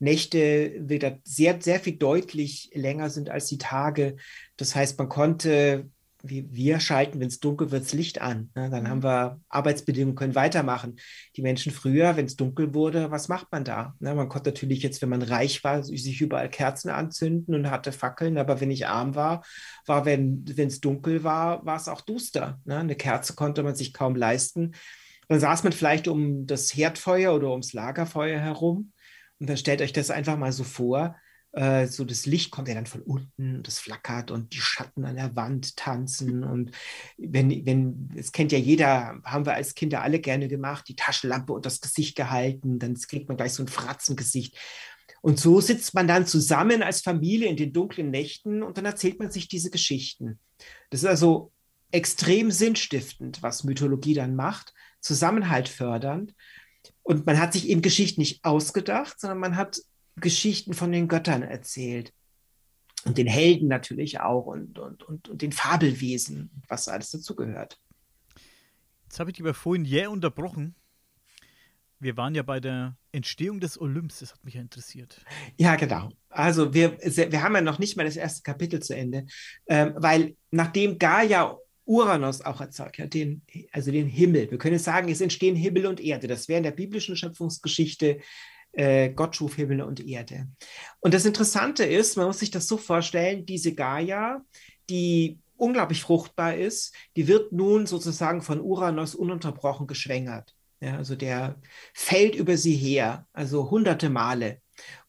Nächte 0.00 0.74
wieder 0.80 1.20
sehr, 1.22 1.62
sehr 1.62 1.78
viel 1.78 1.98
deutlich 1.98 2.68
länger 2.74 3.10
sind 3.10 3.30
als 3.30 3.46
die 3.46 3.58
Tage. 3.58 4.16
Das 4.56 4.74
heißt, 4.74 4.98
man 4.98 5.08
konnte 5.08 5.88
wir 6.22 6.80
schalten, 6.80 7.20
wenn 7.20 7.28
es 7.28 7.38
dunkel 7.38 7.70
wird, 7.70 7.84
das 7.84 7.92
Licht 7.92 8.20
an. 8.20 8.50
Ne? 8.54 8.68
Dann 8.70 8.88
haben 8.88 8.98
mhm. 8.98 9.04
wir 9.04 9.40
Arbeitsbedingungen, 9.48 10.16
können 10.16 10.34
weitermachen. 10.34 10.96
Die 11.36 11.42
Menschen 11.42 11.72
früher, 11.72 12.16
wenn 12.16 12.26
es 12.26 12.36
dunkel 12.36 12.74
wurde, 12.74 13.10
was 13.10 13.28
macht 13.28 13.52
man 13.52 13.64
da? 13.64 13.94
Ne? 14.00 14.14
Man 14.14 14.28
konnte 14.28 14.50
natürlich 14.50 14.82
jetzt, 14.82 15.00
wenn 15.00 15.08
man 15.08 15.22
reich 15.22 15.62
war, 15.62 15.82
sich 15.84 16.20
überall 16.20 16.50
Kerzen 16.50 16.90
anzünden 16.90 17.54
und 17.54 17.70
hatte 17.70 17.92
Fackeln, 17.92 18.36
aber 18.38 18.60
wenn 18.60 18.70
ich 18.70 18.86
arm 18.86 19.14
war, 19.14 19.44
war, 19.86 20.06
wenn 20.06 20.44
es 20.56 20.80
dunkel 20.80 21.22
war, 21.22 21.64
war 21.64 21.76
es 21.76 21.88
auch 21.88 22.00
duster. 22.00 22.60
Ne? 22.64 22.78
Eine 22.78 22.96
Kerze 22.96 23.34
konnte 23.34 23.62
man 23.62 23.76
sich 23.76 23.92
kaum 23.92 24.16
leisten. 24.16 24.72
Dann 25.28 25.40
saß 25.40 25.62
man 25.62 25.72
vielleicht 25.72 26.08
um 26.08 26.46
das 26.46 26.74
Herdfeuer 26.74 27.34
oder 27.34 27.50
ums 27.50 27.74
Lagerfeuer 27.74 28.40
herum. 28.40 28.92
Und 29.38 29.48
dann 29.48 29.56
stellt 29.56 29.82
euch 29.82 29.92
das 29.92 30.10
einfach 30.10 30.36
mal 30.36 30.52
so 30.52 30.64
vor, 30.64 31.14
äh, 31.58 31.88
so 31.88 32.04
das 32.04 32.24
Licht 32.24 32.52
kommt 32.52 32.68
ja 32.68 32.74
dann 32.74 32.86
von 32.86 33.02
unten, 33.02 33.64
das 33.64 33.80
flackert 33.80 34.30
und 34.30 34.52
die 34.52 34.60
Schatten 34.60 35.04
an 35.04 35.16
der 35.16 35.34
Wand 35.34 35.76
tanzen. 35.76 36.44
Und 36.44 36.70
wenn, 37.16 37.50
wenn, 37.66 38.10
es 38.16 38.30
kennt 38.30 38.52
ja 38.52 38.58
jeder, 38.58 39.20
haben 39.24 39.44
wir 39.44 39.54
als 39.54 39.74
Kinder 39.74 40.02
alle 40.02 40.20
gerne 40.20 40.46
gemacht, 40.46 40.86
die 40.86 40.94
Taschenlampe 40.94 41.52
unter 41.52 41.68
das 41.68 41.80
Gesicht 41.80 42.16
gehalten, 42.16 42.78
dann 42.78 42.94
kriegt 42.94 43.26
man 43.26 43.36
gleich 43.36 43.54
so 43.54 43.64
ein 43.64 43.68
Fratzengesicht. 43.68 44.56
Und 45.20 45.40
so 45.40 45.60
sitzt 45.60 45.94
man 45.94 46.06
dann 46.06 46.26
zusammen 46.26 46.84
als 46.84 47.00
Familie 47.00 47.48
in 47.48 47.56
den 47.56 47.72
dunklen 47.72 48.10
Nächten 48.10 48.62
und 48.62 48.78
dann 48.78 48.84
erzählt 48.84 49.18
man 49.18 49.32
sich 49.32 49.48
diese 49.48 49.70
Geschichten. 49.70 50.38
Das 50.90 51.02
ist 51.02 51.08
also 51.08 51.50
extrem 51.90 52.52
sinnstiftend, 52.52 53.42
was 53.42 53.64
Mythologie 53.64 54.14
dann 54.14 54.36
macht, 54.36 54.74
Zusammenhalt 55.00 55.68
fördernd. 55.68 56.34
Und 57.02 57.26
man 57.26 57.40
hat 57.40 57.52
sich 57.52 57.68
eben 57.68 57.82
Geschichten 57.82 58.20
nicht 58.20 58.44
ausgedacht, 58.44 59.18
sondern 59.18 59.40
man 59.40 59.56
hat 59.56 59.80
Geschichten 60.20 60.74
von 60.74 60.92
den 60.92 61.08
Göttern 61.08 61.42
erzählt. 61.42 62.12
Und 63.04 63.16
den 63.16 63.28
Helden 63.28 63.68
natürlich 63.68 64.20
auch 64.20 64.46
und, 64.46 64.78
und, 64.78 65.04
und, 65.04 65.28
und 65.28 65.40
den 65.40 65.52
Fabelwesen, 65.52 66.50
was 66.68 66.88
alles 66.88 67.10
dazugehört. 67.10 67.78
Jetzt 69.04 69.20
habe 69.20 69.30
ich 69.30 69.36
dich 69.36 69.44
aber 69.44 69.54
vorhin 69.54 69.84
jäh 69.84 70.06
unterbrochen. 70.06 70.74
Wir 72.00 72.16
waren 72.16 72.34
ja 72.34 72.42
bei 72.42 72.60
der 72.60 72.96
Entstehung 73.12 73.60
des 73.60 73.80
Olymps, 73.80 74.20
das 74.20 74.32
hat 74.32 74.44
mich 74.44 74.54
ja 74.54 74.60
interessiert. 74.60 75.24
Ja, 75.56 75.76
genau. 75.76 76.10
Also 76.28 76.74
wir, 76.74 76.98
wir 76.98 77.42
haben 77.42 77.54
ja 77.54 77.60
noch 77.60 77.78
nicht 77.78 77.96
mal 77.96 78.04
das 78.04 78.16
erste 78.16 78.42
Kapitel 78.42 78.80
zu 78.80 78.94
Ende, 78.94 79.26
ähm, 79.66 79.94
weil 79.96 80.36
nachdem 80.50 80.98
Gaia 80.98 81.56
Uranus 81.84 82.42
auch 82.42 82.60
erzeugt 82.60 82.98
hat, 82.98 83.14
den, 83.14 83.42
also 83.72 83.90
den 83.90 84.06
Himmel, 84.06 84.50
wir 84.50 84.58
können 84.58 84.74
jetzt 84.74 84.84
sagen, 84.84 85.08
es 85.08 85.22
entstehen 85.22 85.56
Himmel 85.56 85.86
und 85.86 86.00
Erde. 86.00 86.28
Das 86.28 86.46
wäre 86.46 86.58
in 86.58 86.64
der 86.64 86.72
biblischen 86.72 87.16
Schöpfungsgeschichte 87.16 88.20
äh, 88.72 89.10
Gott 89.10 89.36
schuf 89.36 89.56
Himmel 89.56 89.82
und 89.82 90.06
Erde. 90.06 90.48
Und 91.00 91.14
das 91.14 91.24
Interessante 91.24 91.84
ist, 91.84 92.16
man 92.16 92.26
muss 92.26 92.38
sich 92.38 92.50
das 92.50 92.66
so 92.66 92.76
vorstellen, 92.76 93.46
diese 93.46 93.74
Gaia, 93.74 94.42
die 94.90 95.38
unglaublich 95.56 96.02
fruchtbar 96.02 96.54
ist, 96.54 96.94
die 97.16 97.26
wird 97.26 97.52
nun 97.52 97.86
sozusagen 97.86 98.42
von 98.42 98.60
Uranus 98.60 99.14
ununterbrochen 99.14 99.86
geschwängert. 99.86 100.54
Ja, 100.80 100.96
also 100.96 101.16
der 101.16 101.56
fällt 101.92 102.36
über 102.36 102.56
sie 102.56 102.76
her, 102.76 103.26
also 103.32 103.70
hunderte 103.70 104.10
Male. 104.10 104.60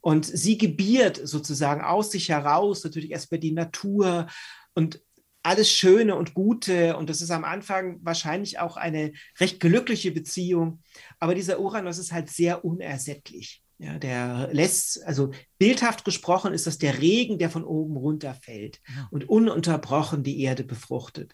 Und 0.01 0.25
sie 0.25 0.57
gebiert 0.57 1.19
sozusagen 1.23 1.81
aus 1.81 2.11
sich 2.11 2.29
heraus, 2.29 2.83
natürlich 2.83 3.11
erstmal 3.11 3.39
die 3.39 3.51
Natur 3.51 4.27
und 4.73 5.01
alles 5.43 5.71
Schöne 5.71 6.15
und 6.15 6.33
Gute. 6.33 6.97
Und 6.97 7.09
das 7.09 7.21
ist 7.21 7.31
am 7.31 7.43
Anfang 7.43 7.99
wahrscheinlich 8.01 8.59
auch 8.59 8.77
eine 8.77 9.13
recht 9.39 9.59
glückliche 9.59 10.11
Beziehung. 10.11 10.81
Aber 11.19 11.35
dieser 11.35 11.59
Uranus 11.59 11.97
ist 11.97 12.11
halt 12.11 12.29
sehr 12.29 12.65
unersättlich. 12.65 13.63
Ja, 13.81 13.97
der 13.97 14.49
lässt, 14.51 15.05
also 15.05 15.31
bildhaft 15.57 16.03
gesprochen 16.03 16.53
ist 16.53 16.67
das 16.67 16.79
der 16.79 16.99
Regen, 16.99 17.39
der 17.39 17.49
von 17.49 17.63
oben 17.63 17.95
runterfällt 17.95 18.81
und 19.09 19.29
ununterbrochen 19.29 20.21
die 20.21 20.41
Erde 20.41 20.65
befruchtet. 20.65 21.33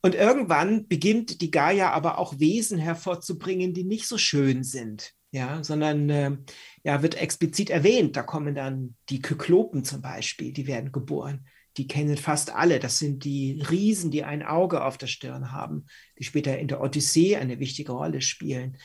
Und 0.00 0.14
irgendwann 0.14 0.88
beginnt 0.88 1.42
die 1.42 1.50
Gaia 1.50 1.90
aber 1.90 2.18
auch 2.18 2.38
Wesen 2.40 2.78
hervorzubringen, 2.78 3.74
die 3.74 3.84
nicht 3.84 4.08
so 4.08 4.16
schön 4.16 4.64
sind, 4.64 5.12
ja, 5.30 5.62
sondern 5.62 6.08
äh, 6.08 6.36
ja, 6.84 7.02
wird 7.02 7.20
explizit 7.20 7.68
erwähnt. 7.68 8.16
Da 8.16 8.22
kommen 8.22 8.54
dann 8.54 8.96
die 9.10 9.20
Kyklopen 9.20 9.84
zum 9.84 10.00
Beispiel, 10.00 10.54
die 10.54 10.66
werden 10.66 10.90
geboren 10.90 11.46
die 11.76 11.86
kennen 11.86 12.16
fast 12.16 12.50
alle. 12.50 12.78
Das 12.78 12.98
sind 12.98 13.24
die 13.24 13.62
Riesen, 13.70 14.10
die 14.10 14.24
ein 14.24 14.42
Auge 14.42 14.84
auf 14.84 14.98
der 14.98 15.06
Stirn 15.06 15.52
haben, 15.52 15.86
die 16.18 16.24
später 16.24 16.58
in 16.58 16.68
der 16.68 16.80
Odyssee 16.80 17.36
eine 17.36 17.58
wichtige 17.58 17.92
Rolle 17.92 18.20
spielen. 18.20 18.76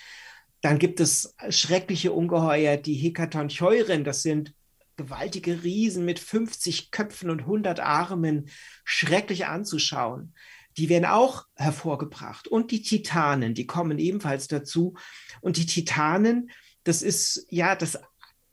Dann 0.61 0.79
gibt 0.79 0.99
es 0.99 1.35
schreckliche 1.49 2.11
Ungeheuer, 2.11 2.77
die 2.77 2.95
Hekatoncheuren. 2.95 4.03
Das 4.03 4.23
sind 4.23 4.53
gewaltige 4.95 5.63
Riesen 5.63 6.05
mit 6.05 6.19
50 6.19 6.91
Köpfen 6.91 7.29
und 7.29 7.41
100 7.41 7.79
Armen, 7.79 8.49
schrecklich 8.83 9.45
anzuschauen. 9.45 10.33
Die 10.77 10.89
werden 10.89 11.05
auch 11.05 11.45
hervorgebracht. 11.55 12.47
Und 12.47 12.71
die 12.71 12.81
Titanen, 12.81 13.53
die 13.53 13.67
kommen 13.67 13.99
ebenfalls 13.99 14.47
dazu. 14.47 14.95
Und 15.41 15.57
die 15.57 15.65
Titanen, 15.65 16.51
das 16.83 17.01
ist 17.01 17.45
ja 17.49 17.75
das, 17.75 17.99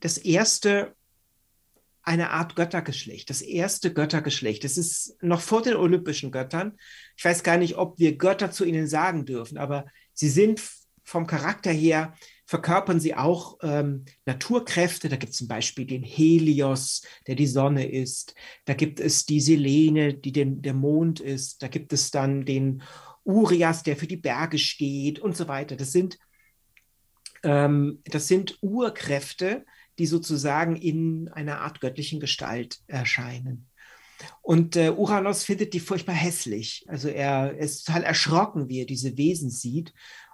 das 0.01 0.19
erste 0.19 0.95
eine 2.05 2.31
Art 2.31 2.55
Göttergeschlecht, 2.55 3.31
das 3.31 3.41
erste 3.41 3.93
Göttergeschlecht. 3.93 4.63
Das 4.63 4.77
ist 4.77 5.17
noch 5.23 5.41
vor 5.41 5.63
den 5.63 5.75
olympischen 5.75 6.31
Göttern. 6.31 6.79
Ich 7.17 7.25
weiß 7.25 7.43
gar 7.43 7.57
nicht, 7.57 7.77
ob 7.77 7.99
wir 7.99 8.19
Götter 8.19 8.51
zu 8.51 8.65
ihnen 8.65 8.87
sagen 8.87 9.25
dürfen, 9.25 9.57
aber 9.57 9.87
sie 10.13 10.29
sind 10.29 10.61
vom 11.03 11.27
Charakter 11.27 11.71
her, 11.71 12.15
verkörpern 12.47 13.01
sie 13.01 13.15
auch 13.15 13.59
ähm, 13.63 14.05
Naturkräfte. 14.27 15.09
Da 15.09 15.17
gibt 15.17 15.33
es 15.33 15.39
zum 15.39 15.49
Beispiel 15.49 15.87
den 15.87 16.03
Helios, 16.03 17.03
der 17.27 17.37
die 17.37 17.47
Sonne 17.47 17.91
ist. 17.91 18.35
Da 18.67 18.75
gibt 18.75 19.01
es 19.01 19.25
die 19.25 19.41
Selene, 19.41 20.15
die 20.15 20.33
den, 20.33 20.61
der 20.61 20.75
Mond 20.75 21.21
ist. 21.21 21.63
Da 21.63 21.69
gibt 21.69 21.93
es 21.93 22.11
dann 22.11 22.45
den 22.45 22.83
Urias, 23.25 23.83
der 23.83 23.97
für 23.97 24.07
die 24.07 24.19
Berge 24.19 24.59
steht 24.59 25.19
und 25.19 25.37
so 25.37 25.49
weiter. 25.49 25.77
Das 25.77 25.93
sind, 25.93 26.19
ähm, 27.43 28.03
das 28.05 28.29
sind 28.29 28.59
Urkräfte, 28.61 29.65
die 29.99 30.07
sozusagen 30.07 30.77
in 30.77 31.29
einer 31.29 31.61
Art 31.61 31.81
göttlichen 31.81 32.21
Gestalt 32.21 32.81
erscheinen. 32.87 33.69
Und 34.43 34.77
äh, 34.77 34.91
Uranus 34.91 35.45
findet 35.45 35.75
die 35.75 35.81
furchtbar 35.81 36.15
hässlich. 36.15 36.85
Also 36.89 37.09
er, 37.09 37.57
ist 37.57 37.85
total 37.85 38.05
erschrocken, 38.05 38.69
wie 38.69 38.81
er 38.81 38.87
diese 38.87 39.17
Wesen 39.17 39.51
sieht 39.51 39.93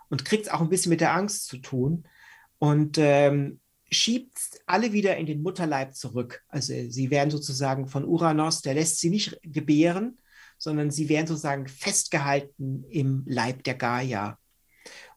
und 0.09 0.25
kriegt 0.25 0.47
es 0.47 0.53
auch 0.53 0.61
ein 0.61 0.69
bisschen 0.69 0.91
mit 0.91 1.01
der 1.01 1.15
Angst 1.15 1.47
zu 1.47 1.59
tun 1.59 2.07
und 2.59 2.99
ähm, 2.99 3.61
schiebt 3.91 4.39
alle 4.67 4.93
wieder 4.93 5.17
in 5.17 5.27
den 5.27 5.43
Mutterleib 5.43 5.95
zurück. 5.95 6.43
Also 6.49 6.73
sie 6.89 7.11
werden 7.11 7.31
sozusagen 7.31 7.89
von 7.89 8.05
Uranus, 8.05 8.63
der 8.63 8.75
lässt 8.75 9.01
sie 9.01 9.11
nicht 9.11 9.39
gebären, 9.43 10.19
sondern 10.59 10.91
sie 10.91 11.09
werden 11.09 11.27
sozusagen 11.27 11.67
festgehalten 11.67 12.85
im 12.91 13.25
Leib 13.27 13.65
der 13.65 13.75
Gaia. 13.75 14.39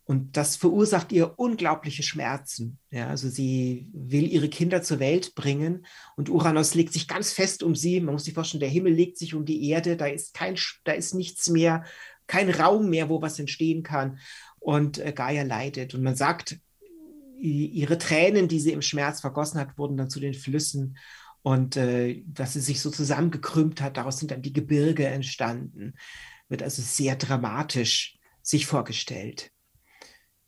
Und 0.06 0.36
das 0.36 0.58
verursacht 0.58 1.13
ihr 1.13 1.39
unglaubliche 1.39 2.04
Schmerzen. 2.04 2.78
Ja, 2.92 3.08
also 3.08 3.30
sie 3.30 3.88
will 3.94 4.28
ihre 4.28 4.50
Kinder 4.50 4.82
zur 4.82 5.00
Welt 5.00 5.34
bringen 5.34 5.86
und 6.18 6.30
Uranus 6.30 6.76
legt 6.76 6.92
sich 6.92 7.08
ganz 7.08 7.32
fest 7.32 7.63
um 7.63 7.74
sie. 7.74 8.02
Man 8.02 8.13
muss 8.13 8.26
sich 8.26 8.34
vorstellen, 8.34 8.60
der 8.60 8.70
Himmel 8.70 8.94
legt 8.94 9.18
sich 9.18 9.34
um 9.34 9.46
die 9.46 9.70
Erde, 9.70 9.96
da 9.96 10.08
ist 10.08 10.34
kein, 10.34 10.58
da 10.84 10.92
ist 10.92 11.13
nichts 11.13 11.50
mehr, 11.50 11.86
kein 12.28 12.50
Raum 12.50 12.89
mehr, 12.89 13.08
wo 13.08 13.22
was 13.22 13.39
entstehen 13.39 13.84
kann. 13.84 14.20
Und 14.60 14.98
äh, 14.98 15.13
Gaia 15.13 15.44
leidet. 15.44 15.94
Und 15.94 16.04
man 16.04 16.16
sagt, 16.16 16.58
ihre 17.39 17.98
Tränen, 17.98 18.48
die 18.48 18.60
sie 18.60 18.72
im 18.72 18.82
Schmerz 18.82 19.20
vergossen 19.22 19.60
hat, 19.60 19.78
wurden 19.78 19.98
dann 19.98 20.10
zu 20.10 20.20
den 20.20 20.34
Flüssen. 20.34 20.98
Und 21.42 21.76
äh, 21.76 22.24
dass 22.26 22.54
sie 22.54 22.62
sich 22.62 22.82
so 22.82 22.89
zusammengekrümmt 22.89 23.82
hat, 23.82 23.98
daraus 23.98 24.20
sind 24.20 24.32
dann 24.32 24.42
die 24.42 24.54
Gebirge 24.54 25.08
entstanden. 25.08 25.94
Wird 26.50 26.63
also 26.63 26.82
sehr 26.82 27.16
dramatisch 27.16 28.18
sich 28.42 28.66
vorgestellt. 28.66 29.52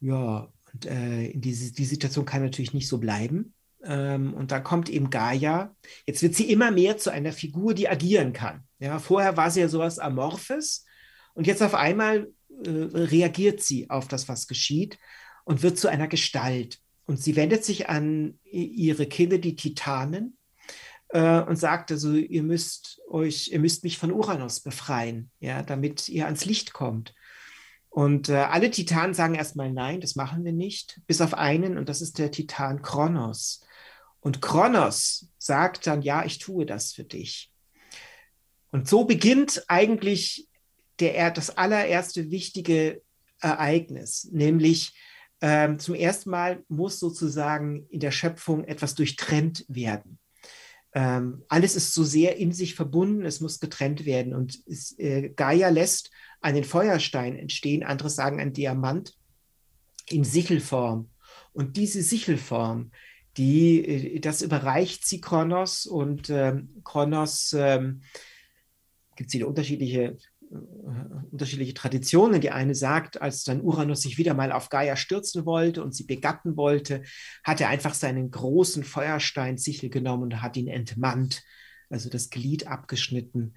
Ja, 0.06 0.52
und 0.72 0.86
äh, 0.86 1.32
diese, 1.34 1.74
die 1.74 1.86
Situation 1.86 2.26
kann 2.26 2.44
natürlich 2.44 2.76
nicht 2.76 2.88
so 2.88 3.00
bleiben. 3.00 3.56
Ähm, 3.84 4.36
und 4.36 4.52
dann 4.52 4.64
kommt 4.64 4.88
eben 4.88 5.10
Gaia. 5.10 5.76
Jetzt 6.06 6.22
wird 6.22 6.36
sie 6.36 6.52
immer 6.52 6.70
mehr 6.70 6.98
zu 6.98 7.12
einer 7.12 7.32
Figur, 7.32 7.74
die 7.74 7.90
agieren 7.90 8.32
kann. 8.32 8.64
Ja, 8.78 9.00
vorher 9.00 9.36
war 9.36 9.50
sie 9.50 9.62
ja 9.62 9.68
sowas 9.68 9.98
Amorphes 9.98 10.86
und 11.34 11.48
jetzt 11.48 11.64
auf 11.64 11.74
einmal 11.74 12.32
äh, 12.64 12.70
reagiert 12.70 13.64
sie 13.64 13.90
auf 13.90 14.08
das, 14.08 14.30
was 14.30 14.48
geschieht 14.48 15.00
und 15.44 15.64
wird 15.64 15.80
zu 15.80 15.88
einer 15.88 16.08
Gestalt. 16.08 16.80
Und 17.08 17.20
sie 17.20 17.36
wendet 17.36 17.66
sich 17.66 17.90
an 17.90 18.40
ihre 18.44 19.08
Kinder, 19.08 19.40
die 19.40 19.56
Titanen, 19.56 20.38
äh, 21.10 21.42
und 21.42 21.56
sagt 21.58 21.92
also, 21.92 22.14
ihr 22.14 22.44
müsst 22.44 23.02
euch, 23.10 23.50
ihr 23.52 23.60
müsst 23.60 23.84
mich 23.84 23.98
von 23.98 24.12
Uranus 24.12 24.60
befreien, 24.60 25.32
ja, 25.40 25.64
damit 25.64 26.10
ihr 26.10 26.26
ans 26.26 26.46
Licht 26.46 26.74
kommt. 26.74 27.14
Und 27.96 28.28
äh, 28.28 28.36
alle 28.36 28.72
Titanen 28.72 29.14
sagen 29.14 29.36
erstmal 29.36 29.72
nein, 29.72 30.02
das 30.02 30.18
machen 30.18 30.44
wir 30.44 30.52
nicht, 30.52 31.00
bis 31.08 31.22
auf 31.22 31.34
einen, 31.34 31.78
und 31.78 31.88
das 31.88 32.02
ist 32.02 32.20
der 32.20 32.30
Titan 32.30 32.82
Kronos. 32.82 33.62
Und 34.20 34.42
Kronos 34.42 35.30
sagt 35.38 35.88
dann, 35.88 36.02
ja, 36.02 36.26
ich 36.26 36.40
tue 36.40 36.66
das 36.66 36.92
für 36.92 37.06
dich. 37.06 37.54
Und 38.70 38.90
so 38.90 39.06
beginnt 39.06 39.64
eigentlich 39.70 40.50
der, 41.00 41.32
das 41.32 41.58
allererste 41.58 42.32
wichtige 42.32 43.02
Ereignis, 43.40 44.28
nämlich 44.30 44.94
ähm, 45.40 45.80
zum 45.80 45.96
ersten 45.96 46.32
Mal 46.32 46.66
muss 46.68 47.00
sozusagen 47.00 47.88
in 47.88 48.02
der 48.02 48.12
Schöpfung 48.12 48.66
etwas 48.66 48.96
durchtrennt 48.96 49.64
werden. 49.70 50.20
ähm, 50.94 51.46
alles 51.48 51.78
ist 51.78 51.94
so 51.94 52.04
sehr 52.04 52.36
in 52.36 52.52
sich 52.52 52.76
verbunden, 52.76 53.24
es 53.24 53.40
muss 53.40 53.62
getrennt 53.62 54.06
werden. 54.06 54.36
Und 54.36 54.62
es, 54.66 55.00
äh, 55.00 55.30
Gaia 55.30 55.70
lässt 55.70 56.12
einen 56.46 56.64
Feuerstein 56.64 57.36
entstehen, 57.36 57.82
andere 57.82 58.12
sagen 58.12 58.40
ein 58.40 58.54
Diamant 58.54 59.18
in 60.08 60.24
Sichelform. 60.24 61.10
Und 61.54 61.76
diese 61.76 62.04
Sichelform, 62.04 62.92
die, 63.36 63.84
äh, 63.84 64.20
das 64.20 64.44
überreicht 64.44 65.08
sie 65.08 65.20
Kronos 65.20 65.88
und 65.88 66.30
ähm, 66.30 66.70
Kronos 66.84 67.52
ähm, 67.58 68.02
gibt 69.16 69.30
es 69.30 69.34
wieder 69.34 69.48
unterschiedliche 69.48 70.18
äh, 70.52 70.56
unterschiedliche 71.32 71.74
Traditionen. 71.74 72.42
Die 72.42 72.52
eine 72.52 72.76
sagt, 72.76 73.20
als 73.20 73.44
dann 73.44 73.62
Uranus 73.62 74.02
sich 74.02 74.20
wieder 74.20 74.36
mal 74.36 74.52
auf 74.52 74.70
Gaia 74.70 74.96
stürzen 74.96 75.48
wollte 75.48 75.84
und 75.84 75.96
sie 75.96 76.04
begatten 76.04 76.58
wollte, 76.58 77.02
hat 77.44 77.60
er 77.60 77.70
einfach 77.70 77.96
seinen 77.96 78.30
großen 78.30 78.84
Feuerstein-Sichel 78.84 79.90
genommen 79.90 80.24
und 80.24 80.42
hat 80.44 80.58
ihn 80.58 80.68
entmannt, 80.68 81.42
also 81.90 82.08
das 82.08 82.30
Glied 82.30 82.68
abgeschnitten. 82.68 83.56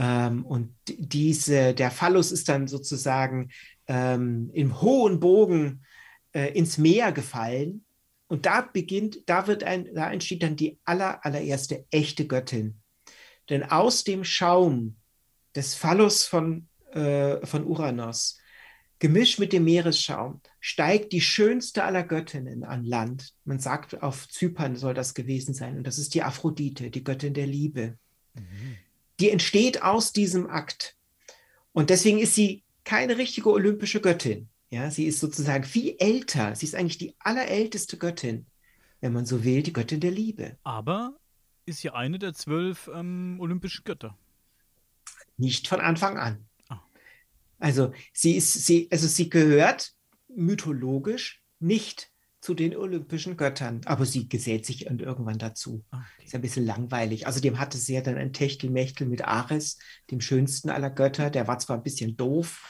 Ähm, 0.00 0.46
und 0.46 0.74
diese, 0.86 1.74
der 1.74 1.90
Phallus 1.90 2.32
ist 2.32 2.48
dann 2.48 2.66
sozusagen 2.68 3.50
ähm, 3.86 4.50
im 4.54 4.80
hohen 4.80 5.20
Bogen 5.20 5.84
äh, 6.32 6.54
ins 6.54 6.78
Meer 6.78 7.12
gefallen. 7.12 7.84
Und 8.26 8.46
da 8.46 8.62
beginnt, 8.62 9.18
da 9.26 9.46
wird 9.46 9.62
ein, 9.62 9.94
da 9.94 10.10
entsteht 10.10 10.42
dann 10.42 10.56
die 10.56 10.78
aller, 10.84 11.22
allererste 11.26 11.84
echte 11.90 12.26
Göttin. 12.26 12.80
Denn 13.50 13.62
aus 13.62 14.02
dem 14.02 14.24
Schaum 14.24 14.96
des 15.54 15.74
Phallus 15.74 16.24
von, 16.24 16.66
äh, 16.92 17.44
von 17.44 17.66
Uranus, 17.66 18.38
gemischt 19.00 19.38
mit 19.38 19.52
dem 19.52 19.64
Meeresschaum, 19.64 20.40
steigt 20.60 21.12
die 21.12 21.20
schönste 21.20 21.84
aller 21.84 22.04
Göttinnen 22.04 22.64
an 22.64 22.84
Land. 22.84 23.34
Man 23.44 23.58
sagt, 23.58 24.02
auf 24.02 24.28
Zypern 24.28 24.76
soll 24.76 24.94
das 24.94 25.12
gewesen 25.12 25.52
sein. 25.52 25.76
Und 25.76 25.86
das 25.86 25.98
ist 25.98 26.14
die 26.14 26.22
Aphrodite, 26.22 26.90
die 26.90 27.04
Göttin 27.04 27.34
der 27.34 27.46
Liebe. 27.46 27.98
Mhm. 28.34 28.76
Die 29.20 29.30
entsteht 29.30 29.82
aus 29.82 30.12
diesem 30.12 30.48
Akt. 30.48 30.96
Und 31.72 31.90
deswegen 31.90 32.18
ist 32.18 32.34
sie 32.34 32.64
keine 32.84 33.18
richtige 33.18 33.50
olympische 33.50 34.00
Göttin. 34.00 34.48
Ja, 34.70 34.90
sie 34.90 35.06
ist 35.06 35.20
sozusagen 35.20 35.64
viel 35.64 35.96
älter. 35.98 36.54
Sie 36.54 36.66
ist 36.66 36.74
eigentlich 36.74 36.98
die 36.98 37.14
allerälteste 37.18 37.96
Göttin, 37.98 38.46
wenn 39.00 39.12
man 39.12 39.26
so 39.26 39.44
will, 39.44 39.62
die 39.62 39.72
Göttin 39.72 40.00
der 40.00 40.10
Liebe. 40.10 40.56
Aber 40.62 41.16
ist 41.66 41.82
ja 41.82 41.94
eine 41.94 42.18
der 42.18 42.34
zwölf 42.34 42.90
ähm, 42.92 43.36
olympischen 43.40 43.84
Götter. 43.84 44.16
Nicht 45.36 45.68
von 45.68 45.80
Anfang 45.80 46.18
an. 46.18 46.46
Oh. 46.70 46.76
Also 47.58 47.92
sie 48.12 48.36
ist, 48.36 48.52
sie, 48.52 48.88
also 48.90 49.06
sie 49.06 49.28
gehört 49.28 49.94
mythologisch 50.28 51.42
nicht 51.58 52.09
zu 52.40 52.54
den 52.54 52.74
olympischen 52.74 53.36
Göttern, 53.36 53.82
aber 53.84 54.06
sie 54.06 54.28
gesellt 54.28 54.64
sich 54.64 54.86
irgendwann 54.86 55.38
dazu. 55.38 55.84
Okay. 55.90 56.24
Ist 56.24 56.34
ein 56.34 56.40
bisschen 56.40 56.64
langweilig. 56.64 57.26
Außerdem 57.26 57.58
hatte 57.58 57.76
sie 57.76 57.94
ja 57.94 58.00
dann 58.00 58.16
ein 58.16 58.32
Techtelmechtel 58.32 59.06
mit 59.06 59.24
Ares, 59.24 59.78
dem 60.10 60.20
schönsten 60.20 60.70
aller 60.70 60.90
Götter. 60.90 61.28
Der 61.28 61.46
war 61.46 61.58
zwar 61.58 61.76
ein 61.76 61.82
bisschen 61.82 62.16
doof, 62.16 62.66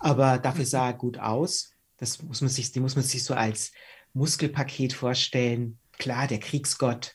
aber 0.00 0.38
dafür 0.38 0.66
sah 0.66 0.88
er 0.88 0.94
gut 0.94 1.18
aus. 1.18 1.72
Das 1.98 2.20
muss 2.22 2.40
man 2.40 2.50
sich, 2.50 2.72
die 2.72 2.80
muss 2.80 2.96
man 2.96 3.04
sich 3.04 3.22
so 3.22 3.34
als 3.34 3.70
Muskelpaket 4.12 4.92
vorstellen. 4.92 5.78
Klar, 5.98 6.26
der 6.26 6.40
Kriegsgott 6.40 7.14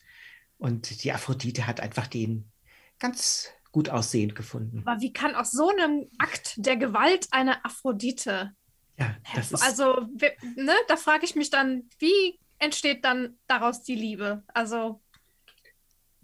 und 0.56 1.04
die 1.04 1.12
Aphrodite 1.12 1.66
hat 1.66 1.80
einfach 1.80 2.06
den 2.06 2.50
ganz 2.98 3.50
gut 3.70 3.90
aussehend 3.90 4.34
gefunden. 4.34 4.82
Aber 4.86 5.00
wie 5.02 5.12
kann 5.12 5.34
aus 5.34 5.50
so 5.50 5.68
einem 5.68 6.08
Akt 6.18 6.54
der 6.56 6.76
Gewalt 6.76 7.28
eine 7.32 7.64
Aphrodite? 7.66 8.52
Ja, 8.98 9.16
das 9.34 9.52
ist 9.52 9.62
also 9.62 10.08
ne, 10.56 10.74
da 10.88 10.96
frage 10.96 11.24
ich 11.24 11.36
mich 11.36 11.50
dann, 11.50 11.84
wie 11.98 12.38
entsteht 12.58 13.04
dann 13.04 13.38
daraus 13.46 13.82
die 13.82 13.94
Liebe? 13.94 14.42
Also 14.48 15.00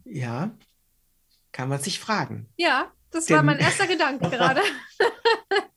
ja, 0.05 0.51
kann 1.53 1.69
man 1.69 1.81
sich 1.81 1.99
fragen. 1.99 2.49
Ja, 2.57 2.93
das 3.11 3.27
der, 3.27 3.37
war 3.37 3.43
mein 3.43 3.59
erster 3.59 3.87
Gedanke 3.87 4.29
gerade. 4.31 4.61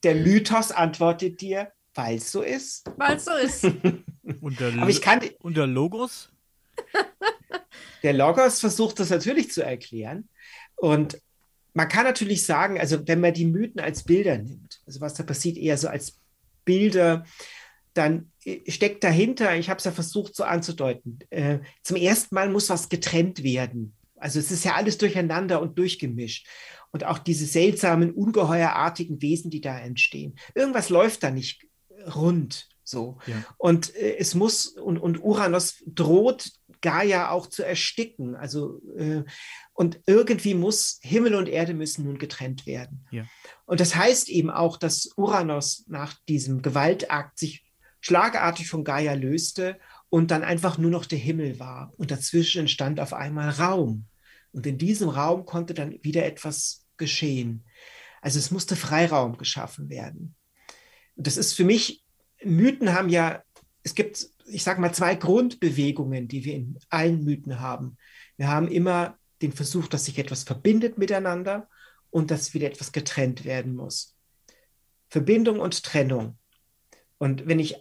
der 0.04 0.16
Mythos 0.16 0.72
antwortet 0.72 1.40
dir, 1.40 1.72
weil 1.94 2.18
es 2.18 2.32
so 2.32 2.42
ist. 2.42 2.90
Weil 2.98 3.18
es 3.18 3.26
so 3.26 3.34
ist. 3.34 3.64
und, 4.42 4.60
der 4.60 4.74
Aber 4.80 4.90
ich 4.90 5.02
kann, 5.02 5.22
und 5.40 5.56
der 5.56 5.68
Logos? 5.68 6.30
Der 8.04 8.14
Logos 8.14 8.60
versucht 8.60 9.00
das 9.00 9.10
natürlich 9.10 9.52
zu 9.52 9.64
erklären. 9.64 10.30
Und 10.76 11.20
man 11.74 11.90
kann 11.90 12.04
natürlich 12.04 12.46
sagen, 12.46 12.80
also 12.80 13.08
wenn 13.08 13.20
man 13.20 13.34
die 13.34 13.46
Mythen 13.46 13.80
als 13.80 14.04
Bilder 14.04 14.38
nimmt, 14.38 14.82
also 14.86 15.02
was 15.02 15.16
da 15.16 15.24
passiert, 15.24 15.58
eher 15.58 15.78
so 15.78 15.88
als 15.88 16.20
Bilder, 16.68 17.26
dann 17.96 18.32
äh, 18.44 18.70
steckt 18.70 19.04
dahinter, 19.04 19.56
ich 19.56 19.70
habe 19.70 19.80
es 19.80 19.86
ja 19.86 19.92
versucht 19.92 20.36
so 20.36 20.44
anzudeuten, 20.44 21.20
äh, 21.32 21.60
zum 21.82 21.98
ersten 21.98 22.36
Mal 22.36 22.50
muss 22.50 22.70
was 22.70 22.90
getrennt 22.90 23.44
werden. 23.44 23.96
Also 24.18 24.40
es 24.40 24.52
ist 24.52 24.66
ja 24.66 24.76
alles 24.76 24.98
durcheinander 25.00 25.62
und 25.62 25.78
durchgemischt. 25.80 26.48
Und 26.92 27.04
auch 27.04 27.18
diese 27.18 27.46
seltsamen, 27.46 28.12
ungeheuerartigen 28.12 29.22
Wesen, 29.22 29.52
die 29.52 29.62
da 29.62 29.78
entstehen. 29.80 30.38
Irgendwas 30.56 30.90
läuft 30.90 31.24
da 31.24 31.32
nicht 31.32 31.66
rund 32.16 32.70
so. 32.88 33.18
Ja. 33.28 33.44
Und 33.58 33.96
äh, 33.96 34.18
es 34.18 34.36
muss, 34.36 34.68
und, 34.68 34.98
und 34.98 35.24
Uranus 35.24 35.84
droht 35.86 36.52
Gaia 36.82 37.32
auch 37.32 37.48
zu 37.48 37.64
ersticken. 37.64 38.36
Also 38.36 38.82
äh, 38.98 39.24
und 39.74 40.00
irgendwie 40.06 40.54
muss 40.54 41.00
Himmel 41.02 41.36
und 41.36 41.50
Erde 41.50 41.74
müssen 41.74 42.06
nun 42.06 42.18
getrennt 42.18 42.66
werden. 42.66 43.06
Ja. 43.12 43.26
Und 43.66 43.80
das 43.80 43.96
heißt 43.96 44.30
eben 44.30 44.50
auch, 44.50 44.78
dass 44.78 45.12
Uranus 45.18 45.86
nach 45.88 46.16
diesem 46.28 46.62
Gewaltakt 46.62 47.40
sich 47.40 47.66
schlagartig 48.00 48.70
von 48.70 48.84
Gaia 48.84 49.14
löste 49.14 49.80
und 50.10 50.32
dann 50.32 50.44
einfach 50.44 50.78
nur 50.78 50.92
noch 50.92 51.06
der 51.06 51.20
Himmel 51.20 51.60
war. 51.60 51.94
Und 51.98 52.12
dazwischen 52.12 52.62
entstand 52.62 53.00
auf 53.00 53.14
einmal 53.14 53.50
Raum. 53.50 54.06
Und 54.52 54.66
in 54.66 54.78
diesem 54.78 55.10
Raum 55.10 55.46
konnte 55.46 55.74
dann 55.74 55.98
wieder 56.04 56.26
etwas 56.26 56.86
geschehen. 56.96 57.66
Also 58.22 58.40
es 58.40 58.52
musste 58.52 58.76
Freiraum 58.76 59.38
geschaffen 59.38 59.90
werden. 59.90 60.36
Und 61.16 61.28
das 61.28 61.38
ist 61.38 61.54
für 61.54 61.66
mich, 61.66 62.04
Mythen 62.44 62.94
haben 62.94 63.10
ja, 63.10 63.44
es 63.84 63.96
gibt, 63.96 64.28
ich 64.46 64.64
sage 64.64 64.82
mal, 64.82 64.94
zwei 64.94 65.16
Grundbewegungen, 65.16 66.28
die 66.28 66.46
wir 66.46 66.56
in 66.56 66.80
allen 66.90 67.24
Mythen 67.24 67.60
haben. 67.60 67.98
Wir 68.38 68.48
haben 68.48 68.68
immer 68.68 69.18
den 69.42 69.52
Versuch, 69.52 69.88
dass 69.88 70.06
sich 70.06 70.18
etwas 70.20 70.44
verbindet 70.44 70.98
miteinander 70.98 71.70
und 72.10 72.32
dass 72.32 72.54
wieder 72.54 72.68
etwas 72.68 72.92
getrennt 72.92 73.46
werden 73.46 73.76
muss. 73.76 74.16
Verbindung 75.10 75.60
und 75.60 75.84
Trennung. 75.84 76.38
Und 77.18 77.48
wenn 77.48 77.60
ich, 77.60 77.80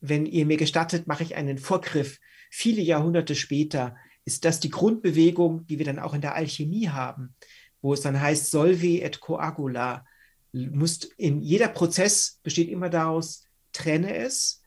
wenn 0.00 0.26
ihr 0.26 0.46
mir 0.46 0.56
gestattet, 0.56 1.06
mache 1.06 1.22
ich 1.22 1.36
einen 1.36 1.58
Vorgriff. 1.58 2.18
Viele 2.50 2.82
Jahrhunderte 2.82 3.34
später 3.34 3.96
ist 4.24 4.44
das 4.44 4.60
die 4.60 4.70
Grundbewegung, 4.70 5.66
die 5.66 5.78
wir 5.78 5.86
dann 5.86 5.98
auch 5.98 6.14
in 6.14 6.20
der 6.20 6.34
Alchemie 6.34 6.88
haben, 6.88 7.34
wo 7.80 7.94
es 7.94 8.00
dann 8.00 8.20
heißt, 8.20 8.50
solve 8.50 9.00
et 9.00 9.20
coagula. 9.20 10.04
Musst 10.52 11.04
in 11.16 11.40
jeder 11.40 11.68
Prozess 11.68 12.40
besteht 12.42 12.68
immer 12.68 12.90
daraus, 12.90 13.44
trenne 13.78 14.14
es, 14.16 14.62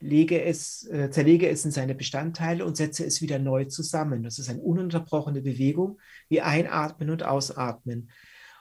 lege 0.00 0.42
es, 0.42 0.86
äh, 0.86 1.10
zerlege 1.10 1.48
es 1.48 1.64
in 1.64 1.70
seine 1.70 1.94
Bestandteile 1.94 2.64
und 2.64 2.76
setze 2.76 3.04
es 3.04 3.20
wieder 3.20 3.38
neu 3.38 3.64
zusammen. 3.64 4.22
Das 4.22 4.38
ist 4.38 4.48
eine 4.48 4.60
ununterbrochene 4.60 5.42
Bewegung, 5.42 5.98
wie 6.28 6.40
Einatmen 6.40 7.10
und 7.10 7.24
Ausatmen. 7.24 8.10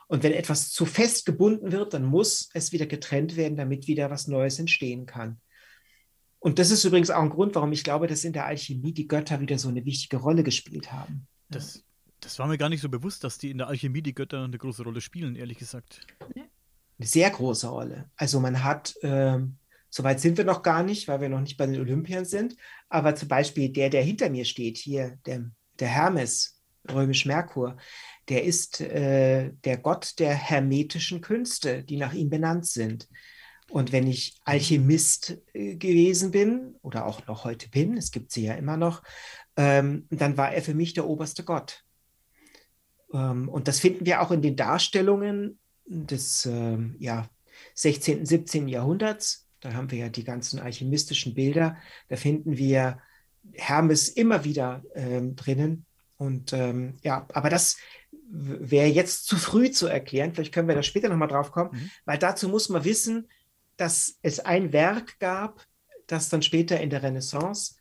Und 0.07 0.23
wenn 0.23 0.33
etwas 0.33 0.71
zu 0.71 0.85
fest 0.85 1.25
gebunden 1.25 1.71
wird, 1.71 1.93
dann 1.93 2.05
muss 2.05 2.49
es 2.53 2.71
wieder 2.71 2.85
getrennt 2.85 3.35
werden, 3.35 3.57
damit 3.57 3.87
wieder 3.87 4.09
was 4.09 4.27
Neues 4.27 4.57
entstehen 4.57 5.05
kann. 5.05 5.39
Und 6.39 6.59
das 6.59 6.71
ist 6.71 6.85
übrigens 6.85 7.09
auch 7.09 7.21
ein 7.21 7.29
Grund, 7.29 7.55
warum 7.55 7.71
ich 7.71 7.83
glaube, 7.83 8.07
dass 8.07 8.23
in 8.23 8.33
der 8.33 8.45
Alchemie 8.45 8.93
die 8.93 9.07
Götter 9.07 9.41
wieder 9.41 9.57
so 9.57 9.69
eine 9.69 9.85
wichtige 9.85 10.17
Rolle 10.17 10.43
gespielt 10.43 10.91
haben. 10.91 11.27
Das, 11.49 11.83
das 12.21 12.39
war 12.39 12.47
mir 12.47 12.57
gar 12.57 12.69
nicht 12.69 12.81
so 12.81 12.89
bewusst, 12.89 13.23
dass 13.23 13.37
die 13.37 13.51
in 13.51 13.57
der 13.57 13.67
Alchemie 13.67 14.01
die 14.01 14.13
Götter 14.13 14.43
eine 14.43 14.57
große 14.57 14.83
Rolle 14.83 15.01
spielen, 15.01 15.35
ehrlich 15.35 15.57
gesagt. 15.57 16.01
Eine 16.35 17.07
sehr 17.07 17.29
große 17.29 17.67
Rolle. 17.67 18.09
Also 18.15 18.39
man 18.39 18.63
hat 18.63 18.95
ähm, 19.01 19.57
Soweit 19.89 20.19
sind 20.19 20.37
wir 20.37 20.45
noch 20.45 20.63
gar 20.63 20.83
nicht, 20.83 21.07
weil 21.07 21.21
wir 21.21 21.29
noch 21.29 21.41
nicht 21.41 21.57
bei 21.57 21.65
den 21.65 21.79
Olympiern 21.79 22.25
sind. 22.25 22.55
Aber 22.89 23.15
zum 23.15 23.27
Beispiel 23.27 23.69
der, 23.69 23.89
der 23.89 24.03
hinter 24.03 24.29
mir 24.29 24.45
steht, 24.45 24.77
hier, 24.77 25.17
der, 25.25 25.49
der 25.79 25.87
Hermes, 25.87 26.61
römisch 26.89 27.25
Merkur, 27.25 27.77
der 28.29 28.43
ist 28.43 28.81
äh, 28.81 29.51
der 29.63 29.77
Gott 29.77 30.19
der 30.19 30.33
hermetischen 30.33 31.21
Künste, 31.21 31.83
die 31.83 31.97
nach 31.97 32.13
ihm 32.13 32.29
benannt 32.29 32.65
sind. 32.65 33.07
Und 33.69 33.91
wenn 33.91 34.07
ich 34.07 34.39
Alchemist 34.45 35.37
äh, 35.53 35.75
gewesen 35.75 36.31
bin 36.31 36.75
oder 36.81 37.05
auch 37.05 37.25
noch 37.27 37.43
heute 37.43 37.69
bin, 37.69 37.97
es 37.97 38.11
gibt 38.11 38.31
sie 38.31 38.45
ja 38.45 38.53
immer 38.53 38.77
noch, 38.77 39.03
ähm, 39.57 40.07
dann 40.09 40.37
war 40.37 40.53
er 40.53 40.61
für 40.61 40.73
mich 40.73 40.93
der 40.93 41.07
oberste 41.07 41.43
Gott. 41.43 41.83
Ähm, 43.13 43.49
und 43.49 43.67
das 43.67 43.79
finden 43.79 44.05
wir 44.05 44.21
auch 44.21 44.31
in 44.31 44.41
den 44.41 44.55
Darstellungen 44.55 45.59
des 45.85 46.45
ähm, 46.45 46.95
ja, 46.99 47.27
16., 47.73 48.25
17. 48.25 48.67
Jahrhunderts 48.67 49.46
da 49.59 49.73
haben 49.73 49.91
wir 49.91 49.97
ja 49.97 50.09
die 50.09 50.23
ganzen 50.23 50.59
alchemistischen 50.59 51.33
Bilder. 51.33 51.77
Da 52.09 52.15
finden 52.15 52.57
wir 52.57 52.99
Hermes 53.53 54.09
immer 54.09 54.43
wieder 54.43 54.83
ähm, 54.95 55.35
drinnen. 55.35 55.85
Und 56.17 56.53
ähm, 56.53 56.97
ja, 57.03 57.27
aber 57.33 57.49
das 57.49 57.77
wäre 58.29 58.87
jetzt 58.87 59.25
zu 59.25 59.37
früh 59.37 59.71
zu 59.71 59.87
erklären. 59.87 60.33
Vielleicht 60.33 60.53
können 60.53 60.67
wir 60.67 60.75
da 60.75 60.83
später 60.83 61.09
nochmal 61.09 61.27
drauf 61.27 61.51
kommen, 61.51 61.71
mhm. 61.73 61.91
weil 62.05 62.17
dazu 62.17 62.49
muss 62.49 62.69
man 62.69 62.83
wissen, 62.83 63.27
dass 63.77 64.17
es 64.21 64.39
ein 64.39 64.73
Werk 64.73 65.19
gab, 65.19 65.65
das 66.07 66.29
dann 66.29 66.41
später 66.41 66.79
in 66.79 66.89
der 66.89 67.03
Renaissance 67.03 67.75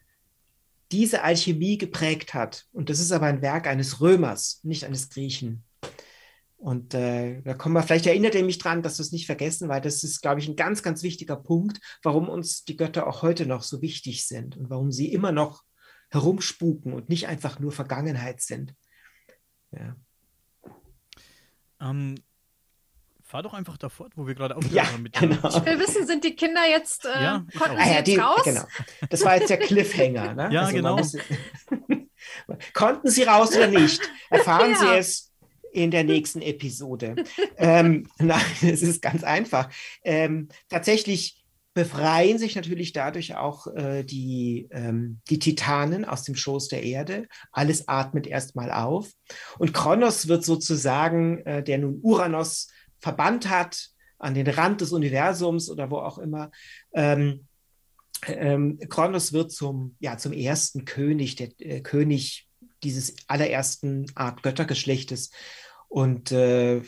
diese 0.92 1.22
Alchemie 1.22 1.78
geprägt 1.78 2.34
hat. 2.34 2.66
Und 2.72 2.90
das 2.90 3.00
ist 3.00 3.12
aber 3.12 3.26
ein 3.26 3.42
Werk 3.42 3.66
eines 3.66 4.00
Römers, 4.00 4.60
nicht 4.62 4.84
eines 4.84 5.10
Griechen. 5.10 5.64
Und 6.58 6.94
äh, 6.94 7.42
da 7.42 7.54
kommen 7.54 7.74
wir, 7.74 7.82
vielleicht 7.82 8.06
erinnert 8.06 8.34
ihr 8.34 8.44
mich 8.44 8.58
dran, 8.58 8.82
dass 8.82 8.98
wir 8.98 9.02
es 9.02 9.12
nicht 9.12 9.26
vergessen, 9.26 9.68
weil 9.68 9.80
das 9.82 10.02
ist, 10.02 10.22
glaube 10.22 10.40
ich, 10.40 10.48
ein 10.48 10.56
ganz, 10.56 10.82
ganz 10.82 11.02
wichtiger 11.02 11.36
Punkt, 11.36 11.78
warum 12.02 12.28
uns 12.28 12.64
die 12.64 12.76
Götter 12.76 13.06
auch 13.06 13.22
heute 13.22 13.46
noch 13.46 13.62
so 13.62 13.82
wichtig 13.82 14.26
sind 14.26 14.56
und 14.56 14.70
warum 14.70 14.90
sie 14.90 15.12
immer 15.12 15.32
noch 15.32 15.62
herumspuken 16.10 16.92
und 16.94 17.08
nicht 17.10 17.26
einfach 17.28 17.58
nur 17.58 17.72
Vergangenheit 17.72 18.40
sind. 18.40 18.74
Ja. 19.70 19.96
Ähm, 21.80 22.14
fahr 23.22 23.42
doch 23.42 23.52
einfach 23.52 23.76
da 23.76 23.88
fort, 23.90 24.12
wo 24.16 24.26
wir 24.26 24.34
gerade 24.34 24.56
aufgehört 24.56 24.76
Ja, 24.86 24.92
haben. 24.92 25.02
Mit 25.02 25.12
genau. 25.18 25.48
Ich 25.48 25.64
will 25.66 25.78
wissen, 25.78 26.06
sind 26.06 26.24
die 26.24 26.34
Kinder 26.36 26.66
jetzt, 26.68 27.04
äh, 27.04 27.22
Ja, 27.22 27.46
konnten 27.58 27.76
Ah 27.76 27.86
ja, 27.86 27.94
jetzt 27.98 28.06
die, 28.06 28.16
raus? 28.16 28.42
genau. 28.44 28.64
Das 29.10 29.22
war 29.24 29.36
jetzt 29.36 29.50
der 29.50 29.58
Cliffhanger. 29.58 30.32
Ne? 30.34 30.48
Ja, 30.54 30.62
man 30.62 30.74
genau. 30.74 30.96
muss- 30.96 31.16
Konnten 32.72 33.10
Sie 33.10 33.24
raus 33.24 33.54
oder 33.54 33.68
nicht? 33.68 34.00
Erfahren 34.30 34.70
Ja. 34.72 34.76
Sie 34.78 34.86
es 34.98 35.32
in 35.76 35.90
der 35.90 36.04
nächsten 36.04 36.40
Episode. 36.40 37.16
ähm, 37.58 38.08
nein, 38.18 38.40
es 38.62 38.82
ist 38.82 39.02
ganz 39.02 39.22
einfach. 39.22 39.70
Ähm, 40.02 40.48
tatsächlich 40.68 41.44
befreien 41.74 42.38
sich 42.38 42.56
natürlich 42.56 42.94
dadurch 42.94 43.36
auch 43.36 43.66
äh, 43.66 44.02
die, 44.02 44.66
ähm, 44.70 45.20
die 45.28 45.38
Titanen 45.38 46.06
aus 46.06 46.22
dem 46.22 46.34
Schoß 46.34 46.68
der 46.68 46.82
Erde. 46.82 47.28
Alles 47.52 47.86
atmet 47.86 48.26
erstmal 48.26 48.72
auf. 48.72 49.10
Und 49.58 49.74
Kronos 49.74 50.26
wird 50.26 50.42
sozusagen, 50.42 51.44
äh, 51.44 51.62
der 51.62 51.76
nun 51.76 52.00
Uranus 52.00 52.68
verbannt 52.98 53.50
hat, 53.50 53.90
an 54.18 54.32
den 54.32 54.48
Rand 54.48 54.80
des 54.80 54.92
Universums 54.92 55.68
oder 55.68 55.90
wo 55.90 55.98
auch 55.98 56.16
immer, 56.16 56.50
ähm, 56.94 57.46
ähm, 58.26 58.78
Kronos 58.88 59.34
wird 59.34 59.52
zum, 59.52 59.94
ja, 60.00 60.16
zum 60.16 60.32
ersten 60.32 60.86
König, 60.86 61.36
der 61.36 61.50
äh, 61.58 61.82
König 61.82 62.48
dieses 62.82 63.14
allerersten 63.26 64.06
Art 64.14 64.42
Göttergeschlechtes. 64.42 65.30
Und 65.88 66.32
äh, 66.32 66.76
äh, 66.76 66.82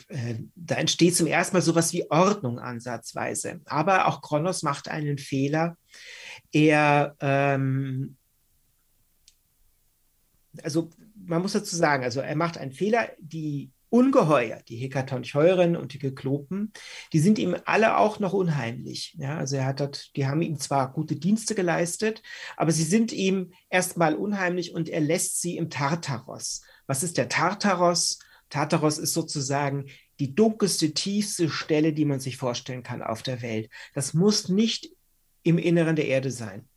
da 0.55 0.75
entsteht 0.75 1.15
zum 1.15 1.27
ersten 1.27 1.55
Mal 1.55 1.61
sowas 1.61 1.93
wie 1.93 2.09
Ordnung 2.11 2.59
ansatzweise. 2.59 3.61
Aber 3.65 4.07
auch 4.07 4.21
Kronos 4.21 4.61
macht 4.61 4.87
einen 4.89 5.17
Fehler. 5.17 5.77
Er, 6.51 7.15
ähm, 7.19 8.17
also 10.61 10.89
man 11.15 11.41
muss 11.41 11.53
dazu 11.53 11.75
sagen, 11.75 12.03
also 12.03 12.19
er 12.19 12.35
macht 12.35 12.57
einen 12.57 12.73
Fehler, 12.73 13.09
die 13.19 13.71
Ungeheuer, 13.89 14.61
die 14.67 14.75
Hekatoncheuren 14.77 15.75
und 15.75 15.93
die 15.93 15.99
Kyklopen, 15.99 16.71
die 17.11 17.19
sind 17.19 17.39
ihm 17.39 17.55
alle 17.65 17.97
auch 17.97 18.19
noch 18.19 18.33
unheimlich. 18.33 19.15
Ja, 19.17 19.37
also 19.37 19.55
er 19.55 19.65
hat 19.65 19.79
dort, 19.79 20.15
die 20.15 20.27
haben 20.27 20.43
ihm 20.43 20.59
zwar 20.59 20.93
gute 20.93 21.15
Dienste 21.15 21.55
geleistet, 21.55 22.21
aber 22.55 22.71
sie 22.71 22.83
sind 22.83 23.11
ihm 23.11 23.51
erstmal 23.69 24.13
unheimlich 24.13 24.73
und 24.73 24.89
er 24.89 25.01
lässt 25.01 25.41
sie 25.41 25.57
im 25.57 25.71
Tartaros. 25.71 26.61
Was 26.85 27.01
ist 27.01 27.17
der 27.17 27.29
Tartaros? 27.29 28.19
Tartaros 28.49 28.97
ist 28.97 29.13
sozusagen 29.13 29.85
die 30.19 30.35
dunkelste, 30.35 30.93
tiefste 30.93 31.49
Stelle, 31.49 31.93
die 31.93 32.05
man 32.05 32.19
sich 32.19 32.37
vorstellen 32.37 32.83
kann 32.83 33.01
auf 33.01 33.23
der 33.23 33.41
Welt. 33.41 33.69
Das 33.93 34.13
muss 34.13 34.49
nicht 34.49 34.89
im 35.43 35.57
Inneren 35.57 35.95
der 35.95 36.07
Erde 36.07 36.31
sein. 36.31 36.67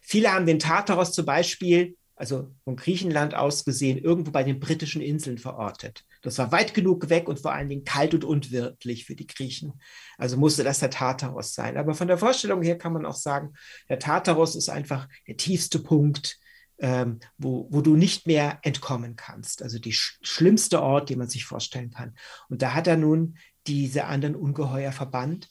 Viele 0.00 0.32
haben 0.32 0.46
den 0.46 0.58
Tartaros 0.58 1.12
zum 1.12 1.26
Beispiel, 1.26 1.96
also 2.16 2.50
von 2.64 2.76
Griechenland 2.76 3.34
aus 3.34 3.64
gesehen, 3.64 3.98
irgendwo 3.98 4.30
bei 4.30 4.42
den 4.44 4.60
britischen 4.60 5.02
Inseln 5.02 5.38
verortet. 5.38 6.04
Das 6.22 6.38
war 6.38 6.52
weit 6.52 6.74
genug 6.74 7.08
weg 7.08 7.28
und 7.28 7.40
vor 7.40 7.52
allen 7.52 7.68
Dingen 7.68 7.84
kalt 7.84 8.14
und 8.14 8.24
unwirtlich 8.24 9.04
für 9.04 9.14
die 9.14 9.26
Griechen. 9.26 9.80
Also 10.18 10.36
musste 10.36 10.64
das 10.64 10.80
der 10.80 10.90
Tartaros 10.90 11.54
sein. 11.54 11.76
Aber 11.76 11.94
von 11.94 12.08
der 12.08 12.18
Vorstellung 12.18 12.62
her 12.62 12.76
kann 12.76 12.92
man 12.92 13.06
auch 13.06 13.14
sagen, 13.14 13.54
der 13.88 13.98
Tartaros 13.98 14.54
ist 14.54 14.68
einfach 14.68 15.08
der 15.26 15.36
tiefste 15.36 15.78
Punkt, 15.78 16.38
ähm, 16.80 17.20
wo, 17.38 17.68
wo 17.70 17.80
du 17.80 17.96
nicht 17.96 18.26
mehr 18.26 18.58
entkommen 18.62 19.16
kannst. 19.16 19.62
Also 19.62 19.78
die 19.78 19.92
sch 19.92 20.18
schlimmste 20.22 20.82
Ort, 20.82 21.10
den 21.10 21.18
man 21.18 21.28
sich 21.28 21.44
vorstellen 21.44 21.90
kann. 21.90 22.14
Und 22.48 22.62
da 22.62 22.74
hat 22.74 22.86
er 22.86 22.96
nun 22.96 23.36
diese 23.66 24.06
anderen 24.06 24.34
Ungeheuer 24.34 24.92
verbannt. 24.92 25.48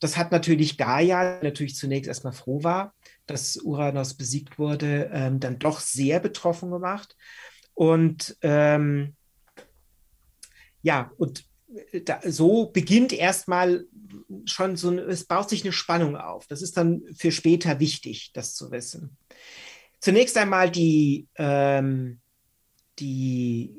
Das 0.00 0.16
hat 0.16 0.32
natürlich 0.32 0.78
Gaia, 0.78 1.40
natürlich 1.42 1.76
zunächst 1.76 2.08
erstmal 2.08 2.32
froh 2.32 2.64
war, 2.64 2.94
dass 3.26 3.56
Uranus 3.56 4.14
besiegt 4.14 4.58
wurde, 4.58 5.10
ähm, 5.12 5.38
dann 5.38 5.58
doch 5.58 5.78
sehr 5.78 6.18
betroffen 6.18 6.70
gemacht. 6.70 7.16
Und 7.74 8.36
ähm, 8.42 9.14
ja, 10.82 11.12
und 11.18 11.44
da, 12.04 12.20
so 12.24 12.66
beginnt 12.66 13.12
erstmal 13.12 13.86
schon 14.44 14.76
so, 14.76 14.92
es 14.92 15.24
baut 15.24 15.48
sich 15.48 15.64
eine 15.64 15.72
Spannung 15.72 16.16
auf. 16.16 16.46
Das 16.46 16.62
ist 16.62 16.76
dann 16.76 17.02
für 17.16 17.30
später 17.30 17.80
wichtig, 17.80 18.32
das 18.34 18.54
zu 18.54 18.70
wissen. 18.70 19.16
Zunächst 20.02 20.36
einmal 20.36 20.68
die, 20.68 21.28
ähm, 21.36 22.20
die 22.98 23.76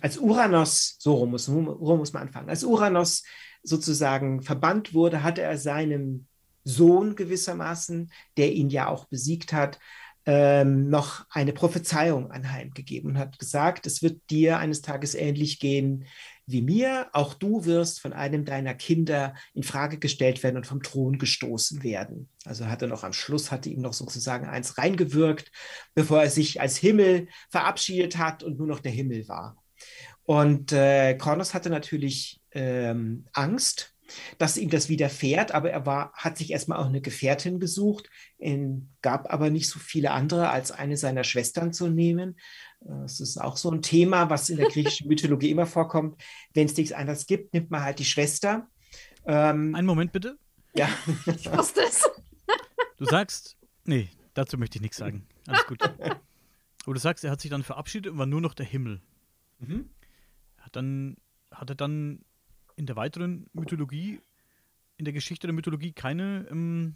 als 0.00 0.18
Uranus, 0.18 0.96
so 0.98 1.14
rum 1.14 1.30
muss, 1.30 1.44
so 1.44 1.52
muss 1.60 2.12
man 2.12 2.24
anfangen, 2.24 2.50
als 2.50 2.64
Uranus 2.64 3.22
sozusagen 3.62 4.42
verbannt 4.42 4.92
wurde, 4.92 5.22
hatte 5.22 5.42
er 5.42 5.56
seinem 5.56 6.26
Sohn 6.64 7.14
gewissermaßen, 7.14 8.10
der 8.36 8.52
ihn 8.54 8.68
ja 8.68 8.88
auch 8.88 9.04
besiegt 9.04 9.52
hat, 9.52 9.78
ähm, 10.24 10.88
noch 10.88 11.24
eine 11.30 11.52
Prophezeiung 11.52 12.32
anheimgegeben 12.32 13.12
und 13.12 13.18
hat 13.18 13.38
gesagt, 13.38 13.86
es 13.86 14.02
wird 14.02 14.20
dir 14.30 14.58
eines 14.58 14.82
Tages 14.82 15.14
ähnlich 15.14 15.60
gehen 15.60 16.06
wie 16.46 16.62
mir. 16.62 17.08
Auch 17.12 17.34
du 17.34 17.64
wirst 17.64 18.00
von 18.00 18.12
einem 18.12 18.44
deiner 18.44 18.74
Kinder 18.74 19.34
in 19.54 19.62
Frage 19.62 19.98
gestellt 19.98 20.42
werden 20.42 20.56
und 20.56 20.66
vom 20.66 20.82
Thron 20.82 21.18
gestoßen 21.18 21.82
werden. 21.82 22.28
Also 22.44 22.66
hatte 22.66 22.86
noch 22.86 23.04
am 23.04 23.12
Schluss, 23.12 23.50
hatte 23.50 23.68
ihm 23.68 23.80
noch 23.80 23.92
sozusagen 23.92 24.46
eins 24.46 24.78
reingewirkt, 24.78 25.50
bevor 25.94 26.22
er 26.22 26.30
sich 26.30 26.60
als 26.60 26.76
Himmel 26.76 27.28
verabschiedet 27.50 28.16
hat 28.18 28.42
und 28.42 28.58
nur 28.58 28.66
noch 28.66 28.80
der 28.80 28.92
Himmel 28.92 29.28
war. 29.28 29.56
Und 30.24 30.72
äh, 30.72 31.14
Kronos 31.14 31.54
hatte 31.54 31.70
natürlich 31.70 32.40
ähm, 32.52 33.26
Angst, 33.32 33.94
dass 34.38 34.56
ihm 34.56 34.70
das 34.70 34.88
widerfährt, 34.88 35.52
aber 35.52 35.70
er 35.70 35.86
war, 35.86 36.12
hat 36.12 36.38
sich 36.38 36.50
erstmal 36.50 36.78
auch 36.78 36.86
eine 36.86 37.00
Gefährtin 37.00 37.58
gesucht, 37.60 38.08
in, 38.38 38.90
gab 39.02 39.32
aber 39.32 39.50
nicht 39.50 39.68
so 39.68 39.78
viele 39.78 40.12
andere, 40.12 40.50
als 40.50 40.70
eine 40.70 40.96
seiner 40.96 41.24
Schwestern 41.24 41.72
zu 41.72 41.88
nehmen. 41.88 42.36
Das 42.80 43.20
ist 43.20 43.38
auch 43.38 43.56
so 43.56 43.70
ein 43.70 43.82
Thema, 43.82 44.30
was 44.30 44.48
in 44.50 44.58
der 44.58 44.68
griechischen 44.68 45.08
Mythologie 45.08 45.50
immer 45.50 45.66
vorkommt. 45.66 46.20
Wenn 46.54 46.66
es 46.66 46.76
nichts 46.76 46.92
anderes 46.92 47.26
gibt, 47.26 47.52
nimmt 47.52 47.70
man 47.70 47.82
halt 47.82 47.98
die 47.98 48.04
Schwester. 48.04 48.68
Ähm, 49.24 49.74
Einen 49.74 49.86
Moment 49.86 50.12
bitte. 50.12 50.38
ja. 50.74 50.88
Ich 51.26 51.50
wusste 51.50 51.80
es. 51.82 52.08
Du 52.98 53.04
sagst, 53.04 53.56
nee, 53.84 54.08
dazu 54.34 54.56
möchte 54.56 54.78
ich 54.78 54.82
nichts 54.82 54.96
sagen. 54.98 55.26
Alles 55.48 55.66
gut. 55.66 55.82
Aber 55.82 56.94
du 56.94 57.00
sagst, 57.00 57.24
er 57.24 57.30
hat 57.32 57.40
sich 57.40 57.50
dann 57.50 57.62
verabschiedet 57.64 58.12
und 58.12 58.18
war 58.18 58.26
nur 58.26 58.40
noch 58.40 58.54
der 58.54 58.66
Himmel. 58.66 59.00
Mhm. 59.58 59.90
Hat 60.58 60.76
dann, 60.76 61.16
hat 61.50 61.70
er 61.70 61.76
dann 61.76 62.24
in 62.76 62.86
der 62.86 62.94
weiteren 62.96 63.48
Mythologie, 63.52 64.20
in 64.96 65.04
der 65.04 65.12
Geschichte 65.14 65.46
der 65.46 65.54
Mythologie 65.54 65.92
keine, 65.92 66.46
ähm, 66.50 66.94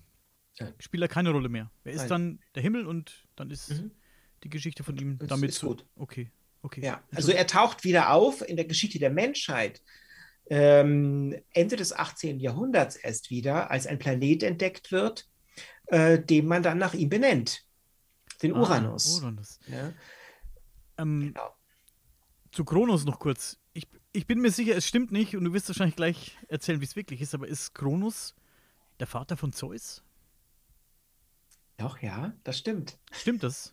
spielt 0.79 1.03
er 1.03 1.09
keine 1.09 1.31
Rolle 1.31 1.49
mehr. 1.49 1.71
Er 1.85 1.93
ist 1.93 2.01
Nein. 2.03 2.09
dann 2.09 2.39
der 2.55 2.63
Himmel 2.63 2.87
und 2.87 3.27
dann 3.37 3.51
ist 3.51 3.71
Mhm. 3.71 3.91
Die 4.45 4.51
Geschichte 4.51 4.85
von 4.85 4.97
ihm 4.97 5.19
Das 5.19 5.29
damit 5.29 5.51
ist 5.51 5.59
so. 5.61 5.69
gut. 5.69 5.85
Okay, 5.97 6.31
okay. 6.63 6.83
Ja, 6.85 7.03
also 7.15 7.33
er 7.33 7.47
taucht 7.47 7.85
wieder 7.85 8.11
auf 8.13 8.47
in 8.47 8.57
der 8.57 8.65
Geschichte 8.67 8.99
der 8.99 9.11
Menschheit. 9.11 9.83
Ähm, 10.49 11.37
Ende 11.53 11.77
des 11.77 11.93
18. 11.93 12.41
Jahrhunderts 12.41 12.97
erst 12.97 13.31
wieder, 13.31 13.71
als 13.71 13.87
ein 13.87 13.99
Planet 14.01 14.43
entdeckt 14.43 14.91
wird, 14.91 15.29
äh, 15.87 16.19
den 16.19 16.47
man 16.47 16.63
dann 16.63 16.79
nach 16.79 16.95
ihm 16.95 17.09
benennt. 17.09 17.65
Den 18.43 18.55
Ah, 18.55 18.61
Uranus. 18.61 19.21
Uranus. 19.21 19.61
Ja, 19.69 19.93
Ähm, 20.99 21.21
genau. 21.21 21.55
Zu 22.53 22.65
Kronos 22.65 23.05
noch 23.05 23.21
kurz. 23.21 23.59
Ich, 23.75 23.87
ich 24.13 24.27
bin 24.27 24.41
mir 24.41 24.51
sicher, 24.51 24.75
es 24.77 24.87
stimmt 24.89 25.13
nicht 25.13 25.37
und 25.37 25.45
du 25.45 25.53
wirst 25.53 25.69
wahrscheinlich 25.69 25.95
gleich 25.95 26.37
erzählen, 26.49 26.81
wie 26.81 26.85
es 26.85 26.97
wirklich 26.97 27.21
ist, 27.21 27.33
aber 27.35 27.47
ist 27.47 27.75
Kronos 27.75 28.35
der 28.99 29.07
Vater 29.07 29.37
von 29.37 29.53
Zeus? 29.53 30.03
Doch, 31.77 32.03
ja, 32.03 32.33
das 32.43 32.59
stimmt. 32.59 32.99
Stimmt 33.13 33.43
das? 33.45 33.71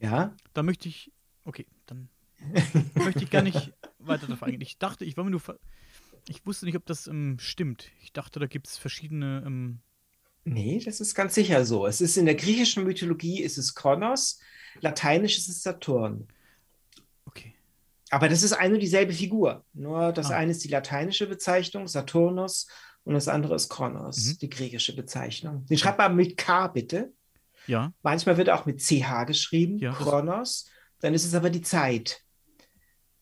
Ja, 0.00 0.34
Da 0.54 0.62
möchte 0.62 0.88
ich. 0.88 1.12
Okay, 1.44 1.66
dann 1.86 2.08
möchte 2.94 3.24
ich 3.24 3.30
gar 3.30 3.42
nicht 3.42 3.72
weiter 3.98 4.26
darauf 4.26 4.42
eingehen. 4.42 4.60
Ich 4.60 4.78
dachte, 4.78 5.04
ich 5.04 5.16
war 5.16 5.24
mir 5.24 5.30
nur. 5.30 5.40
ver- 5.40 5.58
Ich 6.28 6.44
wusste 6.46 6.66
nicht, 6.66 6.76
ob 6.76 6.86
das 6.86 7.06
ähm, 7.06 7.36
stimmt. 7.40 7.90
Ich 8.02 8.12
dachte, 8.12 8.38
da 8.38 8.46
gibt 8.46 8.66
es 8.68 8.76
verschiedene. 8.78 9.42
Ähm, 9.46 9.80
nee, 10.44 10.78
das 10.84 11.00
ist 11.00 11.14
ganz 11.14 11.34
sicher 11.34 11.64
so. 11.64 11.86
Es 11.86 12.00
ist 12.00 12.16
in 12.16 12.26
der 12.26 12.34
griechischen 12.36 12.84
Mythologie 12.84 13.42
ist 13.42 13.58
es 13.58 13.74
Kronos, 13.74 14.38
lateinisch 14.80 15.38
ist 15.38 15.48
es 15.48 15.62
Saturn. 15.62 16.28
okay. 17.26 17.54
Aber 18.10 18.28
das 18.28 18.42
ist 18.42 18.52
eine 18.54 18.74
und 18.74 18.80
dieselbe 18.80 19.12
Figur. 19.12 19.64
Nur 19.74 20.12
das 20.12 20.30
Ah. 20.30 20.36
eine 20.38 20.52
ist 20.52 20.64
die 20.64 20.68
lateinische 20.68 21.26
Bezeichnung, 21.26 21.86
Saturnus, 21.88 22.66
und 23.04 23.14
das 23.14 23.28
andere 23.28 23.54
ist 23.54 23.68
Kronos, 23.68 24.24
Mhm. 24.26 24.38
die 24.38 24.50
griechische 24.50 24.94
Bezeichnung. 24.94 25.66
Den 25.66 25.76
schreibt 25.78 25.98
man 25.98 26.14
mit 26.16 26.36
K, 26.36 26.68
bitte. 26.68 27.12
Ja, 27.68 27.92
Manchmal 28.02 28.36
wird 28.36 28.50
auch 28.50 28.66
mit 28.66 28.80
CH 28.80 29.24
geschrieben, 29.26 29.78
Ja, 29.78 29.92
Kronos. 29.92 30.68
Dann 31.00 31.14
ist 31.14 31.24
es 31.24 31.34
aber 31.34 31.50
die 31.50 31.62
Zeit. 31.62 32.22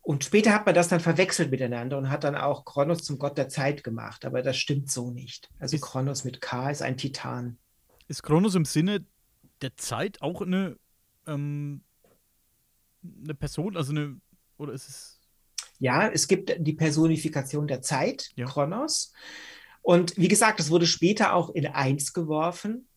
Und 0.01 0.23
später 0.25 0.53
hat 0.55 0.65
man 0.67 0.75
das 0.75 0.89
dann 0.89 1.01
verwechselt 1.01 1.51
miteinander 1.51 1.99
und 1.99 2.09
hat 2.11 2.23
dann 2.25 2.37
auch 2.37 2.65
Kronos 2.65 3.03
zum 3.03 3.19
Gott 3.19 3.37
der 3.37 3.49
Zeit 3.49 3.83
gemacht. 3.85 4.25
Aber 4.25 4.41
das 4.41 4.57
stimmt 4.57 4.91
so 4.91 5.11
nicht. 5.11 5.51
Also 5.59 5.75
Ist- 5.77 5.83
Kronos 5.83 6.25
mit 6.25 6.41
K 6.41 6.71
ist 6.71 6.81
ein 6.83 6.97
Titan. 6.97 7.59
ist 8.09 8.23
Kronos 8.23 8.55
im 8.55 8.65
Sinne 8.65 9.05
der 9.63 9.77
Zeit 9.77 10.23
auch 10.23 10.41
eine, 10.43 10.77
ähm, 11.27 11.83
eine 13.25 13.35
Person, 13.35 13.77
also 13.77 13.91
eine, 13.93 14.21
oder 14.59 14.73
ist 14.73 14.89
es. 14.89 15.21
Ja, 15.79 16.09
es 16.09 16.29
gibt 16.29 16.55
die 16.59 16.73
Personifikation 16.73 17.67
der 17.67 17.83
Zeit, 17.83 18.31
Ja. 18.37 18.47
Kronos. 18.47 19.13
Und 19.83 20.17
wie 20.17 20.29
gesagt, 20.29 20.59
das 20.61 20.71
wurde 20.71 20.87
später 20.87 21.35
auch 21.35 21.51
in 21.51 21.67
eins 21.67 22.13
geworfen. 22.13 22.89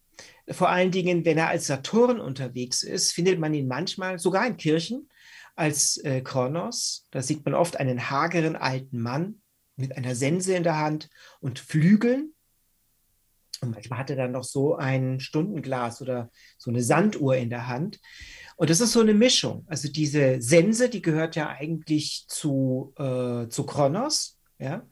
Vor 0.52 0.70
allen 0.70 0.92
Dingen, 0.92 1.26
wenn 1.26 1.38
er 1.38 1.50
als 1.50 1.68
Saturn 1.68 2.20
unterwegs 2.20 2.84
ist, 2.84 3.12
findet 3.12 3.40
man 3.40 3.54
ihn 3.54 3.68
manchmal 3.68 4.20
sogar 4.20 4.48
in 4.48 4.58
Kirchen 4.58 5.10
als 5.56 5.98
äh, 5.98 6.22
Kronos. 6.22 7.08
Da 7.12 7.22
sieht 7.22 7.46
man 7.46 7.54
oft 7.54 7.78
einen 7.78 8.10
hageren 8.10 8.56
alten 8.56 9.02
Mann 9.02 9.42
mit 9.76 9.96
einer 9.96 10.16
Sense 10.16 10.54
in 10.56 10.64
der 10.64 10.78
Hand 10.78 11.10
und 11.40 11.60
Flügeln. 11.60 12.34
Und 13.62 13.72
manchmal 13.72 14.00
hat 14.00 14.10
er 14.10 14.16
dann 14.16 14.32
noch 14.32 14.46
so 14.46 14.76
ein 14.76 15.20
Stundenglas 15.20 16.02
oder 16.02 16.32
so 16.58 16.72
eine 16.72 16.82
Sanduhr 16.82 17.36
in 17.36 17.50
der 17.50 17.68
Hand. 17.68 18.00
Und 18.56 18.70
das 18.70 18.80
ist 18.80 18.94
so 18.94 19.02
eine 19.02 19.14
Mischung. 19.14 19.66
Also 19.68 19.90
diese 19.90 20.42
Sense, 20.42 20.90
die 20.90 21.02
gehört 21.02 21.36
ja 21.36 21.50
eigentlich 21.50 22.26
zu, 22.28 22.94
äh, 22.98 23.48
zu 23.50 23.66
Kronos, 23.66 24.40
ja. 24.60 24.88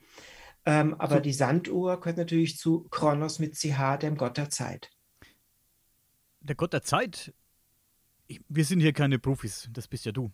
Ähm, 0.66 0.96
aber 0.96 1.16
So. 1.16 1.22
die 1.22 1.34
Sanduhr 1.34 1.98
gehört 2.00 2.18
natürlich 2.18 2.58
zu 2.58 2.88
Kronos 2.90 3.40
mit 3.40 3.56
CH, 3.56 3.98
dem 4.02 4.18
Gott 4.18 4.36
der 4.36 4.50
Zeit. 4.50 4.90
Der 6.48 6.56
Gott 6.56 6.74
der 6.74 6.82
Zeit. 6.82 7.34
Ich, 8.28 8.42
wir 8.48 8.66
sind 8.66 8.80
hier 8.80 8.94
keine 8.94 9.20
Profis, 9.20 9.70
das 9.72 9.88
bist 9.88 10.06
ja 10.06 10.12
du. 10.12 10.32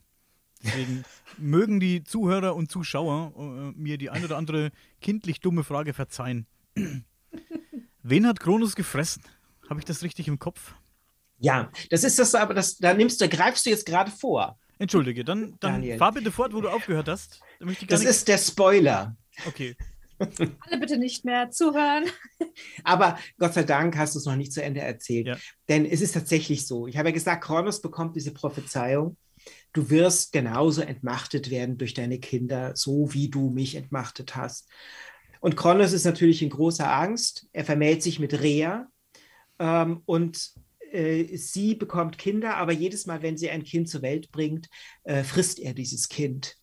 Deswegen 0.64 1.04
mögen 1.38 1.80
die 1.80 2.04
Zuhörer 2.04 2.56
und 2.56 2.72
Zuschauer 2.72 3.34
äh, 3.38 3.80
mir 3.80 3.98
die 3.98 4.10
ein 4.10 4.24
oder 4.24 4.38
andere 4.38 4.72
kindlich 5.02 5.42
dumme 5.42 5.64
Frage 5.64 5.94
verzeihen. 5.94 6.46
Wen 8.04 8.28
hat 8.28 8.40
Kronos 8.40 8.76
gefressen? 8.76 9.24
Habe 9.70 9.80
ich 9.80 9.86
das 9.86 10.04
richtig 10.04 10.28
im 10.28 10.40
Kopf? 10.40 10.76
Ja, 11.40 11.72
das 11.90 12.04
ist 12.04 12.20
das, 12.20 12.36
aber 12.36 12.54
das, 12.54 12.78
da 12.78 12.94
nimmst 12.94 13.20
du, 13.20 13.28
greifst 13.28 13.66
du 13.66 13.70
jetzt 13.70 13.86
gerade 13.86 14.12
vor. 14.12 14.58
Entschuldige, 14.78 15.24
dann, 15.24 15.56
dann 15.60 15.74
Daniel. 15.74 15.98
fahr 15.98 16.12
bitte 16.12 16.32
fort, 16.32 16.54
wo 16.54 16.62
du 16.62 16.70
aufgehört 16.70 17.08
hast. 17.08 17.42
Das 17.88 18.04
ist 18.04 18.28
der 18.28 18.38
Spoiler. 18.38 19.16
Okay. 19.48 19.76
Alle 20.60 20.80
bitte 20.80 20.98
nicht 20.98 21.26
mehr 21.26 21.52
zuhören. 21.52 22.06
Aber 22.84 23.18
Gott 23.38 23.54
sei 23.54 23.64
Dank 23.64 23.98
hast 23.98 24.16
du 24.16 24.20
es 24.20 24.26
noch 24.26 24.36
nicht 24.36 24.54
zu 24.54 24.64
Ende 24.64 24.82
erzählt. 24.82 25.28
Ja. 25.28 25.38
Denn 25.70 25.86
es 25.86 26.02
ist 26.02 26.14
tatsächlich 26.14 26.68
so. 26.68 26.88
Ich 26.88 26.98
habe 26.98 27.10
ja 27.10 27.14
gesagt, 27.14 27.44
Kronos 27.44 27.82
bekommt 27.82 28.16
diese 28.16 28.34
Prophezeiung. 28.34 29.18
Du 29.74 29.90
wirst 29.90 30.32
genauso 30.32 30.82
entmachtet 30.82 31.50
werden 31.50 31.78
durch 31.78 31.94
deine 31.94 32.20
Kinder, 32.20 32.76
so 32.76 33.14
wie 33.14 33.30
du 33.30 33.50
mich 33.50 33.76
entmachtet 33.76 34.36
hast. 34.36 34.70
Und 35.42 35.58
Kronos 35.58 35.92
ist 35.92 36.06
natürlich 36.06 36.42
in 36.42 36.50
großer 36.50 36.92
Angst. 36.92 37.48
Er 37.52 37.66
vermählt 37.66 38.02
sich 38.02 38.20
mit 38.20 38.42
Rhea 38.42 38.88
ähm, 39.60 40.02
und 40.06 40.54
äh, 40.92 41.36
sie 41.36 41.76
bekommt 41.76 42.18
Kinder, 42.18 42.56
aber 42.56 42.72
jedes 42.72 43.08
Mal, 43.08 43.22
wenn 43.22 43.38
sie 43.38 43.50
ein 43.50 43.64
Kind 43.64 43.90
zur 43.90 44.02
Welt 44.04 44.32
bringt, 44.32 44.70
äh, 45.04 45.24
frisst 45.24 45.60
er 45.60 45.74
dieses 45.74 46.08
Kind. 46.08 46.56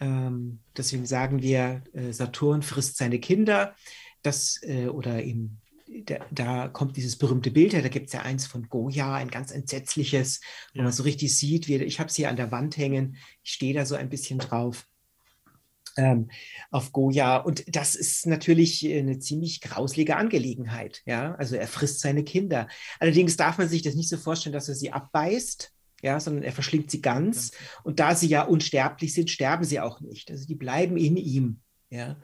Ähm, 0.00 0.60
deswegen 0.76 1.06
sagen 1.06 1.42
wir, 1.42 1.82
äh, 1.92 2.12
Saturn 2.12 2.62
frisst 2.62 2.96
seine 2.96 3.18
Kinder. 3.20 3.74
Das 4.22 4.60
äh, 4.62 4.88
oder 4.88 5.22
eben 5.22 5.60
da, 6.06 6.16
da 6.30 6.68
kommt 6.68 6.96
dieses 6.96 7.16
berühmte 7.16 7.50
Bild 7.50 7.72
her, 7.72 7.82
da 7.82 7.88
gibt 7.88 8.06
es 8.06 8.12
ja 8.14 8.22
eins 8.22 8.46
von 8.46 8.68
Goya, 8.68 9.14
ein 9.14 9.30
ganz 9.30 9.50
entsetzliches, 9.52 10.40
wo 10.72 10.78
Ja. 10.78 10.84
man 10.84 10.92
so 10.92 11.02
richtig 11.02 11.34
sieht, 11.36 11.68
wie, 11.68 11.76
ich 11.76 12.00
habe 12.00 12.08
es 12.08 12.16
hier 12.16 12.28
an 12.28 12.36
der 12.36 12.50
Wand 12.50 12.76
hängen, 12.76 13.16
ich 13.42 13.52
stehe 13.52 13.74
da 13.74 13.84
so 13.86 13.94
ein 13.94 14.08
bisschen 14.08 14.38
drauf. 14.38 14.86
Ähm, 15.96 16.28
auf 16.72 16.90
Goya. 16.90 17.36
Und 17.36 17.64
das 17.76 17.94
ist 17.94 18.26
natürlich 18.26 18.84
eine 18.84 19.20
ziemlich 19.20 19.60
grauslige 19.60 20.16
Angelegenheit. 20.16 21.02
Ja, 21.06 21.36
also 21.36 21.54
er 21.54 21.68
frisst 21.68 22.00
seine 22.00 22.24
Kinder. 22.24 22.66
Allerdings 22.98 23.36
darf 23.36 23.58
man 23.58 23.68
sich 23.68 23.82
das 23.82 23.94
nicht 23.94 24.08
so 24.08 24.16
vorstellen, 24.16 24.54
dass 24.54 24.68
er 24.68 24.74
sie 24.74 24.90
abbeißt, 24.90 25.72
ja, 26.04 26.20
sondern 26.20 26.44
er 26.44 26.52
verschlingt 26.52 26.90
sie 26.90 27.00
ganz. 27.00 27.52
Und 27.82 27.98
da 27.98 28.14
sie 28.14 28.28
ja 28.28 28.42
unsterblich 28.42 29.14
sind, 29.14 29.30
sterben 29.30 29.64
sie 29.64 29.80
auch 29.80 30.00
nicht. 30.00 30.30
Also 30.30 30.46
die 30.46 30.54
bleiben 30.54 30.96
in 30.96 31.16
ihm. 31.16 31.60
Ja. 31.88 32.16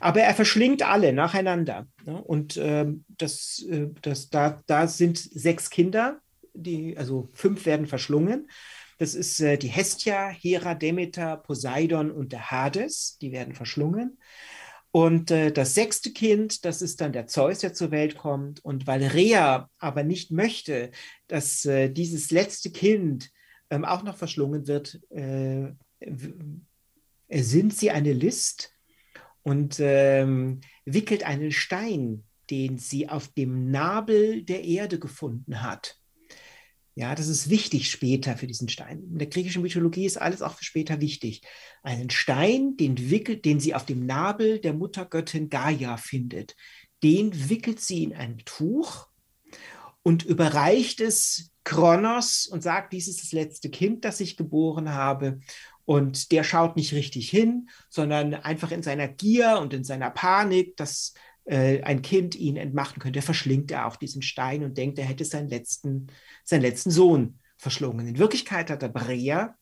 Aber 0.00 0.20
er 0.20 0.34
verschlingt 0.34 0.82
alle 0.82 1.12
nacheinander. 1.12 1.86
Ne? 2.04 2.22
Und 2.22 2.56
ähm, 2.56 3.04
das, 3.08 3.64
äh, 3.68 3.88
das, 4.00 4.30
da, 4.30 4.62
da 4.66 4.86
sind 4.86 5.18
sechs 5.18 5.70
Kinder, 5.70 6.20
die, 6.54 6.96
also 6.96 7.28
fünf 7.34 7.66
werden 7.66 7.86
verschlungen. 7.86 8.48
Das 8.98 9.14
ist 9.14 9.40
äh, 9.40 9.58
die 9.58 9.68
Hestia, 9.68 10.28
Hera, 10.28 10.74
Demeter, 10.74 11.36
Poseidon 11.36 12.10
und 12.10 12.32
der 12.32 12.50
Hades. 12.50 13.18
Die 13.20 13.30
werden 13.32 13.54
verschlungen. 13.54 14.18
Und 14.90 15.30
äh, 15.30 15.52
das 15.52 15.74
sechste 15.74 16.12
Kind, 16.12 16.64
das 16.64 16.80
ist 16.80 17.00
dann 17.00 17.12
der 17.12 17.26
Zeus, 17.26 17.58
der 17.60 17.74
zur 17.74 17.90
Welt 17.90 18.16
kommt. 18.16 18.64
Und 18.64 18.86
weil 18.86 19.04
Rhea 19.04 19.68
aber 19.78 20.02
nicht 20.02 20.30
möchte, 20.30 20.90
dass 21.26 21.64
äh, 21.64 21.90
dieses 21.90 22.30
letzte 22.30 22.70
Kind 22.70 23.30
ähm, 23.70 23.84
auch 23.84 24.02
noch 24.02 24.16
verschlungen 24.16 24.66
wird, 24.66 25.00
äh, 25.10 25.72
ersinnt 27.28 27.74
sie 27.76 27.90
eine 27.90 28.12
List 28.12 28.72
und 29.42 29.76
ähm, 29.80 30.60
wickelt 30.84 31.24
einen 31.24 31.52
Stein, 31.52 32.24
den 32.50 32.78
sie 32.78 33.08
auf 33.08 33.28
dem 33.28 33.70
Nabel 33.70 34.42
der 34.42 34.64
Erde 34.64 34.98
gefunden 34.98 35.62
hat. 35.62 35.98
Ja, 36.98 37.14
das 37.14 37.28
ist 37.28 37.48
wichtig 37.48 37.92
später 37.92 38.36
für 38.36 38.48
diesen 38.48 38.68
Stein. 38.68 39.04
In 39.12 39.18
der 39.18 39.28
griechischen 39.28 39.62
Mythologie 39.62 40.04
ist 40.04 40.20
alles 40.20 40.42
auch 40.42 40.54
für 40.54 40.64
später 40.64 41.00
wichtig. 41.00 41.42
Einen 41.84 42.10
Stein, 42.10 42.76
den, 42.76 43.08
wickelt, 43.08 43.44
den 43.44 43.60
sie 43.60 43.72
auf 43.72 43.86
dem 43.86 44.04
Nabel 44.04 44.58
der 44.58 44.72
Muttergöttin 44.72 45.48
Gaia 45.48 45.96
findet, 45.96 46.56
den 47.04 47.48
wickelt 47.48 47.80
sie 47.80 48.02
in 48.02 48.14
ein 48.14 48.38
Tuch 48.44 49.06
und 50.02 50.24
überreicht 50.24 51.00
es 51.00 51.52
Kronos 51.62 52.48
und 52.48 52.64
sagt, 52.64 52.92
dies 52.92 53.06
ist 53.06 53.22
das 53.22 53.30
letzte 53.30 53.70
Kind, 53.70 54.04
das 54.04 54.18
ich 54.18 54.36
geboren 54.36 54.92
habe. 54.92 55.38
Und 55.84 56.32
der 56.32 56.42
schaut 56.42 56.74
nicht 56.74 56.94
richtig 56.94 57.30
hin, 57.30 57.68
sondern 57.90 58.34
einfach 58.34 58.72
in 58.72 58.82
seiner 58.82 59.06
Gier 59.06 59.60
und 59.60 59.72
in 59.72 59.84
seiner 59.84 60.10
Panik, 60.10 60.76
dass 60.76 61.14
äh, 61.48 61.82
ein 61.82 62.02
Kind 62.02 62.34
ihn 62.34 62.56
entmachten 62.56 63.00
könnte, 63.00 63.22
verschlingt 63.22 63.70
er 63.70 63.86
auch 63.86 63.96
diesen 63.96 64.20
Stein 64.20 64.64
und 64.64 64.76
denkt, 64.76 64.98
er 64.98 65.06
hätte 65.06 65.24
seinen 65.24 65.48
letzten, 65.48 66.08
seinen 66.44 66.62
letzten 66.62 66.90
Sohn 66.90 67.38
verschlungen. 67.56 68.06
In 68.06 68.18
Wirklichkeit 68.18 68.70
hat 68.70 68.82
der 68.82 68.88
Brea 68.88 69.56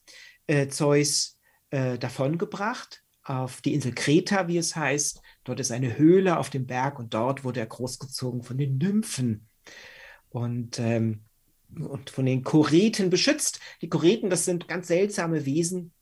äh, 0.49 0.66
Zeus 0.66 1.39
äh, 1.70 1.97
davongebracht 1.97 3.05
auf 3.22 3.61
die 3.61 3.72
Insel 3.72 3.93
Kreta, 3.93 4.49
wie 4.49 4.59
es 4.59 4.74
heißt. 4.74 5.20
Dort 5.45 5.61
ist 5.61 5.70
eine 5.70 5.97
Höhle 5.97 6.39
auf 6.39 6.51
dem 6.51 6.66
Berg 6.66 6.99
und 6.99 7.14
dort 7.14 7.45
wurde 7.45 7.61
er 7.61 7.66
großgezogen 7.66 8.43
von 8.43 8.59
den 8.59 8.78
Nymphen 8.78 9.47
und, 10.28 10.80
ähm, 10.80 11.24
und 11.74 12.11
von 12.11 12.26
den 12.26 12.43
Choreten 12.43 13.11
beschützt. 13.11 13.61
Die 13.80 13.89
Choreten, 13.89 14.28
das 14.28 14.45
sind 14.45 14.66
ganz 14.66 14.89
seltsame 14.89 15.47
Wesen, 15.47 15.93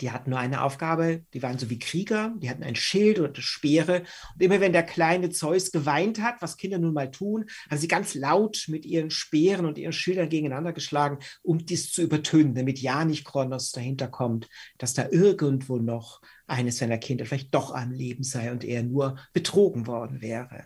die 0.00 0.10
hatten 0.10 0.30
nur 0.30 0.38
eine 0.38 0.62
Aufgabe, 0.62 1.24
die 1.34 1.42
waren 1.42 1.58
so 1.58 1.68
wie 1.70 1.78
Krieger, 1.78 2.32
die 2.38 2.48
hatten 2.48 2.62
ein 2.62 2.76
Schild 2.76 3.18
oder 3.18 3.32
eine 3.32 3.42
Speere. 3.42 4.02
Und 4.34 4.42
immer 4.42 4.60
wenn 4.60 4.72
der 4.72 4.84
kleine 4.84 5.30
Zeus 5.30 5.72
geweint 5.72 6.22
hat, 6.22 6.36
was 6.40 6.56
Kinder 6.56 6.78
nun 6.78 6.94
mal 6.94 7.10
tun, 7.10 7.46
haben 7.68 7.78
sie 7.78 7.88
ganz 7.88 8.14
laut 8.14 8.66
mit 8.68 8.86
ihren 8.86 9.10
Speeren 9.10 9.66
und 9.66 9.78
ihren 9.78 9.92
Schildern 9.92 10.28
gegeneinander 10.28 10.72
geschlagen, 10.72 11.18
um 11.42 11.64
dies 11.64 11.92
zu 11.92 12.02
übertönen, 12.02 12.54
damit 12.54 12.78
ja 12.78 13.04
nicht 13.04 13.24
Kronos 13.24 13.72
dahinter 13.72 14.08
kommt, 14.08 14.48
dass 14.78 14.94
da 14.94 15.08
irgendwo 15.10 15.78
noch 15.78 16.20
eines 16.46 16.78
seiner 16.78 16.98
Kinder 16.98 17.24
vielleicht 17.24 17.54
doch 17.54 17.72
am 17.74 17.90
Leben 17.90 18.22
sei 18.22 18.52
und 18.52 18.64
er 18.64 18.82
nur 18.82 19.16
betrogen 19.32 19.86
worden 19.86 20.20
wäre. 20.20 20.64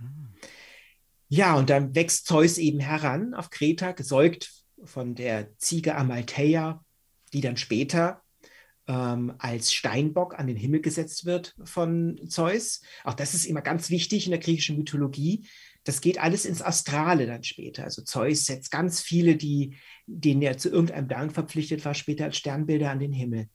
Ja, 1.28 1.54
und 1.56 1.70
dann 1.70 1.94
wächst 1.94 2.26
Zeus 2.26 2.58
eben 2.58 2.80
heran 2.80 3.34
auf 3.34 3.50
Kreta, 3.50 3.92
gesäugt 3.92 4.52
von 4.84 5.14
der 5.14 5.56
Ziege 5.58 5.94
Amaltheia, 5.94 6.84
die 7.32 7.40
dann 7.40 7.56
später 7.56 8.23
ähm, 8.86 9.34
als 9.38 9.72
Steinbock 9.72 10.38
an 10.38 10.46
den 10.46 10.56
Himmel 10.56 10.80
gesetzt 10.80 11.24
wird 11.24 11.54
von 11.64 12.20
Zeus. 12.28 12.82
Auch 13.04 13.14
das 13.14 13.34
ist 13.34 13.46
immer 13.46 13.62
ganz 13.62 13.90
wichtig 13.90 14.26
in 14.26 14.30
der 14.30 14.40
griechischen 14.40 14.76
Mythologie. 14.76 15.46
Das 15.84 16.00
geht 16.00 16.18
alles 16.18 16.44
ins 16.44 16.62
Astrale 16.62 17.26
dann 17.26 17.44
später. 17.44 17.84
Also 17.84 18.02
Zeus 18.02 18.46
setzt 18.46 18.70
ganz 18.70 19.00
viele, 19.00 19.36
die, 19.36 19.76
denen 20.06 20.42
er 20.42 20.56
zu 20.56 20.70
irgendeinem 20.70 21.08
Dank 21.08 21.32
verpflichtet 21.32 21.84
war, 21.84 21.94
später 21.94 22.24
als 22.24 22.36
Sternbilder 22.36 22.90
an 22.90 23.00
den 23.00 23.12
Himmel. 23.12 23.48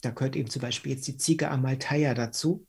Da 0.00 0.10
gehört 0.10 0.36
eben 0.36 0.50
zum 0.50 0.62
Beispiel 0.62 0.92
jetzt 0.92 1.06
die 1.06 1.16
Ziege 1.16 1.50
Amaltheia 1.50 2.14
dazu. 2.14 2.66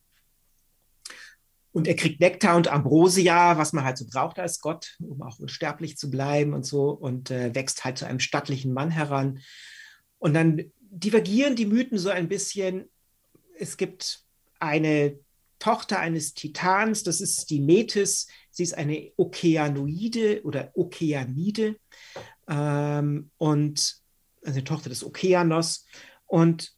Und 1.71 1.89
er 1.89 1.95
kriegt 1.97 2.21
Nektar 2.21 2.55
und 2.55 2.69
Ambrosia, 2.69 3.57
was 3.57 3.73
man 3.73 3.84
halt 3.84 3.97
so 3.97 4.05
braucht 4.07 4.39
als 4.39 4.61
Gott, 4.61 4.95
um 4.99 5.21
auch 5.21 5.39
unsterblich 5.39 5.97
zu 5.97 6.09
bleiben 6.09 6.53
und 6.53 6.65
so, 6.65 6.89
und 6.91 7.32
äh, 7.32 7.53
wächst 7.53 7.84
halt 7.84 7.97
zu 7.97 8.05
einem 8.05 8.21
stattlichen 8.21 8.71
Mann 8.71 8.91
heran. 8.91 9.39
Und 10.17 10.34
dann 10.34 10.71
divergieren 10.95 11.55
die 11.55 11.65
Mythen 11.65 11.97
so 11.97 12.09
ein 12.09 12.27
bisschen. 12.27 12.89
Es 13.57 13.77
gibt 13.77 14.23
eine 14.59 15.19
Tochter 15.59 15.99
eines 15.99 16.33
Titans, 16.33 17.03
das 17.03 17.21
ist 17.21 17.49
die 17.49 17.59
Metis. 17.59 18.27
Sie 18.51 18.63
ist 18.63 18.73
eine 18.73 19.11
Okeanoide 19.17 20.43
oder 20.43 20.71
Okeanide 20.73 21.77
ähm, 22.47 23.31
und 23.37 23.97
eine 24.43 24.63
Tochter 24.63 24.89
des 24.89 25.03
Okeanos. 25.03 25.85
Und 26.25 26.73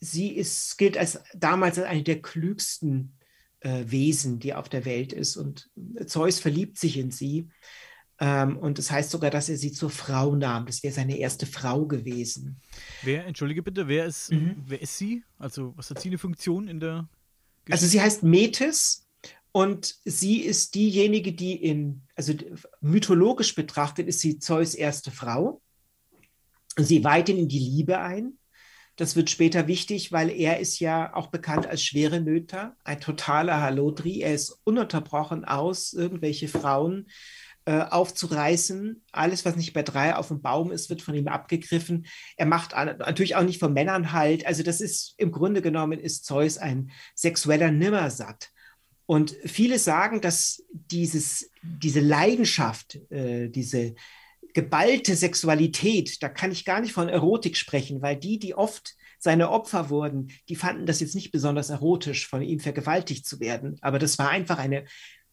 sie 0.00 0.30
ist, 0.30 0.76
gilt 0.78 0.98
als 0.98 1.20
damals 1.34 1.78
als 1.78 1.86
eine 1.86 2.02
der 2.02 2.20
klügsten 2.20 3.16
äh, 3.60 3.84
Wesen, 3.86 4.40
die 4.40 4.54
auf 4.54 4.68
der 4.68 4.84
Welt 4.84 5.12
ist. 5.12 5.36
Und 5.36 5.70
Zeus 6.06 6.40
verliebt 6.40 6.78
sich 6.78 6.96
in 6.96 7.10
sie. 7.10 7.48
Ähm, 8.22 8.56
und 8.56 8.78
es 8.78 8.86
das 8.86 8.92
heißt 8.92 9.10
sogar, 9.10 9.30
dass 9.30 9.48
er 9.48 9.56
sie 9.56 9.72
zur 9.72 9.90
Frau 9.90 10.36
nahm. 10.36 10.66
Das 10.66 10.84
wäre 10.84 10.94
seine 10.94 11.18
erste 11.18 11.44
Frau 11.44 11.86
gewesen. 11.86 12.60
Wer, 13.02 13.26
entschuldige 13.26 13.64
bitte, 13.64 13.88
wer 13.88 14.06
ist, 14.06 14.30
mhm. 14.30 14.62
wer 14.64 14.80
ist 14.80 14.96
sie? 14.96 15.24
Also, 15.40 15.76
was 15.76 15.90
hat 15.90 16.00
sie 16.00 16.08
eine 16.08 16.18
Funktion 16.18 16.68
in 16.68 16.78
der 16.78 17.08
Geschichte? 17.64 17.72
Also, 17.72 17.86
sie 17.88 18.00
heißt 18.00 18.22
Metis 18.22 19.08
und 19.50 19.96
sie 20.04 20.38
ist 20.38 20.76
diejenige, 20.76 21.32
die 21.32 21.56
in, 21.64 22.02
also 22.14 22.32
mythologisch 22.80 23.56
betrachtet, 23.56 24.06
ist 24.06 24.20
sie 24.20 24.38
Zeus 24.38 24.76
erste 24.76 25.10
Frau. 25.10 25.60
Sie 26.76 27.02
weiht 27.02 27.28
ihn 27.28 27.38
in 27.38 27.48
die 27.48 27.58
Liebe 27.58 27.98
ein. 27.98 28.38
Das 28.94 29.16
wird 29.16 29.30
später 29.30 29.66
wichtig, 29.66 30.12
weil 30.12 30.30
er 30.30 30.60
ist 30.60 30.78
ja 30.78 31.12
auch 31.12 31.26
bekannt 31.26 31.66
als 31.66 31.82
schwere 31.82 32.20
Nöter, 32.20 32.76
ein 32.84 33.00
totaler 33.00 33.60
Halodri. 33.60 34.20
Er 34.20 34.32
ist 34.32 34.60
ununterbrochen 34.62 35.44
aus, 35.44 35.92
irgendwelche 35.92 36.46
Frauen 36.46 37.08
äh, 37.64 37.80
aufzureißen. 37.80 39.04
Alles, 39.12 39.44
was 39.44 39.56
nicht 39.56 39.72
bei 39.72 39.82
drei 39.82 40.16
auf 40.16 40.28
dem 40.28 40.42
Baum 40.42 40.72
ist, 40.72 40.90
wird 40.90 41.02
von 41.02 41.14
ihm 41.14 41.28
abgegriffen. 41.28 42.06
Er 42.36 42.46
macht 42.46 42.72
natürlich 42.72 43.36
auch 43.36 43.44
nicht 43.44 43.60
von 43.60 43.72
Männern 43.72 44.12
halt. 44.12 44.46
Also 44.46 44.62
das 44.62 44.80
ist 44.80 45.14
im 45.18 45.30
Grunde 45.30 45.62
genommen 45.62 46.00
ist 46.00 46.24
Zeus 46.24 46.58
ein 46.58 46.90
sexueller 47.14 47.70
Nimmersatt. 47.70 48.50
Und 49.06 49.36
viele 49.44 49.78
sagen, 49.78 50.20
dass 50.20 50.62
dieses, 50.72 51.50
diese 51.62 52.00
Leidenschaft, 52.00 52.98
äh, 53.10 53.48
diese 53.48 53.94
geballte 54.54 55.14
Sexualität, 55.16 56.22
da 56.22 56.28
kann 56.28 56.52
ich 56.52 56.64
gar 56.64 56.80
nicht 56.80 56.92
von 56.92 57.08
Erotik 57.08 57.56
sprechen, 57.56 58.02
weil 58.02 58.16
die, 58.16 58.38
die 58.38 58.54
oft 58.54 58.94
seine 59.18 59.50
Opfer 59.50 59.88
wurden, 59.88 60.32
die 60.48 60.56
fanden 60.56 60.84
das 60.84 61.00
jetzt 61.00 61.14
nicht 61.14 61.30
besonders 61.30 61.70
erotisch, 61.70 62.26
von 62.26 62.42
ihm 62.42 62.58
vergewaltigt 62.58 63.24
zu 63.24 63.38
werden. 63.38 63.78
Aber 63.80 63.98
das 63.98 64.18
war 64.18 64.30
einfach 64.30 64.58
eine 64.58 64.84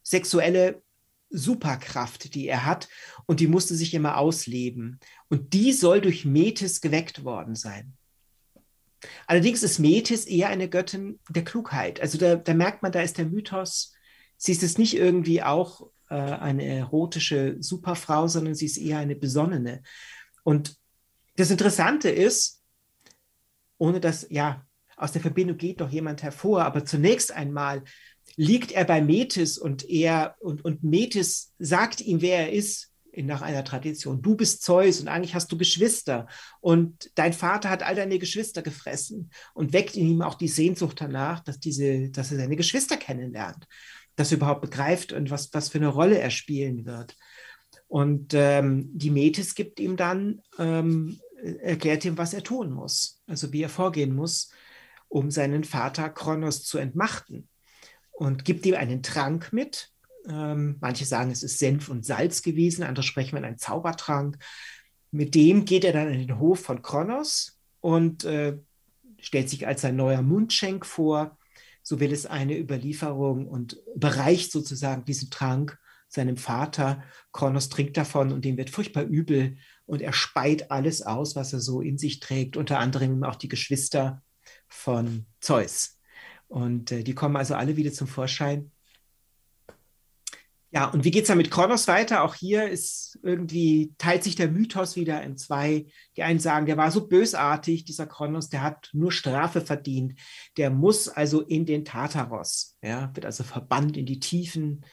sexuelle 0.04 0.84
Superkraft, 1.30 2.34
die 2.34 2.48
er 2.48 2.66
hat 2.66 2.90
und 3.26 3.40
die 3.40 3.48
musste 3.48 3.76
sich 3.76 3.94
immer 3.94 4.18
ausleben. 4.18 5.00
Und 5.30 5.54
die 5.54 5.74
soll 5.74 6.02
durch 6.02 6.26
Metis 6.26 6.82
geweckt 6.82 7.24
worden 7.24 7.56
sein. 7.56 7.94
Allerdings 9.28 9.64
ist 9.64 9.80
Metis 9.80 10.26
eher 10.26 10.50
eine 10.50 10.70
Göttin 10.70 11.20
der 11.30 11.44
Klugheit. 11.44 12.02
Also 12.02 12.18
da, 12.18 12.36
da 12.36 12.54
merkt 12.54 12.82
man, 12.82 12.92
da 12.92 13.02
ist 13.02 13.18
der 13.18 13.26
Mythos, 13.26 13.94
sie 14.38 14.52
ist 14.52 14.64
es 14.64 14.78
nicht 14.78 14.96
irgendwie 14.96 15.42
auch 15.42 15.90
äh, 16.10 16.16
eine 16.16 16.66
erotische 16.66 17.58
Superfrau, 17.60 18.28
sondern 18.28 18.56
sie 18.56 18.66
ist 18.66 18.78
eher 18.78 18.98
eine 18.98 19.16
besonnene. 19.16 19.84
Und 20.44 20.76
das 21.36 21.52
Interessante 21.52 22.10
ist, 22.10 22.64
ohne 23.78 24.00
dass, 24.00 24.28
ja, 24.30 24.66
aus 24.98 25.14
der 25.14 25.22
Verbindung 25.22 25.58
geht 25.58 25.80
doch 25.80 25.90
jemand 25.90 26.24
hervor, 26.24 26.66
aber 26.66 26.84
zunächst 26.84 27.32
einmal 27.32 27.84
liegt 28.40 28.72
er 28.72 28.86
bei 28.86 29.02
Metis 29.02 29.58
und 29.58 29.90
er 29.90 30.36
und, 30.40 30.64
und 30.64 30.82
Metis 30.82 31.54
sagt 31.60 32.00
ihm, 32.00 32.22
wer 32.22 32.48
er 32.48 32.54
ist, 32.54 32.88
nach 33.16 33.42
einer 33.42 33.66
Tradition. 33.66 34.22
Du 34.22 34.36
bist 34.36 34.62
Zeus 34.64 35.02
und 35.02 35.10
eigentlich 35.10 35.36
hast 35.36 35.52
du 35.52 35.58
Geschwister 35.58 36.28
und 36.62 37.12
dein 37.16 37.34
Vater 37.34 37.70
hat 37.70 37.84
all 37.84 37.96
deine 37.96 38.18
Geschwister 38.18 38.62
gefressen 38.62 39.32
und 39.54 39.74
weckt 39.74 39.98
in 39.98 40.08
ihm 40.08 40.22
auch 40.22 40.36
die 40.36 40.48
Sehnsucht 40.48 41.02
danach, 41.02 41.42
dass, 41.42 41.60
diese, 41.60 42.12
dass 42.12 42.32
er 42.32 42.38
seine 42.38 42.56
Geschwister 42.56 42.96
kennenlernt 42.96 43.68
das 44.16 44.34
überhaupt 44.34 44.62
begreift 44.62 45.14
und 45.14 45.32
was, 45.32 45.54
was 45.54 45.70
für 45.70 45.78
eine 45.78 45.88
Rolle 45.88 46.20
er 46.20 46.30
spielen 46.30 46.86
wird. 46.86 47.16
Und 47.88 48.34
ähm, 48.34 48.90
die 48.94 49.12
Metis 49.12 49.56
gibt 49.56 49.80
ihm 49.80 49.96
dann, 49.96 50.42
ähm, 50.58 51.20
erklärt 51.62 52.04
ihm, 52.04 52.18
was 52.18 52.34
er 52.34 52.44
tun 52.44 52.72
muss, 52.72 53.22
also 53.28 53.54
wie 53.54 53.64
er 53.64 53.70
vorgehen 53.70 54.14
muss, 54.14 54.52
um 55.08 55.32
seinen 55.32 55.64
Vater 55.64 56.10
Kronos 56.10 56.64
zu 56.64 56.78
entmachten. 56.78 57.49
Und 58.20 58.44
gibt 58.46 58.66
ihm 58.66 58.76
einen 58.76 59.02
Trank 59.02 59.54
mit. 59.54 59.92
Ähm, 60.28 60.78
manche 60.82 61.06
sagen, 61.06 61.32
es 61.32 61.44
ist 61.44 61.60
Senf 61.60 61.90
und 61.90 62.06
Salz 62.06 62.42
gewesen, 62.42 62.84
andere 62.84 63.04
sprechen 63.04 63.38
von 63.38 63.46
einem 63.46 63.58
Zaubertrank. 63.58 64.38
Mit 65.12 65.36
dem 65.36 65.66
geht 65.66 65.86
er 65.86 65.94
dann 65.94 66.14
in 66.14 66.28
den 66.28 66.40
Hof 66.40 66.60
von 66.60 66.82
Kronos 66.82 67.60
und 67.80 68.26
äh, 68.26 68.58
stellt 69.20 69.50
sich 69.50 69.66
als 69.66 69.82
sein 69.82 69.96
neuer 69.96 70.22
Mundschenk 70.22 70.86
vor 70.86 71.38
so 71.90 72.00
will 72.00 72.14
es 72.14 72.28
eine 72.28 72.58
Überlieferung 72.58 73.48
und 73.48 73.80
bereicht 73.96 74.52
sozusagen 74.52 75.06
diesen 75.06 75.32
Trank 75.32 75.80
seinem 76.08 76.38
Vater. 76.38 77.04
Kronos 77.32 77.70
trinkt 77.70 77.98
davon 77.98 78.32
und 78.32 78.46
dem 78.46 78.58
wird 78.58 78.70
furchtbar 78.70 79.04
übel 79.04 79.58
und 79.86 80.02
er 80.02 80.14
speit 80.14 80.70
alles 80.70 81.02
aus, 81.02 81.36
was 81.36 81.52
er 81.52 81.60
so 81.60 81.82
in 81.82 81.98
sich 81.98 82.20
trägt, 82.20 82.58
unter 82.58 82.78
anderem 82.78 83.24
auch 83.24 83.36
die 83.36 83.48
Geschwister 83.48 84.24
von 84.68 85.26
Zeus. 85.40 85.99
Und 86.50 86.92
äh, 86.92 87.04
die 87.04 87.16
kommen 87.16 87.38
also 87.38 87.56
alle 87.56 87.78
wieder 87.78 87.94
zum 87.94 88.08
Vorschein. 88.08 88.72
Ja, 90.72 90.86
und 90.90 91.04
wie 91.04 91.10
geht 91.10 91.24
es 91.24 91.30
dann 91.30 91.40
mit 91.40 91.50
Kronos 91.50 91.88
weiter? 91.88 92.24
Auch 92.24 92.36
hier 92.36 92.70
ist 92.70 93.18
irgendwie, 93.24 93.94
teilt 93.98 94.24
sich 94.24 94.36
der 94.36 94.50
Mythos 94.50 94.96
wieder 94.96 95.24
in 95.24 95.36
zwei. 95.36 95.88
Die 96.16 96.22
einen 96.22 96.40
sagen, 96.40 96.68
der 96.68 96.78
war 96.78 96.92
so 96.92 97.08
bösartig, 97.08 97.86
dieser 97.86 98.06
Kronos, 98.06 98.50
der 98.50 98.62
hat 98.62 98.90
nur 98.94 99.12
Strafe 99.12 99.62
verdient. 99.62 100.20
Der 100.58 100.70
muss 100.70 101.08
also 101.08 101.42
in 101.42 101.66
den 101.66 101.86
Tartaros, 101.86 102.78
ja, 102.84 103.10
wird 103.16 103.26
also 103.26 103.44
verbannt 103.44 103.98
in 103.98 104.06
die 104.06 104.20
Tiefen. 104.20 104.86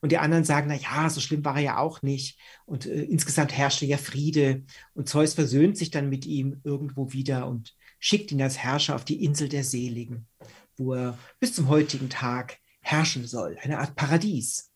Und 0.00 0.12
die 0.12 0.18
anderen 0.18 0.44
sagen, 0.44 0.68
na 0.68 0.76
ja, 0.76 1.10
so 1.10 1.20
schlimm 1.20 1.44
war 1.44 1.56
er 1.56 1.62
ja 1.62 1.78
auch 1.78 2.02
nicht. 2.02 2.38
Und 2.64 2.86
äh, 2.86 3.02
insgesamt 3.02 3.52
herrschte 3.52 3.86
ja 3.86 3.96
Friede. 3.96 4.64
Und 4.94 5.08
Zeus 5.08 5.34
versöhnt 5.34 5.76
sich 5.76 5.90
dann 5.90 6.08
mit 6.08 6.24
ihm 6.26 6.60
irgendwo 6.62 7.12
wieder 7.12 7.48
und 7.48 7.74
schickt 7.98 8.30
ihn 8.30 8.42
als 8.42 8.58
Herrscher 8.58 8.94
auf 8.94 9.04
die 9.04 9.24
Insel 9.24 9.48
der 9.48 9.64
Seligen, 9.64 10.28
wo 10.76 10.94
er 10.94 11.18
bis 11.40 11.54
zum 11.54 11.68
heutigen 11.68 12.08
Tag 12.08 12.58
herrschen 12.80 13.26
soll. 13.26 13.56
Eine 13.62 13.78
Art 13.78 13.96
Paradies. 13.96 14.70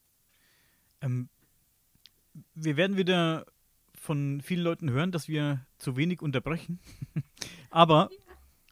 Ähm, 1.00 1.28
wir 2.54 2.76
werden 2.76 2.96
wieder 2.96 3.46
von 3.94 4.40
vielen 4.40 4.62
Leuten 4.62 4.90
hören, 4.90 5.12
dass 5.12 5.28
wir 5.28 5.66
zu 5.78 5.96
wenig 5.96 6.22
unterbrechen. 6.22 6.80
Aber 7.70 8.10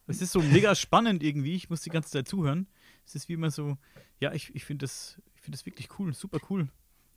es 0.07 0.23
ist 0.23 0.33
so 0.33 0.41
mega 0.41 0.75
spannend 0.75 1.23
irgendwie. 1.23 1.55
Ich 1.55 1.71
muss 1.71 1.83
die 1.83 1.91
ganze 1.91 2.11
Zeit 2.11 2.29
zuhören. 2.29 2.67
Es 3.07 3.15
ist 3.15 3.29
wie 3.29 3.35
immer 3.35 3.51
so, 3.51 3.79
ja, 4.21 4.33
ich, 4.33 4.55
ich 4.55 4.65
finde 4.65 4.85
das, 4.85 5.21
find 5.35 5.55
das 5.55 5.67
wirklich 5.67 5.89
cool, 5.99 6.13
super 6.15 6.39
cool. 6.51 6.69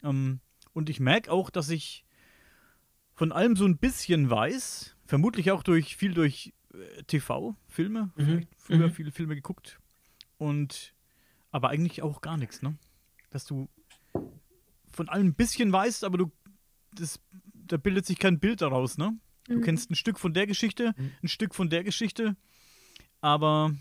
Ähm, 0.03 0.39
und 0.74 0.89
ich 0.89 0.99
merke 0.99 1.32
auch, 1.32 1.49
dass 1.49 1.70
ich 1.70 2.05
von 3.14 3.32
allem 3.32 3.55
so 3.55 3.66
ein 3.66 3.78
bisschen 3.78 4.30
weiß. 4.30 4.95
Vermutlich 5.05 5.51
auch 5.51 5.64
durch 5.64 5.95
viel 5.95 6.14
durch 6.14 6.53
äh, 6.74 7.03
TV, 7.03 7.55
Filme. 7.68 8.12
Mhm. 8.16 8.47
Früher 8.57 8.88
mhm. 8.88 8.91
viele 8.91 9.12
Filme 9.12 9.36
geguckt. 9.36 9.81
Und 10.42 10.96
aber 11.52 11.70
eigentlich 11.70 12.02
auch 12.02 12.20
gar 12.20 12.36
nichts, 12.36 12.64
ne? 12.64 12.76
Dass 13.30 13.46
du 13.46 13.70
von 14.92 15.08
allem 15.08 15.28
ein 15.28 15.34
bisschen 15.36 15.72
weißt, 15.72 16.04
aber 16.04 16.18
du, 16.18 16.32
das, 16.96 17.20
da 17.54 17.78
bildet 17.78 18.08
sich 18.08 18.18
kein 18.18 18.39
Bild 18.39 18.64
daraus, 18.64 18.98
ne? 18.98 19.16
Du 19.48 19.58
mhm. 19.58 19.62
kennst 19.62 19.92
ein 19.92 19.96
Stück 19.96 20.18
von 20.18 20.34
der 20.34 20.48
Geschichte, 20.48 20.96
mhm. 20.98 21.12
ein 21.22 21.28
Stück 21.28 21.54
von 21.54 21.70
der 21.70 21.84
Geschichte, 21.84 22.36
aber. 23.22 23.76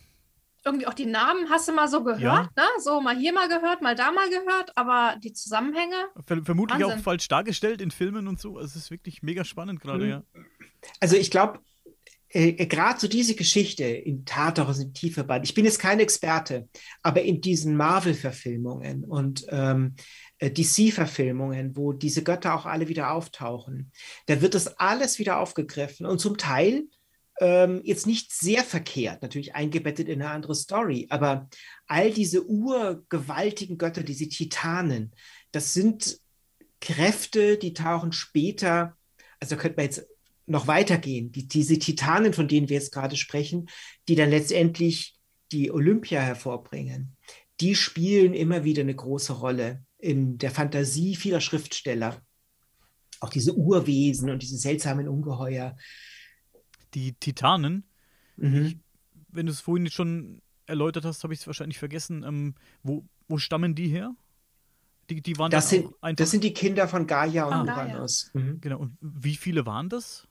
Irgendwie 0.62 0.86
auch 0.86 0.92
die 0.92 1.06
Namen 1.06 1.48
hast 1.48 1.66
du 1.66 1.72
mal 1.72 1.88
so 1.88 2.04
gehört, 2.04 2.20
ja. 2.20 2.42
ne? 2.42 2.68
So 2.80 3.00
mal 3.00 3.16
hier 3.16 3.32
mal 3.32 3.48
gehört, 3.48 3.80
mal 3.80 3.94
da 3.94 4.12
mal 4.12 4.28
gehört, 4.28 4.76
aber 4.76 5.16
die 5.18 5.32
Zusammenhänge. 5.32 5.96
Ver 6.26 6.44
vermutlich 6.44 6.82
Wahnsinn. 6.82 6.98
auch 6.98 7.02
falsch 7.02 7.26
dargestellt 7.28 7.80
in 7.80 7.90
Filmen 7.90 8.28
und 8.28 8.38
so. 8.38 8.58
Also 8.58 8.66
es 8.66 8.76
ist 8.76 8.90
wirklich 8.90 9.22
mega 9.22 9.46
spannend 9.46 9.80
gerade, 9.80 10.04
mhm. 10.04 10.10
ja. 10.10 10.22
Also 11.00 11.16
ich 11.16 11.30
glaube, 11.30 11.60
äh, 12.32 12.50
äh 12.50 12.66
gerade 12.66 13.00
so 13.00 13.08
diese 13.08 13.34
Geschichte 13.34 13.84
in 13.84 14.24
Tartarus 14.24 14.78
in 14.78 14.92
Tieferband, 14.92 15.44
ich 15.44 15.54
bin 15.54 15.64
jetzt 15.64 15.78
kein 15.78 16.00
Experte, 16.00 16.68
aber 17.02 17.22
in 17.22 17.40
diesen 17.40 17.76
Marvel-Verfilmungen 17.76 19.04
und 19.04 19.46
ähm, 19.50 19.94
äh, 20.38 20.50
DC-Verfilmungen, 20.50 21.76
wo 21.76 21.92
diese 21.92 22.22
Götter 22.22 22.54
auch 22.54 22.66
alle 22.66 22.88
wieder 22.88 23.12
auftauchen, 23.12 23.92
da 24.26 24.40
wird 24.40 24.54
das 24.54 24.78
alles 24.78 25.18
wieder 25.18 25.38
aufgegriffen 25.38 26.06
und 26.06 26.20
zum 26.20 26.36
Teil 26.36 26.84
ähm, 27.40 27.80
jetzt 27.84 28.06
nicht 28.06 28.32
sehr 28.32 28.62
verkehrt, 28.62 29.22
natürlich 29.22 29.54
eingebettet 29.54 30.08
in 30.08 30.20
eine 30.20 30.30
andere 30.30 30.54
Story, 30.54 31.06
aber 31.10 31.48
all 31.86 32.12
diese 32.12 32.46
urgewaltigen 32.46 33.78
Götter, 33.78 34.02
diese 34.02 34.28
Titanen, 34.28 35.12
das 35.50 35.72
sind 35.72 36.20
Kräfte, 36.80 37.56
die 37.56 37.74
tauchen 37.74 38.12
später, 38.12 38.96
also 39.40 39.56
könnte 39.56 39.76
man 39.76 39.86
jetzt 39.86 40.06
noch 40.50 40.66
weitergehen, 40.66 41.30
die, 41.30 41.46
diese 41.46 41.78
Titanen, 41.78 42.32
von 42.32 42.48
denen 42.48 42.68
wir 42.68 42.76
jetzt 42.76 42.92
gerade 42.92 43.16
sprechen, 43.16 43.68
die 44.08 44.16
dann 44.16 44.30
letztendlich 44.30 45.16
die 45.52 45.70
Olympia 45.70 46.20
hervorbringen, 46.20 47.16
die 47.60 47.74
spielen 47.74 48.34
immer 48.34 48.64
wieder 48.64 48.82
eine 48.82 48.94
große 48.94 49.32
Rolle 49.34 49.84
in 49.98 50.38
der 50.38 50.50
Fantasie 50.50 51.14
vieler 51.14 51.40
Schriftsteller. 51.40 52.20
Auch 53.20 53.28
diese 53.28 53.54
Urwesen 53.54 54.30
und 54.30 54.42
diese 54.42 54.56
seltsamen 54.56 55.08
Ungeheuer. 55.08 55.76
Die 56.94 57.12
Titanen, 57.12 57.84
mhm. 58.36 58.66
ich, 58.66 58.78
wenn 59.28 59.46
du 59.46 59.52
es 59.52 59.60
vorhin 59.60 59.88
schon 59.90 60.42
erläutert 60.66 61.04
hast, 61.04 61.22
habe 61.22 61.34
ich 61.34 61.40
es 61.40 61.46
wahrscheinlich 61.46 61.78
vergessen. 61.78 62.24
Ähm, 62.24 62.54
wo, 62.82 63.04
wo 63.28 63.38
stammen 63.38 63.74
die 63.74 63.88
her? 63.88 64.16
Die, 65.10 65.20
die 65.20 65.38
waren 65.38 65.50
das, 65.50 65.70
sind, 65.70 65.92
das 66.16 66.30
sind 66.30 66.42
die 66.42 66.54
Kinder 66.54 66.88
von 66.88 67.06
Gaia 67.06 67.44
und 67.44 67.68
ah, 67.68 67.84
Uranus. 67.84 68.30
Mhm. 68.32 68.60
Genau. 68.60 68.78
Und 68.78 68.96
wie 69.00 69.36
viele 69.36 69.66
waren 69.66 69.88
das? 69.88 70.26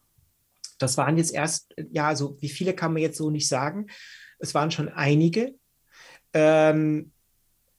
Das 0.80 0.98
waren 0.98 1.18
jetzt 1.18 1.34
erst, 1.34 1.74
ja, 1.92 2.08
also 2.08 2.38
wie 2.42 2.50
viele 2.50 2.74
kann 2.74 2.94
man 2.94 3.02
jetzt 3.02 3.18
so 3.18 3.30
nicht 3.30 3.48
sagen. 3.48 3.88
Es 4.40 4.54
waren 4.56 4.72
schon 4.72 4.90
einige. 4.90 5.54
Ähm, 6.34 7.12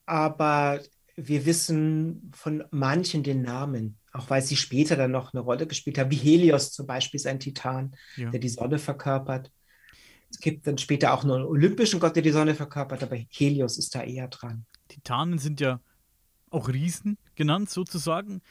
aber 0.07 0.81
wir 1.17 1.47
wissen 1.47 2.31
von 2.35 2.65
manchen 2.71 3.23
den 3.23 3.43
Namen. 3.43 3.97
auch 4.13 4.29
weil 4.29 4.43
sie 4.43 4.57
später 4.57 4.97
dann 4.97 5.13
noch 5.13 5.33
eine 5.33 5.41
Rolle 5.41 5.69
gespielt 5.69 5.97
haben, 5.97 6.11
wie 6.11 6.17
Helios 6.17 6.73
zum 6.73 6.85
Beispiel 6.87 7.19
ist 7.19 7.29
ein 7.29 7.39
Titan, 7.39 7.95
Ja. 8.17 8.31
der 8.31 8.41
die 8.41 8.49
Sonne 8.49 8.79
verkörpert. 8.81 9.53
Es 10.31 10.41
gibt 10.41 10.67
dann 10.67 10.79
später 10.79 11.13
auch 11.15 11.23
noch 11.23 11.37
einen 11.37 11.45
olympischen 11.45 12.01
Gott, 12.01 12.17
der 12.17 12.23
die 12.25 12.33
Sonne 12.33 12.57
verkörpert, 12.57 13.05
aber 13.05 13.17
Helios 13.31 13.79
ist 13.79 13.95
da 13.95 14.03
eher 14.03 14.27
dran. 14.27 14.67
Titanen 14.89 15.39
sind 15.39 15.61
ja 15.61 15.81
auch 16.51 16.69
Riesen 16.69 17.19
genannt, 17.37 17.71
sozusagen. 17.71 18.43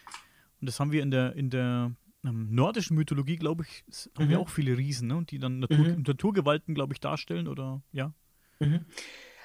Und 0.62 0.68
das 0.70 0.80
haben 0.80 0.94
wir 0.94 1.04
in 1.04 1.12
der, 1.12 1.36
in 1.36 1.50
der 1.50 1.92
ähm, 2.26 2.48
nordischen 2.54 2.96
Mythologie, 2.98 3.38
glaube 3.38 3.64
ich, 3.68 3.84
haben 4.18 4.30
wir 4.30 4.38
Mhm. 4.38 4.44
auch 4.44 4.50
viele 4.50 4.78
Riesen, 4.78 5.08
ne? 5.08 5.24
die 5.30 5.40
dann 5.40 5.60
Natur, 5.60 5.78
Mhm. 5.78 6.04
Naturgewalten, 6.06 6.76
glaube 6.76 6.94
ich, 6.94 7.00
darstellen 7.00 7.48
oder 7.48 7.82
ja. 7.92 8.14
Mhm. 8.60 8.86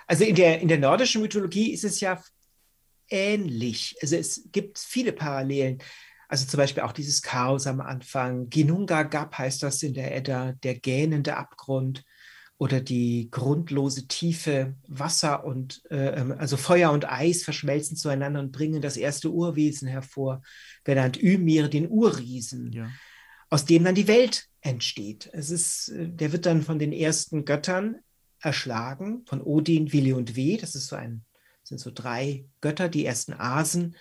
Also 0.06 0.24
in 0.24 0.34
der, 0.34 0.60
in 0.60 0.68
der 0.68 0.78
nordischen 0.78 1.22
Mythologie 1.22 1.72
ist 1.72 1.84
es 1.84 2.00
ja 2.00 2.20
ähnlich. 3.08 3.96
Also 4.02 4.16
es 4.16 4.48
gibt 4.52 4.78
viele 4.78 5.12
Parallelen. 5.12 5.78
Also 6.28 6.46
zum 6.46 6.58
Beispiel 6.58 6.82
auch 6.82 6.92
dieses 6.92 7.22
Chaos 7.22 7.66
am 7.66 7.80
Anfang. 7.80 8.48
Ginunga 8.50 9.02
Gap 9.04 9.38
heißt 9.38 9.62
das 9.62 9.82
in 9.82 9.94
der 9.94 10.14
Edda, 10.16 10.52
der 10.52 10.74
gähnende 10.78 11.36
Abgrund 11.36 12.04
oder 12.58 12.80
die 12.80 13.28
grundlose 13.30 14.06
Tiefe. 14.06 14.74
Wasser 14.86 15.44
und 15.44 15.82
äh, 15.90 16.20
ähm, 16.20 16.32
also 16.38 16.56
Feuer 16.56 16.92
und 16.92 17.10
Eis 17.10 17.42
verschmelzen 17.42 17.96
zueinander 17.96 18.40
und 18.40 18.52
bringen 18.52 18.80
das 18.80 18.96
erste 18.96 19.30
Urwesen 19.30 19.88
hervor, 19.88 20.42
genannt 20.84 21.20
Ymir, 21.20 21.68
den 21.68 21.88
Urriesen 21.90 22.72
ja. 22.72 22.90
aus 23.50 23.64
dem 23.64 23.84
dann 23.84 23.94
die 23.94 24.08
Welt 24.08 24.48
entsteht. 24.60 25.30
Es 25.32 25.50
ist, 25.50 25.88
äh, 25.88 26.08
der 26.08 26.32
wird 26.32 26.46
dann 26.46 26.62
von 26.62 26.78
den 26.78 26.92
ersten 26.92 27.44
Göttern 27.44 27.96
erschlagen, 28.40 29.24
von 29.26 29.42
Odin, 29.42 29.92
Willi 29.92 30.12
und 30.12 30.36
Weh. 30.36 30.56
Das 30.56 30.74
ist 30.74 30.86
so 30.86 30.96
ein, 30.96 31.24
sind 31.64 31.78
so 31.78 31.90
drei 31.92 32.44
Götter, 32.60 32.88
die 32.88 33.04
ersten 33.04 33.32
Asen. 33.32 33.96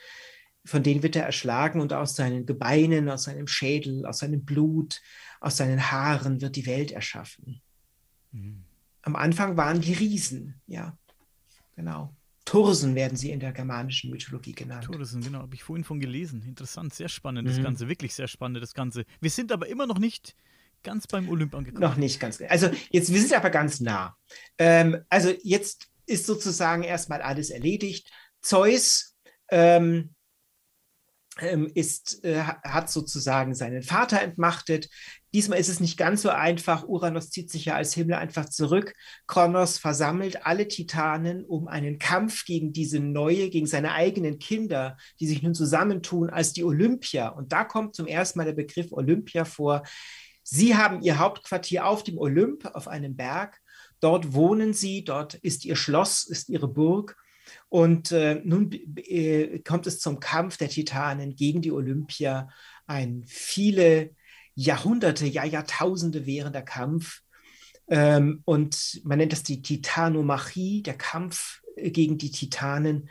Von 0.66 0.84
denen 0.84 1.04
wird 1.04 1.16
er 1.16 1.26
erschlagen 1.26 1.82
und 1.82 1.92
aus 1.92 2.16
seinen 2.16 2.46
Gebeinen, 2.46 3.10
aus 3.10 3.24
seinem 3.24 3.48
Schädel, 3.48 4.06
aus 4.06 4.20
seinem 4.20 4.46
Blut, 4.46 5.02
aus 5.42 5.58
seinen 5.58 5.92
Haaren 5.92 6.40
wird 6.40 6.56
die 6.56 6.66
Welt 6.66 6.92
erschaffen. 6.92 7.62
Mhm. 8.34 8.66
Am 9.04 9.16
Anfang 9.16 9.58
waren 9.58 9.82
die 9.82 9.94
Riesen, 9.94 10.62
ja, 10.68 10.98
genau. 11.76 12.14
Tursen 12.46 12.94
werden 12.96 13.16
sie 13.18 13.32
in 13.32 13.40
der 13.40 13.54
germanischen 13.54 14.12
Mythologie 14.12 14.52
genannt. 14.52 14.84
Tourism, 14.84 15.22
genau, 15.22 15.40
habe 15.40 15.56
ich 15.56 15.64
vorhin 15.64 15.86
von 15.86 16.00
gelesen. 16.02 16.42
Interessant, 16.42 16.94
sehr 16.94 17.08
spannend, 17.08 17.48
das 17.48 17.58
Mhm. 17.58 17.64
Ganze, 17.64 17.88
wirklich 17.88 18.14
sehr 18.14 18.28
spannend, 18.28 18.62
das 18.62 18.74
Ganze. 18.74 19.06
Wir 19.22 19.30
sind 19.30 19.52
aber 19.52 19.68
immer 19.68 19.88
noch 19.88 19.98
nicht 19.98 20.36
ganz 20.84 21.08
beim 21.08 21.30
Olymp 21.30 21.56
angekommen. 21.56 21.82
Noch 21.82 21.96
nicht 21.96 22.20
ganz. 22.20 22.42
Also 22.50 22.70
jetzt, 22.92 23.14
wir 23.14 23.22
sind 23.22 23.34
aber 23.34 23.50
ganz 23.50 23.80
nah. 23.80 24.18
Ähm, 24.58 25.02
also 25.10 25.34
jetzt 25.44 25.88
ist 26.06 26.26
sozusagen 26.26 26.84
erstmal 26.84 27.22
alles 27.22 27.50
erledigt. 27.50 28.12
Zeus 28.42 29.16
ähm, 29.50 30.14
ähm, 31.40 31.72
ist, 31.74 32.24
äh, 32.26 32.42
ha- 32.44 32.62
hat 32.64 32.90
sozusagen 32.90 33.56
seinen 33.56 33.84
Vater 33.84 34.22
entmachtet. 34.22 34.90
Diesmal 35.34 35.60
ist 35.60 35.70
es 35.70 35.80
nicht 35.80 35.98
ganz 35.98 36.22
so 36.22 36.30
einfach. 36.30 36.88
Uranus 36.88 37.32
zieht 37.32 37.50
sich 37.50 37.66
ja 37.66 37.76
als 37.76 37.94
Himmel 37.96 38.16
einfach 38.16 38.48
zurück. 38.50 38.94
Kronos 39.26 39.80
versammelt 39.80 40.46
alle 40.46 40.68
Titanen, 40.68 41.44
um 41.44 41.68
einen 41.68 41.98
Kampf 41.98 42.46
gegen 42.46 42.72
diese 42.72 43.00
neue, 43.00 43.50
gegen 43.50 43.66
seine 43.66 43.94
eigenen 43.94 44.38
Kinder, 44.38 44.96
die 45.20 45.28
sich 45.28 45.42
nun 45.42 45.56
zusammentun 45.56 46.30
als 46.30 46.54
die 46.54 46.64
Olympia. 46.64 47.30
Und 47.30 47.52
da 47.52 47.64
kommt 47.64 47.96
zum 47.96 48.06
ersten 48.06 48.38
Mal 48.38 48.46
der 48.46 48.54
Begriff 48.54 48.92
Olympia 48.92 49.44
vor. 49.44 49.82
Sie 50.44 50.76
haben 50.76 51.02
ihr 51.02 51.18
Hauptquartier 51.18 51.88
auf 51.88 52.04
dem 52.04 52.20
Olymp, 52.20 52.66
auf 52.66 52.88
einem 52.88 53.16
Berg. 53.16 53.60
Dort 54.02 54.34
wohnen 54.34 54.74
sie, 54.74 55.04
dort 55.04 55.34
ist 55.36 55.66
ihr 55.66 55.76
Schloss, 55.76 56.26
ist 56.26 56.50
ihre 56.50 56.68
Burg. 56.68 57.18
Und 57.70 58.12
äh, 58.12 58.40
nun 58.44 58.72
äh, 58.98 59.60
kommt 59.60 59.88
es 59.88 60.00
zum 60.00 60.20
Kampf 60.20 60.58
der 60.58 60.70
Titanen 60.70 61.36
gegen 61.36 61.62
die 61.62 61.72
Olympia. 61.72 62.50
Ein 62.86 63.24
viele 63.26 64.12
Jahrhunderte, 64.56 65.26
ja 65.26 65.44
Jahrtausende 65.46 66.26
währender 66.26 66.62
Kampf. 66.62 67.22
Ähm, 67.88 68.42
und 68.46 69.02
man 69.04 69.18
nennt 69.18 69.34
das 69.34 69.44
die 69.44 69.62
Titanomachie, 69.62 70.84
der 70.84 70.98
Kampf 70.98 71.62
äh, 71.76 71.92
gegen 71.92 72.18
die 72.18 72.32
Titanen. 72.32 73.10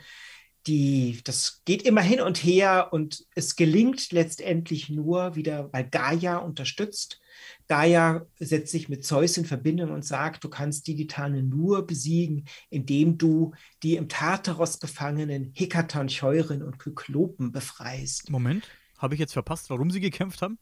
Die, 0.65 1.19
das 1.25 1.61
geht 1.65 1.81
immer 1.81 2.01
hin 2.01 2.21
und 2.21 2.37
her 2.37 2.87
und 2.91 3.25
es 3.35 3.57
gelingt 3.57 4.13
letztendlich 4.13 4.89
nur 4.89 5.35
wieder, 5.35 5.71
weil 5.73 5.89
Gaia 5.89 6.37
unterstützt. 6.37 7.19
Gaia 7.67 8.25
setzt 8.39 8.71
sich 8.71 8.87
mit 8.87 9.05
Zeus 9.05 9.35
in 9.35 9.43
Verbindung 9.43 9.91
und 9.91 10.05
sagt, 10.05 10.43
du 10.45 10.49
kannst 10.49 10.87
die 10.87 10.95
Titanen 10.95 11.49
nur 11.49 11.85
besiegen, 11.85 12.45
indem 12.69 13.17
du 13.17 13.53
die 13.83 13.97
im 13.97 14.07
Tartaros 14.07 14.79
gefangenen 14.79 15.51
Hekaton, 15.53 16.07
Cheuren 16.07 16.63
und 16.63 16.79
Kyklopen 16.79 17.51
befreist. 17.51 18.29
Moment, 18.29 18.69
habe 18.97 19.15
ich 19.15 19.19
jetzt 19.19 19.33
verpasst, 19.33 19.69
warum 19.69 19.91
sie 19.91 19.99
gekämpft 19.99 20.41
haben? 20.41 20.57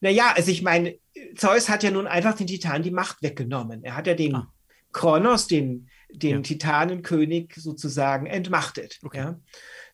Naja, 0.00 0.32
also 0.34 0.50
ich 0.50 0.62
meine, 0.62 0.98
Zeus 1.36 1.68
hat 1.68 1.82
ja 1.82 1.90
nun 1.90 2.06
einfach 2.06 2.34
den 2.34 2.46
Titanen 2.46 2.82
die 2.82 2.90
Macht 2.90 3.22
weggenommen. 3.22 3.84
Er 3.84 3.96
hat 3.96 4.06
ja 4.06 4.14
den 4.14 4.34
Ah. 4.34 4.52
Kronos, 4.92 5.46
den, 5.46 5.88
den 6.10 6.36
Ja. 6.36 6.42
Titanenkönig 6.42 7.52
sozusagen 7.56 8.26
entmachtet. 8.26 8.98
Okay. 9.02 9.18
Ja? 9.18 9.40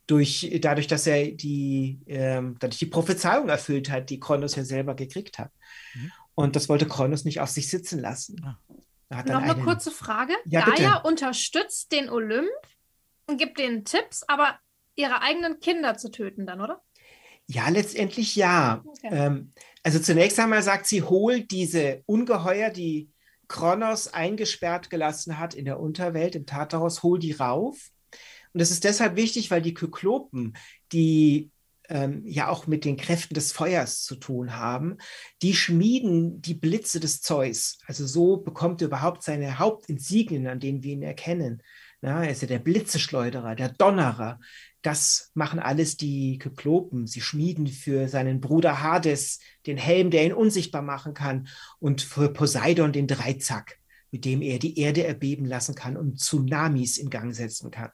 Durch, 0.06 0.48
dadurch, 0.60 0.86
dass 0.86 1.06
er 1.08 1.32
die, 1.32 1.98
ähm, 2.06 2.56
dadurch 2.60 2.78
die 2.78 2.86
Prophezeiung 2.86 3.48
erfüllt 3.48 3.90
hat, 3.90 4.08
die 4.10 4.20
Kronos 4.20 4.54
ja 4.54 4.64
selber 4.64 4.94
gekriegt 4.94 5.38
hat. 5.38 5.50
Mhm. 5.94 6.12
Und 6.36 6.54
das 6.56 6.68
wollte 6.68 6.86
Kronos 6.86 7.24
nicht 7.24 7.40
auf 7.40 7.50
sich 7.50 7.68
sitzen 7.68 7.98
lassen. 7.98 8.40
Ah. 8.44 8.58
Er 9.08 9.18
hat 9.18 9.26
Noch 9.26 9.34
dann 9.34 9.42
eine 9.44 9.54
einen- 9.54 9.64
kurze 9.64 9.90
Frage. 9.90 10.34
Ja, 10.46 10.64
Gaia 10.64 10.98
bitte. 10.98 11.08
unterstützt 11.08 11.90
den 11.92 12.08
Olymp 12.08 12.48
und 13.26 13.38
gibt 13.38 13.58
denen 13.58 13.84
Tipps, 13.84 14.22
aber 14.28 14.58
ihre 14.94 15.20
eigenen 15.22 15.58
Kinder 15.60 15.96
zu 15.96 16.10
töten 16.10 16.46
dann, 16.46 16.60
oder? 16.60 16.82
Ja, 17.48 17.68
letztendlich 17.68 18.34
ja. 18.36 18.82
Okay. 18.84 19.08
Ähm, 19.12 19.52
also 19.86 20.00
zunächst 20.00 20.40
einmal 20.40 20.64
sagt 20.64 20.88
sie, 20.88 21.02
hol 21.02 21.42
diese 21.42 22.02
Ungeheuer, 22.06 22.70
die 22.70 23.08
Kronos 23.46 24.08
eingesperrt 24.08 24.90
gelassen 24.90 25.38
hat 25.38 25.54
in 25.54 25.64
der 25.64 25.78
Unterwelt, 25.78 26.34
im 26.34 26.44
Tartaros, 26.44 27.04
hol 27.04 27.20
die 27.20 27.30
rauf. 27.30 27.92
Und 28.52 28.60
das 28.60 28.72
ist 28.72 28.82
deshalb 28.82 29.14
wichtig, 29.14 29.52
weil 29.52 29.62
die 29.62 29.74
Kyklopen, 29.74 30.56
die 30.90 31.52
ähm, 31.88 32.22
ja 32.26 32.48
auch 32.48 32.66
mit 32.66 32.84
den 32.84 32.96
Kräften 32.96 33.34
des 33.34 33.52
Feuers 33.52 34.02
zu 34.02 34.16
tun 34.16 34.56
haben, 34.56 34.96
die 35.40 35.54
schmieden 35.54 36.42
die 36.42 36.54
Blitze 36.54 36.98
des 36.98 37.20
Zeus. 37.20 37.78
Also 37.86 38.08
so 38.08 38.38
bekommt 38.38 38.82
er 38.82 38.88
überhaupt 38.88 39.22
seine 39.22 39.60
Hauptinsignien, 39.60 40.48
an 40.48 40.58
denen 40.58 40.82
wir 40.82 40.94
ihn 40.94 41.04
erkennen. 41.04 41.62
Ja, 42.02 42.24
er 42.24 42.30
ist 42.30 42.42
ja 42.42 42.48
der 42.48 42.58
Blitzeschleuderer, 42.58 43.54
der 43.54 43.68
Donnerer. 43.68 44.40
Das 44.82 45.30
machen 45.34 45.58
alles 45.58 45.96
die 45.96 46.38
Kyklopen. 46.38 47.06
Sie 47.06 47.20
schmieden 47.20 47.66
für 47.66 48.08
seinen 48.08 48.40
Bruder 48.40 48.82
Hades 48.82 49.40
den 49.66 49.76
Helm, 49.76 50.10
der 50.10 50.24
ihn 50.24 50.32
unsichtbar 50.32 50.82
machen 50.82 51.14
kann, 51.14 51.48
und 51.78 52.02
für 52.02 52.32
Poseidon 52.32 52.92
den 52.92 53.06
Dreizack, 53.06 53.78
mit 54.10 54.24
dem 54.24 54.42
er 54.42 54.58
die 54.58 54.78
Erde 54.78 55.04
erbeben 55.04 55.44
lassen 55.44 55.74
kann 55.74 55.96
und 55.96 56.20
Tsunamis 56.20 56.98
in 56.98 57.10
Gang 57.10 57.34
setzen 57.34 57.70
kann. 57.70 57.90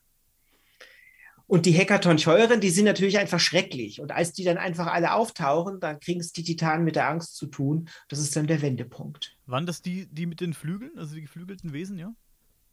Und 1.52 1.66
die 1.66 1.72
Hekaton-Scheuren, 1.72 2.62
die 2.62 2.70
sind 2.70 2.86
natürlich 2.86 3.18
einfach 3.18 3.38
schrecklich. 3.38 4.00
Und 4.00 4.10
als 4.10 4.32
die 4.32 4.42
dann 4.42 4.56
einfach 4.56 4.86
alle 4.86 5.12
auftauchen, 5.12 5.80
dann 5.80 6.00
kriegen 6.00 6.20
es 6.20 6.32
die 6.32 6.44
Titanen 6.44 6.82
mit 6.82 6.96
der 6.96 7.08
Angst 7.10 7.36
zu 7.36 7.46
tun. 7.46 7.90
Das 8.08 8.20
ist 8.20 8.34
dann 8.34 8.46
der 8.46 8.62
Wendepunkt. 8.62 9.36
Waren 9.44 9.66
das 9.66 9.82
die, 9.82 10.06
die 10.06 10.24
mit 10.24 10.40
den 10.40 10.54
Flügeln, 10.54 10.96
also 10.96 11.14
die 11.14 11.20
geflügelten 11.20 11.74
Wesen, 11.74 11.98
ja? 11.98 12.14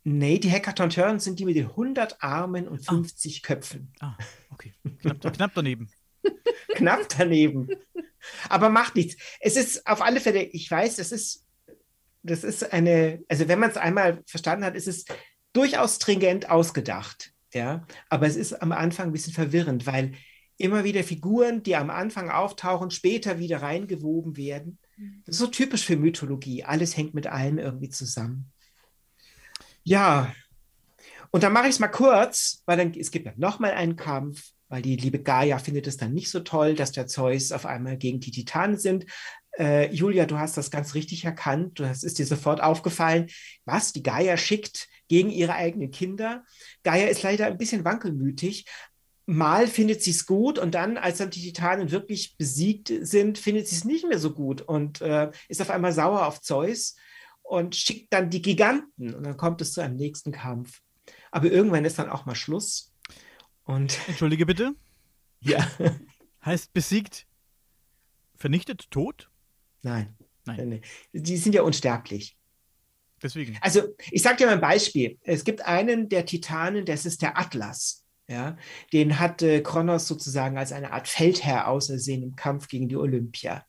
Nee, 0.03 0.39
die 0.39 0.49
Hekaton-Scheuren 0.49 1.19
sind 1.19 1.39
die 1.39 1.45
mit 1.45 1.55
den 1.55 1.67
100 1.67 2.23
Armen 2.23 2.67
und 2.67 2.79
50 2.85 3.43
Köpfen. 3.43 3.93
Ah, 3.99 4.15
okay. 4.51 4.73
Knapp, 5.01 5.33
knapp 5.33 5.51
daneben. 5.53 5.89
knapp 6.75 7.07
daneben. 7.17 7.69
Aber 8.49 8.69
macht 8.69 8.95
nichts. 8.95 9.21
Es 9.39 9.55
ist 9.55 9.85
auf 9.87 10.01
alle 10.01 10.19
Fälle, 10.19 10.43
ich 10.43 10.69
weiß, 10.69 10.97
das 10.97 11.11
ist, 11.11 11.45
das 12.23 12.43
ist 12.43 12.73
eine, 12.73 13.23
also 13.27 13.47
wenn 13.47 13.59
man 13.59 13.69
es 13.69 13.77
einmal 13.77 14.23
verstanden 14.25 14.65
hat, 14.65 14.75
ist 14.75 14.87
es 14.87 15.05
durchaus 15.53 15.95
stringent 15.95 16.49
ausgedacht. 16.49 17.33
Ja, 17.53 17.87
aber 18.09 18.27
es 18.27 18.35
ist 18.35 18.53
am 18.61 18.71
Anfang 18.71 19.07
ein 19.07 19.11
bisschen 19.11 19.33
verwirrend, 19.33 19.87
weil 19.87 20.13
immer 20.57 20.83
wieder 20.83 21.03
Figuren, 21.03 21.63
die 21.63 21.75
am 21.75 21.89
Anfang 21.89 22.29
auftauchen, 22.29 22.91
später 22.91 23.39
wieder 23.39 23.61
reingewoben 23.61 24.37
werden. 24.37 24.77
Das 25.25 25.35
ist 25.35 25.39
so 25.39 25.47
typisch 25.47 25.85
für 25.85 25.95
Mythologie. 25.95 26.63
Alles 26.63 26.95
hängt 26.95 27.13
mit 27.13 27.27
allem 27.27 27.57
irgendwie 27.57 27.89
zusammen. 27.89 28.51
Ja, 29.89 30.31
und 31.31 31.41
dann 31.41 31.51
mache 31.51 31.65
ich 31.65 31.71
es 31.71 31.79
mal 31.79 31.87
kurz, 31.87 32.61
weil 32.67 32.77
dann, 32.77 32.93
es 32.93 33.09
gibt 33.09 33.25
dann 33.25 33.39
nochmal 33.39 33.71
einen 33.71 33.95
Kampf, 33.95 34.51
weil 34.67 34.83
die 34.83 34.95
liebe 34.95 35.17
Gaia 35.17 35.57
findet 35.57 35.87
es 35.87 35.97
dann 35.97 36.13
nicht 36.13 36.29
so 36.29 36.41
toll, 36.41 36.75
dass 36.75 36.91
der 36.91 37.07
Zeus 37.07 37.51
auf 37.51 37.65
einmal 37.65 37.97
gegen 37.97 38.19
die 38.19 38.29
Titanen 38.29 38.77
sind. 38.77 39.07
Äh, 39.57 39.91
Julia, 39.91 40.27
du 40.27 40.37
hast 40.37 40.57
das 40.57 40.69
ganz 40.69 40.93
richtig 40.93 41.25
erkannt. 41.25 41.79
Das 41.79 42.03
ist 42.03 42.19
dir 42.19 42.27
sofort 42.27 42.61
aufgefallen. 42.61 43.31
Was? 43.65 43.91
Die 43.91 44.03
Gaia 44.03 44.37
schickt 44.37 44.89
gegen 45.07 45.31
ihre 45.31 45.55
eigenen 45.55 45.89
Kinder. 45.89 46.45
Gaia 46.83 47.07
ist 47.07 47.23
leider 47.23 47.47
ein 47.47 47.57
bisschen 47.57 47.83
wankelmütig. 47.83 48.67
Mal 49.25 49.65
findet 49.65 50.03
sie 50.03 50.11
es 50.11 50.27
gut 50.27 50.59
und 50.59 50.75
dann, 50.75 50.97
als 50.97 51.17
dann 51.17 51.31
die 51.31 51.41
Titanen 51.41 51.89
wirklich 51.89 52.37
besiegt 52.37 52.93
sind, 53.01 53.39
findet 53.39 53.67
sie 53.67 53.77
es 53.77 53.85
nicht 53.85 54.07
mehr 54.07 54.19
so 54.19 54.35
gut 54.35 54.61
und 54.61 55.01
äh, 55.01 55.31
ist 55.47 55.63
auf 55.63 55.71
einmal 55.71 55.93
sauer 55.93 56.27
auf 56.27 56.41
Zeus 56.41 56.95
und 57.49 57.75
schickt 57.75 58.13
dann 58.13 58.29
die 58.29 58.43
Giganten 58.43 59.15
und 59.15 59.23
dann 59.23 59.35
kommt 59.35 59.59
es 59.61 59.73
zu 59.73 59.81
einem 59.81 59.95
nächsten 59.95 60.31
Kampf. 60.31 60.81
Aber 61.31 61.47
irgendwann 61.47 61.83
ist 61.83 61.97
dann 61.97 62.09
auch 62.09 62.25
mal 62.27 62.35
Schluss. 62.35 62.93
Und 63.63 63.97
Entschuldige 64.07 64.45
bitte. 64.45 64.73
ja, 65.41 65.67
Heißt 66.45 66.71
besiegt, 66.73 67.25
vernichtet, 68.35 68.91
tot? 68.91 69.29
Nein. 69.81 70.15
Nein. 70.45 70.81
Die 71.11 71.37
sind 71.37 71.53
ja 71.53 71.63
unsterblich. 71.63 72.37
Deswegen. 73.21 73.57
Also, 73.61 73.81
ich 74.11 74.21
sage 74.21 74.37
dir 74.37 74.45
mal 74.45 74.53
ein 74.53 74.61
Beispiel. 74.61 75.17
Es 75.21 75.43
gibt 75.43 75.65
einen 75.65 76.07
der 76.07 76.25
Titanen, 76.25 76.85
das 76.85 77.05
ist 77.05 77.21
der 77.21 77.37
Atlas. 77.37 78.05
Ja, 78.27 78.57
den 78.93 79.19
hatte 79.19 79.63
Kronos 79.63 80.07
sozusagen 80.07 80.57
als 80.57 80.71
eine 80.71 80.91
Art 80.91 81.07
Feldherr 81.07 81.67
ausersehen 81.67 82.21
im 82.21 82.35
Kampf 82.35 82.67
gegen 82.67 82.87
die 82.87 82.95
Olympia. 82.95 83.65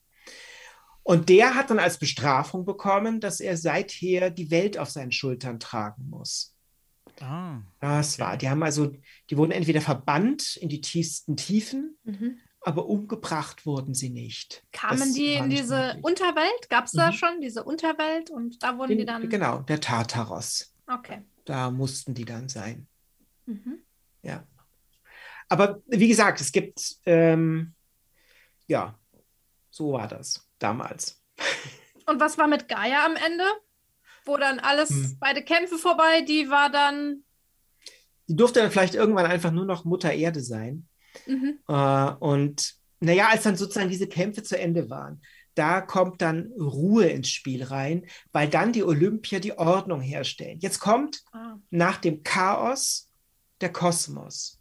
Und 1.03 1.29
der 1.29 1.55
hat 1.55 1.71
dann 1.71 1.79
als 1.79 1.99
Bestrafung 1.99 2.65
bekommen, 2.65 3.21
dass 3.21 3.41
er 3.41 3.57
seither 3.57 4.31
die 4.31 4.51
Welt 4.51 4.79
auf 4.79 4.91
seinen 4.91 5.13
Schultern 5.13 5.59
tragen 5.59 6.09
muss. 6.09 6.55
Ah. 7.21 7.59
Das 7.81 8.15
okay. 8.15 8.23
war. 8.23 8.37
Die 8.37 8.49
haben 8.49 8.63
also, 8.63 8.93
die 9.29 9.37
wurden 9.37 9.51
entweder 9.53 9.81
verbannt 9.81 10.57
in 10.57 10.69
die 10.69 10.81
tiefsten 10.81 11.37
Tiefen, 11.37 11.97
Mhm. 12.05 12.39
aber 12.61 12.87
umgebracht 12.87 13.67
wurden 13.67 13.95
sie 13.95 14.11
nicht. 14.11 14.65
Kamen 14.73 14.99
Das 15.01 15.13
die 15.15 15.33
in 15.35 15.51
diese 15.51 15.77
möglich. 15.97 16.05
Unterwelt? 16.05 16.69
Gab 16.69 16.85
es 16.85 16.93
da 16.93 17.09
Mhm. 17.11 17.15
schon 17.15 17.41
diese 17.41 17.65
Unterwelt 17.65 18.31
und 18.31 18.63
da 18.63 18.77
wurden 18.79 18.91
die 18.93 18.97
Den, 18.99 19.07
dann. 19.07 19.29
genau, 19.29 19.59
der 19.63 19.81
Tartaros. 19.81 20.75
Okay. 20.87 21.23
Da 21.47 21.71
mussten 21.71 22.15
die 22.15 22.25
dann 22.25 22.49
sein. 22.49 22.87
Mhm. 23.47 23.79
Ja. 24.23 24.47
Aber 25.49 25.83
wie 25.89 26.09
gesagt, 26.09 26.41
es 26.41 26.53
gibt, 26.53 26.97
ähm, 27.07 27.75
ja, 28.69 29.00
so 29.71 29.93
war 29.93 30.09
das 30.09 30.49
damals. 30.59 31.23
Und 32.07 32.21
was 32.21 32.39
war 32.39 32.49
mit 32.49 32.69
Gaia 32.69 33.05
am 33.07 33.17
Ende? 33.17 33.45
Wo 34.25 34.37
dann 34.37 34.59
alles, 34.59 34.91
Hm. 34.91 35.17
beide 35.21 35.43
Kämpfe 35.43 35.79
vorbei, 35.79 36.23
die 36.23 36.51
war 36.51 36.71
dann. 36.71 37.25
Die 38.29 38.37
durfte 38.37 38.61
dann 38.61 38.71
vielleicht 38.71 38.95
irgendwann 38.95 39.27
einfach 39.27 39.51
nur 39.51 39.65
noch 39.65 39.85
Mutter 39.85 40.13
Erde 40.13 40.41
sein. 40.41 40.87
Mhm. 41.27 41.59
Äh, 41.69 42.13
und 42.21 42.75
naja, 43.01 43.29
als 43.31 43.43
dann 43.45 43.57
sozusagen 43.57 43.89
diese 43.91 44.07
Kämpfe 44.09 44.43
zu 44.43 44.59
Ende 44.59 44.91
waren, 44.91 45.23
da 45.55 45.81
kommt 45.81 46.23
dann 46.23 46.53
Ruhe 46.59 47.07
ins 47.07 47.29
Spiel 47.29 47.65
rein, 47.65 48.07
weil 48.33 48.49
dann 48.49 48.73
die 48.73 48.85
Olympier 48.85 49.41
die 49.41 49.59
Ordnung 49.59 50.01
herstellen. 50.01 50.59
Jetzt 50.61 50.79
kommt 50.79 51.23
Ah. 51.33 51.57
nach 51.71 51.97
dem 51.99 52.23
Chaos 52.23 53.11
der 53.61 53.73
Kosmos. 53.73 54.61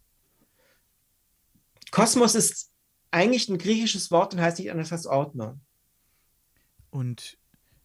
Kosmos 1.90 2.34
ist 2.34 2.69
eigentlich 3.10 3.48
ein 3.48 3.58
griechisches 3.58 4.10
Wort 4.10 4.34
und 4.34 4.40
heißt 4.40 4.58
nicht 4.58 4.70
anders 4.70 4.92
als 4.92 5.06
Ordnung. 5.06 5.60
Und 6.90 7.38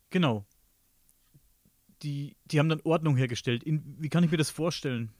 genau. 0.09 0.45
Die, 2.01 2.35
die 2.45 2.59
haben 2.59 2.69
dann 2.69 2.81
Ordnung 2.83 3.15
hergestellt. 3.15 3.63
In, 3.63 3.95
wie 3.99 4.09
kann 4.09 4.23
ich 4.23 4.31
mir 4.31 4.37
das 4.37 4.49
vorstellen? 4.49 5.11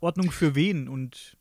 Ordnung 0.00 0.30
für 0.30 0.54
wen? 0.54 0.88
Und 0.88 1.36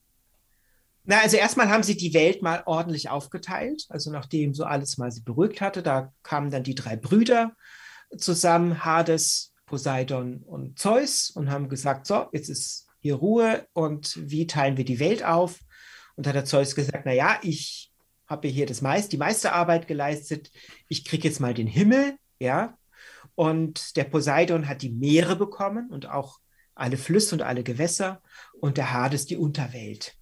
Na, 1.03 1.19
also 1.21 1.37
erstmal 1.37 1.69
haben 1.69 1.83
sie 1.83 1.97
die 1.97 2.13
Welt 2.13 2.41
mal 2.41 2.63
ordentlich 2.65 3.09
aufgeteilt. 3.09 3.85
Also 3.89 4.11
nachdem 4.11 4.53
so 4.53 4.65
alles 4.65 4.97
mal 4.97 5.11
sie 5.11 5.21
beruhigt 5.21 5.61
hatte, 5.61 5.81
da 5.81 6.13
kamen 6.23 6.51
dann 6.51 6.63
die 6.63 6.75
drei 6.75 6.95
Brüder 6.95 7.55
zusammen, 8.17 8.83
Hades, 8.85 9.53
Poseidon 9.65 10.43
und 10.43 10.79
Zeus, 10.79 11.29
und 11.29 11.49
haben 11.49 11.69
gesagt, 11.69 12.07
so, 12.07 12.27
jetzt 12.31 12.49
ist 12.49 12.87
hier 12.99 13.15
Ruhe 13.15 13.67
und 13.73 14.17
wie 14.29 14.47
teilen 14.47 14.77
wir 14.77 14.85
die 14.85 14.99
Welt 14.99 15.23
auf? 15.23 15.59
Und 16.18 16.28
hat 16.28 16.36
der 16.36 16.45
Zeus 16.45 16.76
gesagt, 16.76 17.03
na 17.05 17.13
ja, 17.13 17.39
ich 17.41 17.93
habe 18.28 18.49
hier 18.49 18.65
das 18.65 18.82
meist, 18.82 19.13
die 19.13 19.18
meiste 19.18 19.53
Arbeit 19.53 19.88
geleistet. 19.88 20.51
Ich 20.89 21.05
kriege 21.05 21.28
jetzt 21.28 21.39
mal 21.39 21.53
den 21.53 21.68
Himmel, 21.68 22.18
ja. 22.39 22.78
Und 23.36 23.95
der 23.95 24.03
Poseidon 24.03 24.68
hat 24.68 24.82
die 24.82 24.89
Meere 24.89 25.36
bekommen 25.36 25.89
und 25.89 26.09
auch 26.09 26.39
alle 26.76 26.97
Flüsse 26.97 27.36
und 27.36 27.41
alle 27.41 27.63
Gewässer 27.63 28.22
und 28.59 28.78
der 28.78 28.91
Hades 28.91 29.26
die 29.26 29.38
Unterwelt. 29.38 30.15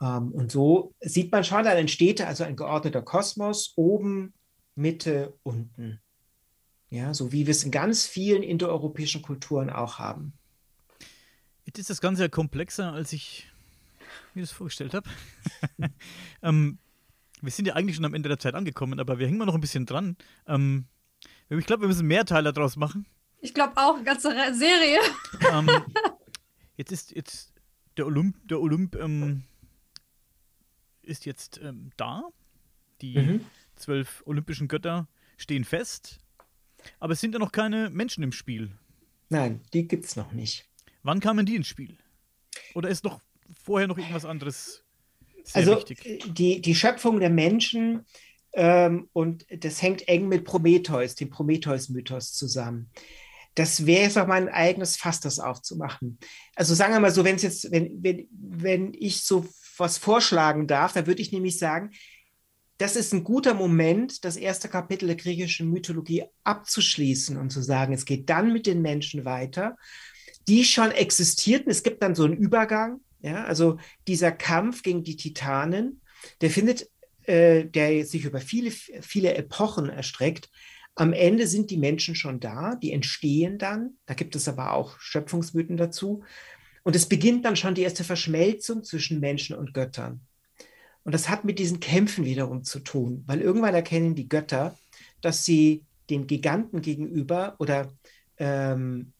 Ähm, 0.00 0.32
und 0.32 0.50
so 0.50 0.94
sieht 1.00 1.32
man 1.32 1.44
schon, 1.44 1.64
dann 1.64 1.76
entsteht 1.76 2.20
also 2.20 2.44
ein 2.44 2.56
geordneter 2.56 3.02
Kosmos, 3.02 3.72
oben, 3.76 4.34
Mitte, 4.74 5.38
unten. 5.42 6.00
Ja, 6.90 7.12
so 7.12 7.32
wie 7.32 7.46
wir 7.46 7.52
es 7.52 7.64
in 7.64 7.70
ganz 7.70 8.06
vielen 8.06 8.42
indoeuropäischen 8.42 9.22
Kulturen 9.22 9.70
auch 9.70 9.98
haben. 9.98 10.32
jetzt 11.64 11.78
ist 11.78 11.90
das 11.90 12.00
Ganze 12.00 12.22
ja 12.22 12.28
komplexer, 12.28 12.92
als 12.92 13.12
ich 13.12 13.50
mir 14.34 14.40
das 14.42 14.50
vorgestellt 14.50 14.94
habe. 14.94 15.08
ähm, 16.42 16.78
wir 17.40 17.50
sind 17.52 17.66
ja 17.66 17.74
eigentlich 17.74 17.96
schon 17.96 18.04
am 18.04 18.14
Ende 18.14 18.28
der 18.28 18.38
Zeit 18.38 18.54
angekommen, 18.54 19.00
aber 19.00 19.18
wir 19.18 19.26
hängen 19.26 19.38
mal 19.38 19.44
noch 19.46 19.54
ein 19.54 19.60
bisschen 19.60 19.86
dran. 19.86 20.16
Ähm, 20.46 20.86
ich 21.50 21.66
glaube, 21.66 21.82
wir 21.82 21.88
müssen 21.88 22.06
mehr 22.06 22.24
Teile 22.24 22.52
daraus 22.52 22.76
machen. 22.76 23.06
Ich 23.40 23.52
glaube 23.54 23.76
auch, 23.76 23.96
eine 23.96 24.04
ganze 24.04 24.28
Re- 24.30 24.54
Serie. 24.54 24.98
ähm, 25.52 25.68
jetzt 26.76 26.90
ist 26.92 27.10
jetzt 27.12 27.52
der 27.96 28.06
Olymp, 28.06 28.36
der 28.48 28.60
Olymp 28.60 28.96
ähm, 28.96 29.42
ist 31.02 31.26
jetzt 31.26 31.60
ähm, 31.62 31.90
da. 31.96 32.22
Die 33.00 33.18
Mhm. 33.18 33.44
zwölf 33.76 34.22
olympischen 34.26 34.68
Götter 34.68 35.08
stehen 35.36 35.64
fest. 35.64 36.18
Aber 37.00 37.12
es 37.12 37.20
sind 37.20 37.32
ja 37.32 37.38
noch 37.38 37.52
keine 37.52 37.90
Menschen 37.90 38.22
im 38.22 38.32
Spiel. 38.32 38.76
Nein, 39.28 39.60
die 39.72 39.86
gibt 39.88 40.04
es 40.06 40.16
noch 40.16 40.32
nicht. 40.32 40.66
Wann 41.02 41.20
kamen 41.20 41.44
die 41.44 41.56
ins 41.56 41.66
Spiel? 41.68 41.98
Oder 42.74 42.88
ist 42.88 43.04
noch 43.04 43.20
vorher 43.62 43.88
noch 43.88 43.98
irgendwas 43.98 44.24
anderes 44.24 44.84
sehr 45.44 45.56
also 45.56 45.76
wichtig? 45.76 46.04
äh, 46.06 46.18
die, 46.28 46.60
die 46.60 46.74
Schöpfung 46.74 47.20
der 47.20 47.30
Menschen 47.30 48.06
ähm, 48.54 49.08
und 49.12 49.46
das 49.50 49.82
hängt 49.82 50.08
eng 50.08 50.28
mit 50.28 50.44
Prometheus, 50.44 51.14
dem 51.14 51.30
Prometheus-Mythos 51.30 52.32
zusammen. 52.32 52.90
Das 53.54 53.86
wäre 53.86 54.02
jetzt 54.02 54.16
noch 54.16 54.26
mal 54.26 54.40
ein 54.40 54.48
eigenes 54.48 54.96
Fass, 54.96 55.20
das 55.20 55.38
aufzumachen. 55.38 56.18
Also 56.56 56.74
sagen 56.74 56.92
wir 56.92 57.00
mal 57.00 57.12
so, 57.12 57.24
wenn 57.24 57.36
es 57.36 57.42
jetzt, 57.42 57.70
wenn, 57.70 58.02
wenn, 58.02 58.26
wenn 58.30 58.94
ich 58.94 59.22
so 59.22 59.46
was 59.76 59.98
vorschlagen 59.98 60.66
darf, 60.66 60.92
dann 60.92 61.06
würde 61.06 61.22
ich 61.22 61.32
nämlich 61.32 61.58
sagen, 61.58 61.90
das 62.78 62.96
ist 62.96 63.12
ein 63.12 63.22
guter 63.22 63.54
Moment, 63.54 64.24
das 64.24 64.36
erste 64.36 64.68
Kapitel 64.68 65.06
der 65.06 65.16
griechischen 65.16 65.70
Mythologie 65.70 66.24
abzuschließen 66.42 67.36
und 67.36 67.50
zu 67.50 67.62
sagen, 67.62 67.92
es 67.92 68.04
geht 68.04 68.28
dann 68.28 68.52
mit 68.52 68.66
den 68.66 68.82
Menschen 68.82 69.24
weiter, 69.24 69.76
die 70.48 70.64
schon 70.64 70.90
existierten. 70.90 71.70
Es 71.70 71.84
gibt 71.84 72.02
dann 72.02 72.16
so 72.16 72.24
einen 72.24 72.36
Übergang. 72.36 73.00
Ja, 73.24 73.44
also 73.44 73.78
dieser 74.06 74.32
Kampf 74.32 74.82
gegen 74.82 75.02
die 75.02 75.16
Titanen, 75.16 76.02
der 76.42 76.50
findet, 76.50 76.90
äh, 77.22 77.64
der 77.64 78.04
sich 78.04 78.26
über 78.26 78.38
viele, 78.38 78.70
viele 78.70 79.34
Epochen 79.34 79.88
erstreckt. 79.88 80.50
Am 80.94 81.14
Ende 81.14 81.46
sind 81.46 81.70
die 81.70 81.78
Menschen 81.78 82.16
schon 82.16 82.38
da, 82.38 82.74
die 82.74 82.92
entstehen 82.92 83.56
dann. 83.56 83.96
Da 84.04 84.12
gibt 84.12 84.36
es 84.36 84.46
aber 84.46 84.74
auch 84.74 85.00
Schöpfungsmythen 85.00 85.78
dazu. 85.78 86.22
Und 86.82 86.94
es 86.94 87.08
beginnt 87.08 87.46
dann 87.46 87.56
schon 87.56 87.74
die 87.74 87.80
erste 87.80 88.04
Verschmelzung 88.04 88.84
zwischen 88.84 89.20
Menschen 89.20 89.56
und 89.56 89.72
Göttern. 89.72 90.20
Und 91.04 91.12
das 91.12 91.30
hat 91.30 91.46
mit 91.46 91.58
diesen 91.58 91.80
Kämpfen 91.80 92.26
wiederum 92.26 92.62
zu 92.62 92.80
tun, 92.80 93.24
weil 93.26 93.40
irgendwann 93.40 93.74
erkennen 93.74 94.14
die 94.14 94.28
Götter, 94.28 94.78
dass 95.22 95.46
sie 95.46 95.86
den 96.10 96.26
Giganten 96.26 96.82
gegenüber 96.82 97.56
oder 97.58 97.90
ähm, 98.36 99.14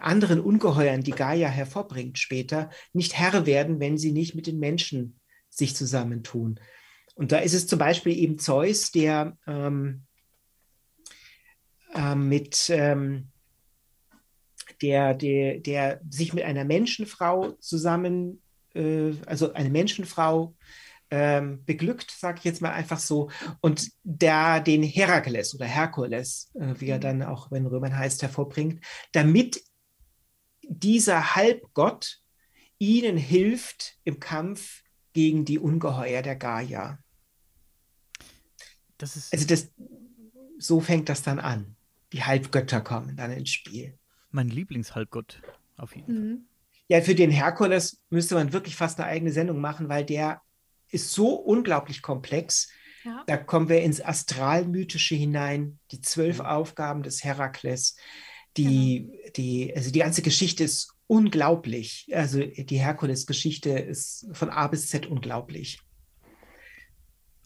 anderen 0.00 0.40
Ungeheuern, 0.40 1.02
die 1.02 1.12
Gaia 1.12 1.48
hervorbringt 1.48 2.18
später, 2.18 2.70
nicht 2.92 3.18
Herr 3.18 3.46
werden, 3.46 3.80
wenn 3.80 3.98
sie 3.98 4.12
nicht 4.12 4.34
mit 4.34 4.46
den 4.46 4.58
Menschen 4.58 5.18
sich 5.50 5.74
zusammentun. 5.74 6.60
Und 7.14 7.32
da 7.32 7.38
ist 7.38 7.54
es 7.54 7.66
zum 7.66 7.78
Beispiel 7.78 8.16
eben 8.16 8.38
Zeus, 8.38 8.90
der 8.90 9.36
ähm, 9.46 10.02
äh, 11.94 12.14
mit 12.14 12.70
ähm, 12.70 13.28
der, 14.82 15.14
der, 15.14 15.60
der 15.60 16.00
sich 16.08 16.32
mit 16.34 16.44
einer 16.44 16.64
Menschenfrau 16.64 17.52
zusammen, 17.60 18.42
äh, 18.74 19.12
also 19.26 19.52
eine 19.52 19.70
Menschenfrau 19.70 20.54
ähm, 21.16 21.64
beglückt, 21.64 22.10
sage 22.10 22.38
ich 22.38 22.44
jetzt 22.44 22.60
mal 22.60 22.72
einfach 22.72 22.98
so, 22.98 23.30
und 23.60 23.88
da 24.02 24.58
den 24.58 24.82
Herakles 24.82 25.54
oder 25.54 25.64
Herkules, 25.64 26.50
äh, 26.54 26.74
wie 26.78 26.88
er 26.88 26.98
dann 26.98 27.22
auch 27.22 27.52
in 27.52 27.66
Römern 27.66 27.96
heißt, 27.96 28.20
hervorbringt, 28.22 28.84
damit 29.12 29.62
dieser 30.62 31.36
Halbgott 31.36 32.20
ihnen 32.78 33.16
hilft 33.16 33.96
im 34.02 34.18
Kampf 34.18 34.82
gegen 35.12 35.44
die 35.44 35.60
Ungeheuer 35.60 36.22
der 36.22 36.34
Gaia. 36.34 36.98
Das 38.98 39.14
ist 39.16 39.32
Also 39.32 39.46
das, 39.46 39.70
so 40.58 40.80
fängt 40.80 41.08
das 41.08 41.22
dann 41.22 41.38
an. 41.38 41.76
Die 42.12 42.24
Halbgötter 42.24 42.80
kommen 42.80 43.16
dann 43.16 43.30
ins 43.30 43.50
Spiel. 43.50 43.96
mein 44.30 44.48
Lieblingshalbgott. 44.48 45.40
Auf 45.76 45.94
jeden 45.94 46.06
Fall. 46.06 46.24
Mhm. 46.24 46.48
Ja, 46.88 47.00
für 47.00 47.14
den 47.14 47.30
Herkules 47.30 48.02
müsste 48.10 48.34
man 48.34 48.52
wirklich 48.52 48.76
fast 48.76 48.98
eine 48.98 49.08
eigene 49.08 49.32
Sendung 49.32 49.60
machen, 49.60 49.88
weil 49.88 50.04
der 50.04 50.42
ist 50.94 51.12
so 51.12 51.34
unglaublich 51.34 52.00
komplex. 52.02 52.70
Ja. 53.04 53.22
Da 53.26 53.36
kommen 53.36 53.68
wir 53.68 53.82
ins 53.82 54.00
Astralmythische 54.00 55.14
hinein, 55.14 55.78
die 55.90 56.00
zwölf 56.00 56.38
Mhm. 56.38 56.46
Aufgaben 56.46 57.02
des 57.02 57.22
Herakles. 57.22 57.96
Die, 58.56 59.10
die, 59.36 59.74
also 59.76 59.90
die 59.90 59.98
ganze 59.98 60.22
Geschichte 60.22 60.64
ist 60.64 60.94
unglaublich. 61.06 62.08
Also 62.12 62.40
die 62.40 62.78
Herkules-Geschichte 62.78 63.70
ist 63.70 64.26
von 64.32 64.48
A 64.48 64.68
bis 64.68 64.88
Z 64.88 65.06
unglaublich. 65.06 65.80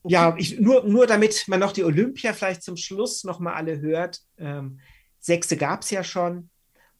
Okay. 0.03 0.14
Ja, 0.14 0.36
ich, 0.38 0.61
nur, 0.61 0.84
nur 0.84 1.07
damit 1.07 1.44
man 1.49 1.61
noch 1.61 1.72
die 1.72 1.84
Olympia 1.84 2.32
vielleicht 2.32 2.62
zum 2.62 2.76
Schluss 2.76 3.24
noch 3.24 3.40
mal 3.40 3.55
alle 3.55 3.80
hört. 3.80 4.20
Ähm, 4.36 4.80
sechste 5.18 5.57
gab 5.57 5.82
es 5.82 5.90
ja 5.90 6.05
schon. 6.05 6.51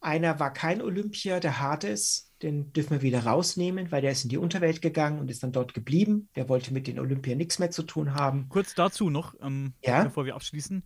Einer 0.01 0.39
war 0.39 0.53
kein 0.53 0.81
Olympia, 0.81 1.39
der 1.39 1.59
Hades. 1.59 2.28
Den 2.41 2.71
dürfen 2.73 2.91
wir 2.91 3.01
wieder 3.01 3.25
rausnehmen, 3.25 3.91
weil 3.91 4.01
der 4.01 4.11
ist 4.11 4.23
in 4.23 4.29
die 4.29 4.37
Unterwelt 4.37 4.81
gegangen 4.81 5.19
und 5.19 5.29
ist 5.29 5.43
dann 5.43 5.51
dort 5.51 5.73
geblieben. 5.73 6.29
Der 6.35 6.47
wollte 6.49 6.73
mit 6.73 6.87
den 6.87 6.99
Olympiern 6.99 7.37
nichts 7.37 7.59
mehr 7.59 7.71
zu 7.71 7.83
tun 7.83 8.13
haben. 8.15 8.47
Kurz 8.49 8.73
dazu 8.75 9.09
noch, 9.09 9.35
ähm, 9.41 9.73
Ja? 9.83 10.03
bevor 10.03 10.25
wir 10.25 10.35
abschließen. 10.35 10.83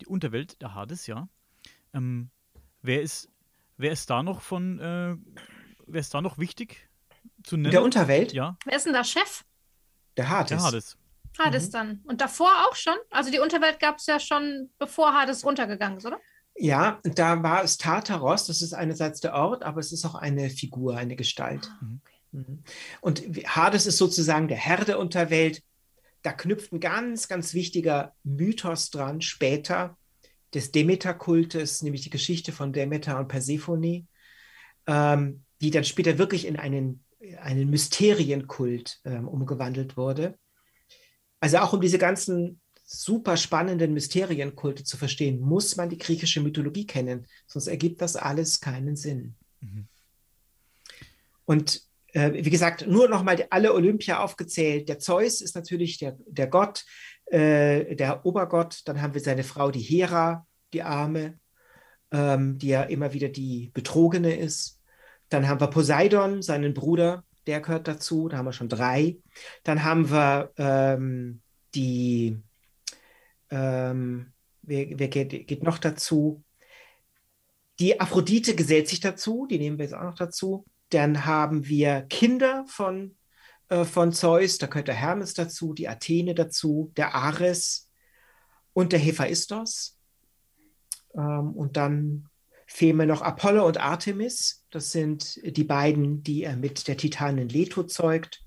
Die 0.00 0.06
Unterwelt, 0.06 0.60
der 0.62 0.74
Hades, 0.74 1.06
ja. 1.06 1.28
Ähm, 1.92 2.30
wer, 2.82 3.02
ist, 3.02 3.28
wer 3.76 3.92
ist 3.92 4.08
da 4.10 4.22
noch 4.22 4.40
von, 4.40 4.78
äh, 4.80 5.14
wer 5.86 6.00
ist 6.00 6.12
da 6.14 6.20
noch 6.22 6.38
wichtig 6.38 6.88
zu 7.42 7.56
nennen? 7.56 7.66
In 7.66 7.70
der 7.72 7.82
Unterwelt, 7.82 8.32
ja, 8.32 8.56
Wer 8.64 8.76
ist 8.76 8.86
denn 8.86 8.92
da 8.94 9.04
Chef? 9.04 9.44
der 10.16 10.28
Hades. 10.28 10.48
der 10.50 10.62
Hades. 10.62 10.98
Hades 11.38 11.66
Mhm. 11.68 11.72
dann. 11.72 12.00
Und 12.04 12.20
davor 12.20 12.50
auch 12.68 12.76
schon? 12.76 12.94
Also 13.10 13.30
die 13.30 13.40
Unterwelt 13.40 13.78
gab 13.80 13.98
es 13.98 14.06
ja 14.06 14.18
schon, 14.20 14.70
bevor 14.78 15.12
Hades 15.14 15.44
runtergegangen 15.44 15.98
ist, 15.98 16.06
oder? 16.06 16.20
Ja, 16.56 17.00
da 17.02 17.42
war 17.42 17.64
es 17.64 17.78
Tartaros, 17.78 18.46
das 18.46 18.62
ist 18.62 18.74
einerseits 18.74 19.20
der 19.20 19.34
Ort, 19.34 19.64
aber 19.64 19.80
es 19.80 19.92
ist 19.92 20.04
auch 20.04 20.14
eine 20.14 20.50
Figur, 20.50 20.96
eine 20.96 21.16
Gestalt. 21.16 21.68
Mhm. 21.80 22.00
Mhm. 22.34 22.62
Und 23.00 23.22
Hades 23.46 23.86
ist 23.86 23.98
sozusagen 23.98 24.48
der 24.48 24.56
Herr 24.56 24.84
der 24.84 24.98
Unterwelt. 24.98 25.62
Da 26.22 26.32
knüpft 26.32 26.72
ein 26.72 26.80
ganz, 26.80 27.28
ganz 27.28 27.54
wichtiger 27.54 28.14
Mythos 28.22 28.90
dran, 28.90 29.20
später 29.20 29.96
des 30.54 30.70
Demeter-Kultes, 30.70 31.82
nämlich 31.82 32.02
die 32.02 32.10
Geschichte 32.10 32.52
von 32.52 32.72
Demeter 32.72 33.18
und 33.18 33.28
Persephone, 33.28 34.06
ähm, 34.86 35.44
die 35.60 35.70
dann 35.70 35.84
später 35.84 36.18
wirklich 36.18 36.46
in 36.46 36.56
einen, 36.56 37.04
einen 37.40 37.70
Mysterienkult 37.70 39.00
ähm, 39.04 39.26
umgewandelt 39.26 39.96
wurde. 39.96 40.38
Also 41.40 41.58
auch 41.58 41.72
um 41.72 41.80
diese 41.80 41.98
ganzen 41.98 42.60
super 42.84 43.36
spannenden 43.36 43.94
Mysterienkulte 43.94 44.84
zu 44.84 44.96
verstehen, 44.96 45.40
muss 45.40 45.76
man 45.76 45.88
die 45.88 45.98
griechische 45.98 46.40
Mythologie 46.40 46.86
kennen, 46.86 47.26
sonst 47.46 47.66
ergibt 47.66 48.02
das 48.02 48.16
alles 48.16 48.60
keinen 48.60 48.96
Sinn. 48.96 49.34
Mhm. 49.60 49.88
Und 51.46 51.82
äh, 52.12 52.44
wie 52.44 52.50
gesagt, 52.50 52.86
nur 52.86 53.08
nochmal 53.08 53.46
alle 53.50 53.74
Olympia 53.74 54.20
aufgezählt. 54.20 54.88
Der 54.88 54.98
Zeus 54.98 55.40
ist 55.40 55.54
natürlich 55.54 55.98
der, 55.98 56.16
der 56.26 56.46
Gott, 56.46 56.84
äh, 57.26 57.96
der 57.96 58.24
Obergott. 58.24 58.82
Dann 58.86 59.02
haben 59.02 59.14
wir 59.14 59.20
seine 59.20 59.44
Frau, 59.44 59.70
die 59.70 59.80
Hera, 59.80 60.46
die 60.72 60.82
Arme, 60.82 61.38
ähm, 62.12 62.58
die 62.58 62.68
ja 62.68 62.82
immer 62.84 63.12
wieder 63.12 63.28
die 63.28 63.70
Betrogene 63.74 64.36
ist. 64.36 64.80
Dann 65.28 65.48
haben 65.48 65.60
wir 65.60 65.66
Poseidon, 65.66 66.42
seinen 66.42 66.74
Bruder, 66.74 67.24
der 67.46 67.60
gehört 67.60 67.88
dazu. 67.88 68.28
Da 68.28 68.38
haben 68.38 68.46
wir 68.46 68.52
schon 68.52 68.68
drei. 68.68 69.18
Dann 69.64 69.84
haben 69.84 70.10
wir 70.10 70.52
ähm, 70.56 71.40
die, 71.74 72.38
ähm, 73.54 74.32
wer, 74.62 74.98
wer 74.98 75.08
geht, 75.08 75.46
geht 75.46 75.62
noch 75.62 75.78
dazu? 75.78 76.42
Die 77.78 78.00
Aphrodite 78.00 78.54
gesellt 78.54 78.88
sich 78.88 79.00
dazu, 79.00 79.46
die 79.48 79.58
nehmen 79.58 79.78
wir 79.78 79.84
jetzt 79.84 79.94
auch 79.94 80.02
noch 80.02 80.16
dazu. 80.16 80.64
Dann 80.90 81.24
haben 81.24 81.66
wir 81.66 82.02
Kinder 82.02 82.64
von, 82.66 83.16
äh, 83.68 83.84
von 83.84 84.12
Zeus, 84.12 84.58
da 84.58 84.66
gehört 84.66 84.88
der 84.88 84.94
Hermes 84.94 85.34
dazu, 85.34 85.72
die 85.72 85.88
Athene 85.88 86.34
dazu, 86.34 86.92
der 86.96 87.14
Ares 87.14 87.90
und 88.72 88.92
der 88.92 88.98
Hephaistos. 88.98 89.98
Ähm, 91.14 91.52
und 91.52 91.76
dann 91.76 92.28
fehlen 92.66 92.96
mir 92.96 93.06
noch 93.06 93.22
Apollo 93.22 93.66
und 93.66 93.78
Artemis. 93.78 94.64
Das 94.70 94.90
sind 94.90 95.40
die 95.44 95.64
beiden, 95.64 96.24
die 96.24 96.42
er 96.42 96.56
mit 96.56 96.88
der 96.88 96.96
Titanin 96.96 97.48
Leto 97.48 97.84
zeugt. 97.84 98.44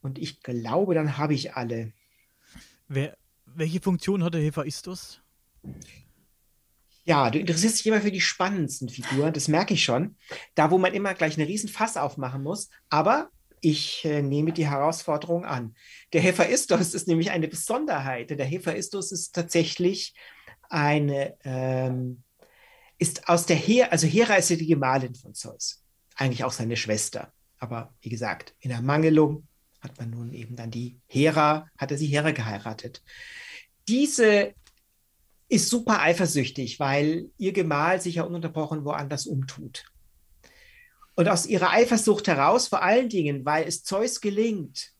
Und 0.00 0.18
ich 0.18 0.42
glaube, 0.42 0.94
dann 0.94 1.18
habe 1.18 1.34
ich 1.34 1.54
alle. 1.54 1.92
Wer, 2.88 3.16
welche 3.58 3.80
Funktion 3.80 4.24
hatte 4.24 4.38
Hephaistos? 4.38 5.20
Ja, 7.04 7.30
du 7.30 7.38
interessierst 7.38 7.78
dich 7.78 7.86
immer 7.86 8.00
für 8.00 8.12
die 8.12 8.20
spannendsten 8.20 8.88
Figuren, 8.88 9.32
das 9.32 9.48
merke 9.48 9.74
ich 9.74 9.82
schon. 9.82 10.16
Da, 10.54 10.70
wo 10.70 10.78
man 10.78 10.94
immer 10.94 11.14
gleich 11.14 11.36
eine 11.36 11.48
riesen 11.48 11.68
Fass 11.68 11.96
aufmachen 11.96 12.42
muss. 12.42 12.68
Aber 12.90 13.30
ich 13.60 14.04
äh, 14.04 14.22
nehme 14.22 14.52
die 14.52 14.68
Herausforderung 14.68 15.44
an. 15.44 15.74
Der 16.12 16.20
Hephaistos 16.20 16.94
ist 16.94 17.08
nämlich 17.08 17.30
eine 17.30 17.48
Besonderheit. 17.48 18.30
denn 18.30 18.38
Der 18.38 18.46
Hephaistos 18.46 19.10
ist 19.10 19.34
tatsächlich 19.34 20.14
eine, 20.68 21.36
ähm, 21.44 22.22
ist 22.98 23.28
aus 23.28 23.46
der 23.46 23.56
Hera, 23.56 23.88
also 23.88 24.06
Hera 24.06 24.34
ist 24.34 24.50
ja 24.50 24.56
die 24.56 24.66
Gemahlin 24.66 25.14
von 25.14 25.34
Zeus. 25.34 25.82
Eigentlich 26.14 26.44
auch 26.44 26.52
seine 26.52 26.76
Schwester. 26.76 27.32
Aber 27.58 27.94
wie 28.00 28.10
gesagt, 28.10 28.54
in 28.60 28.70
Ermangelung 28.70 29.46
hat 29.80 29.98
man 29.98 30.10
nun 30.10 30.32
eben 30.32 30.56
dann 30.56 30.70
die 30.70 31.00
Hera, 31.06 31.68
hat 31.76 31.90
er 31.90 31.98
sie 31.98 32.06
Hera 32.06 32.32
geheiratet. 32.32 33.02
Diese 33.88 34.54
ist 35.48 35.70
super 35.70 36.00
eifersüchtig, 36.00 36.78
weil 36.78 37.30
ihr 37.38 37.52
Gemahl 37.52 38.00
sich 38.00 38.16
ja 38.16 38.24
ununterbrochen 38.24 38.84
woanders 38.84 39.26
umtut. 39.26 39.84
Und 41.14 41.28
aus 41.28 41.46
ihrer 41.46 41.70
Eifersucht 41.72 42.28
heraus, 42.28 42.68
vor 42.68 42.82
allen 42.82 43.08
Dingen, 43.08 43.44
weil 43.44 43.66
es 43.66 43.82
Zeus 43.82 44.20
gelingt, 44.20 44.92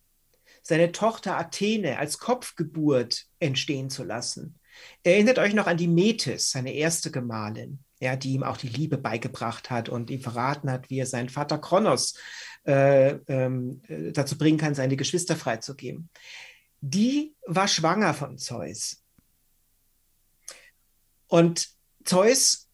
seine 0.62 0.90
Tochter 0.90 1.38
Athene 1.38 1.98
als 1.98 2.18
Kopfgeburt 2.18 3.26
entstehen 3.38 3.90
zu 3.90 4.04
lassen. 4.04 4.58
Erinnert 5.02 5.38
euch 5.38 5.54
noch 5.54 5.66
an 5.66 5.76
die 5.76 5.88
Metis, 5.88 6.50
seine 6.50 6.72
erste 6.72 7.10
Gemahlin, 7.10 7.80
ja, 8.00 8.16
die 8.16 8.32
ihm 8.32 8.42
auch 8.42 8.56
die 8.56 8.68
Liebe 8.68 8.98
beigebracht 8.98 9.70
hat 9.70 9.88
und 9.88 10.10
ihm 10.10 10.20
verraten 10.20 10.70
hat, 10.70 10.90
wie 10.90 10.98
er 10.98 11.06
seinen 11.06 11.28
Vater 11.28 11.58
Kronos 11.58 12.14
äh, 12.66 13.10
ähm, 13.28 13.80
äh, 13.88 14.12
dazu 14.12 14.36
bringen 14.36 14.58
kann, 14.58 14.74
seine 14.74 14.96
Geschwister 14.96 15.36
freizugeben. 15.36 16.10
Die 16.80 17.34
war 17.46 17.68
schwanger 17.68 18.14
von 18.14 18.38
Zeus. 18.38 19.02
Und 21.26 21.68
Zeus 22.04 22.68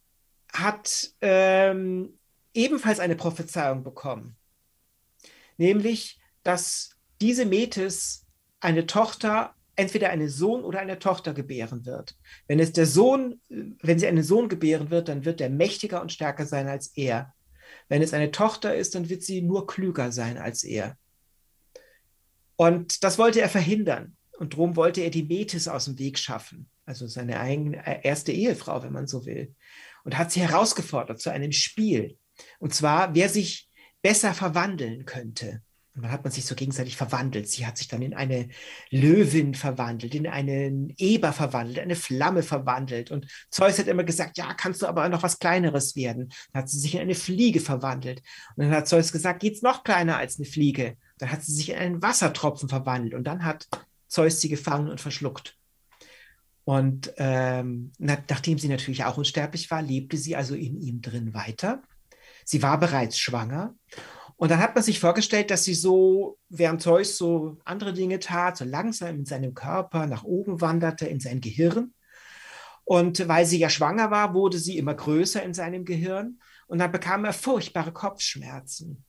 hat 0.53 1.11
ähm, 1.21 2.19
ebenfalls 2.53 3.01
eine 3.01 3.17
Prophezeiung 3.17 3.83
bekommen, 3.83 4.37
nämlich, 5.57 6.21
dass 6.45 6.91
diese 7.21 7.45
Metis 7.45 8.27
eine 8.61 8.87
Tochter, 8.87 9.55
entweder 9.77 10.11
einen 10.11 10.29
Sohn 10.29 10.63
oder 10.63 10.79
eine 10.79 11.01
Tochter 11.01 11.35
gebären 11.35 11.85
wird. 11.85 12.17
Wenn 12.47 12.61
es 12.61 12.73
der 12.73 12.87
Sohn, 12.87 13.41
wenn 13.49 13.99
sie 13.99 14.07
einen 14.07 14.23
Sohn 14.23 14.49
gebären 14.49 14.91
wird, 14.91 15.09
dann 15.09 15.25
wird 15.25 15.41
er 15.41 15.51
mächtiger 15.51 16.01
und 16.01 16.13
stärker 16.13 16.47
sein 16.47 16.69
als 16.69 16.97
er. 16.97 17.35
Wenn 17.89 18.01
es 18.01 18.15
eine 18.15 18.31
Tochter 18.31 18.77
ist, 18.77 18.95
dann 18.95 19.09
wird 19.09 19.25
sie 19.25 19.43
nur 19.43 19.67
klüger 19.67 20.13
sein 20.13 20.39
als 20.39 20.63
er. 20.63 20.97
Und 22.57 23.03
das 23.05 23.19
wollte 23.19 23.41
er 23.41 23.49
verhindern. 23.49 24.17
Und 24.39 24.55
darum 24.55 24.77
wollte 24.77 25.01
er 25.01 25.11
die 25.11 25.25
Metis 25.25 25.69
aus 25.69 25.85
dem 25.87 25.99
Weg 25.99 26.19
schaffen 26.19 26.69
also 26.87 27.07
seine 27.07 27.41
eigene 27.41 28.05
erste 28.05 28.33
Ehefrau, 28.33 28.83
wenn 28.83 28.93
man 28.93 29.07
so 29.07 29.25
will, 29.27 29.55
und 30.05 30.19
hat 30.19 30.33
sie 30.33 30.41
herausgefordert 30.41 31.21
zu 31.21 31.31
einem 31.31 31.53
Spiel. 31.53 32.19
Und 32.59 32.75
zwar, 32.75 33.15
wer 33.15 33.29
sich 33.29 33.71
besser 34.03 34.35
verwandeln 34.35 35.07
könnte. 35.07 35.63
Und 35.95 36.03
dann 36.03 36.11
hat 36.11 36.25
man 36.25 36.33
sich 36.33 36.45
so 36.45 36.57
gegenseitig 36.57 36.97
verwandelt. 36.97 37.49
Sie 37.49 37.65
hat 37.67 37.79
sich 37.79 37.87
dann 37.87 38.03
in 38.03 38.15
eine 38.15 38.49
Löwin 38.91 39.55
verwandelt, 39.55 40.15
in 40.15 40.27
einen 40.27 40.93
Eber 40.99 41.33
verwandelt, 41.33 41.79
eine 41.79 41.95
Flamme 41.95 42.43
verwandelt. 42.43 43.13
Und 43.13 43.29
Zeus 43.49 43.79
hat 43.79 43.87
immer 43.87 44.03
gesagt, 44.03 44.37
ja, 44.37 44.53
kannst 44.55 44.83
du 44.83 44.87
aber 44.87 45.09
noch 45.09 45.23
was 45.23 45.39
Kleineres 45.39 45.95
werden. 45.95 46.31
Dann 46.53 46.63
hat 46.63 46.69
sie 46.69 46.81
sich 46.81 46.97
in 46.97 47.01
eine 47.01 47.15
Fliege 47.15 47.61
verwandelt. 47.61 48.23
Und 48.57 48.65
dann 48.65 48.75
hat 48.75 48.89
Zeus 48.89 49.13
gesagt, 49.13 49.41
geht's 49.41 49.63
noch 49.63 49.85
kleiner 49.85 50.19
als 50.19 50.37
eine 50.39 50.47
Fliege. 50.47 50.97
Dann 51.19 51.31
hat 51.31 51.43
sie 51.43 51.53
sich 51.53 51.71
in 51.71 51.77
einen 51.77 52.03
Wassertropfen 52.03 52.69
verwandelt. 52.69 53.15
Und 53.15 53.25
dann 53.25 53.45
hat 53.45 53.69
Zeus 54.09 54.41
sie 54.41 54.49
gefangen 54.49 54.89
und 54.89 55.01
verschluckt. 55.01 55.57
Und 56.65 57.13
ähm, 57.19 57.93
na, 57.99 58.17
nachdem 58.29 58.59
sie 58.59 58.69
natürlich 58.69 59.05
auch 59.05 59.19
unsterblich 59.19 59.71
war, 59.71 59.83
lebte 59.83 60.17
sie 60.17 60.35
also 60.35 60.55
in 60.55 60.81
ihm 60.81 61.03
drin 61.03 61.35
weiter. 61.35 61.83
Sie 62.45 62.63
war 62.63 62.79
bereits 62.79 63.19
schwanger. 63.19 63.75
Und 64.37 64.51
dann 64.51 64.59
hat 64.59 64.75
man 64.75 64.83
sich 64.83 64.99
vorgestellt, 64.99 65.51
dass 65.51 65.65
sie 65.65 65.75
so, 65.75 66.39
während 66.49 66.83
Zeus 66.83 67.17
so 67.17 67.59
andere 67.65 67.93
Dinge 67.93 68.19
tat, 68.19 68.57
so 68.57 68.65
langsam 68.65 69.19
in 69.19 69.25
seinem 69.25 69.55
Körper 69.55 70.07
nach 70.07 70.25
oben 70.25 70.61
wanderte, 70.61 71.07
in 71.07 71.21
sein 71.21 71.41
Gehirn. 71.41 71.95
Und 72.85 73.29
weil 73.29 73.47
sie 73.47 73.59
ja 73.59 73.71
schwanger 73.71 74.11
war, 74.11 74.35
wurde 74.35 74.59
sie 74.59 74.77
immer 74.77 74.95
größer 74.95 75.43
in 75.43 75.55
seinem 75.55 75.85
Gehirn. 75.85 76.41
Und 76.67 76.79
dann 76.79 76.93
bekam 76.93 77.25
er 77.25 77.33
furchtbare 77.33 77.93
Kopfschmerzen. 77.93 79.05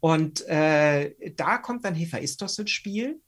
Und 0.00 0.46
äh, 0.46 1.32
da 1.34 1.58
kommt 1.58 1.84
dann 1.84 1.94
Hephaistos 1.94 2.58
ins 2.58 2.70
Spiel. 2.70 3.20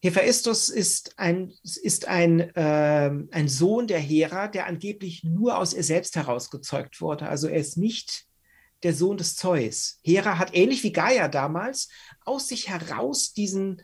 Hephaistos 0.00 0.68
ist 0.68 1.18
ein, 1.18 1.52
ist 1.62 2.06
ein, 2.06 2.40
äh, 2.54 3.10
ein 3.30 3.48
Sohn 3.48 3.86
der 3.86 3.98
Hera, 3.98 4.48
der 4.48 4.66
angeblich 4.66 5.24
nur 5.24 5.56
aus 5.56 5.72
ihr 5.72 5.82
selbst 5.82 6.14
herausgezeugt 6.16 7.00
wurde. 7.00 7.28
Also 7.28 7.48
er 7.48 7.58
ist 7.58 7.78
nicht 7.78 8.26
der 8.82 8.92
Sohn 8.92 9.16
des 9.16 9.34
Zeus. 9.34 9.98
Hera 10.02 10.38
hat 10.38 10.54
ähnlich 10.54 10.82
wie 10.82 10.92
Gaia 10.92 11.28
damals 11.28 11.88
aus 12.24 12.48
sich 12.48 12.68
heraus 12.68 13.32
diesen, 13.32 13.80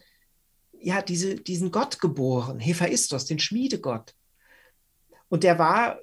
ja, 0.78 1.00
diese, 1.00 1.36
diesen 1.36 1.70
Gott 1.70 2.00
geboren, 2.00 2.60
Hephaistos, 2.60 3.24
den 3.24 3.38
Schmiedegott. 3.38 4.14
Und 5.28 5.42
der 5.42 5.58
war 5.58 6.00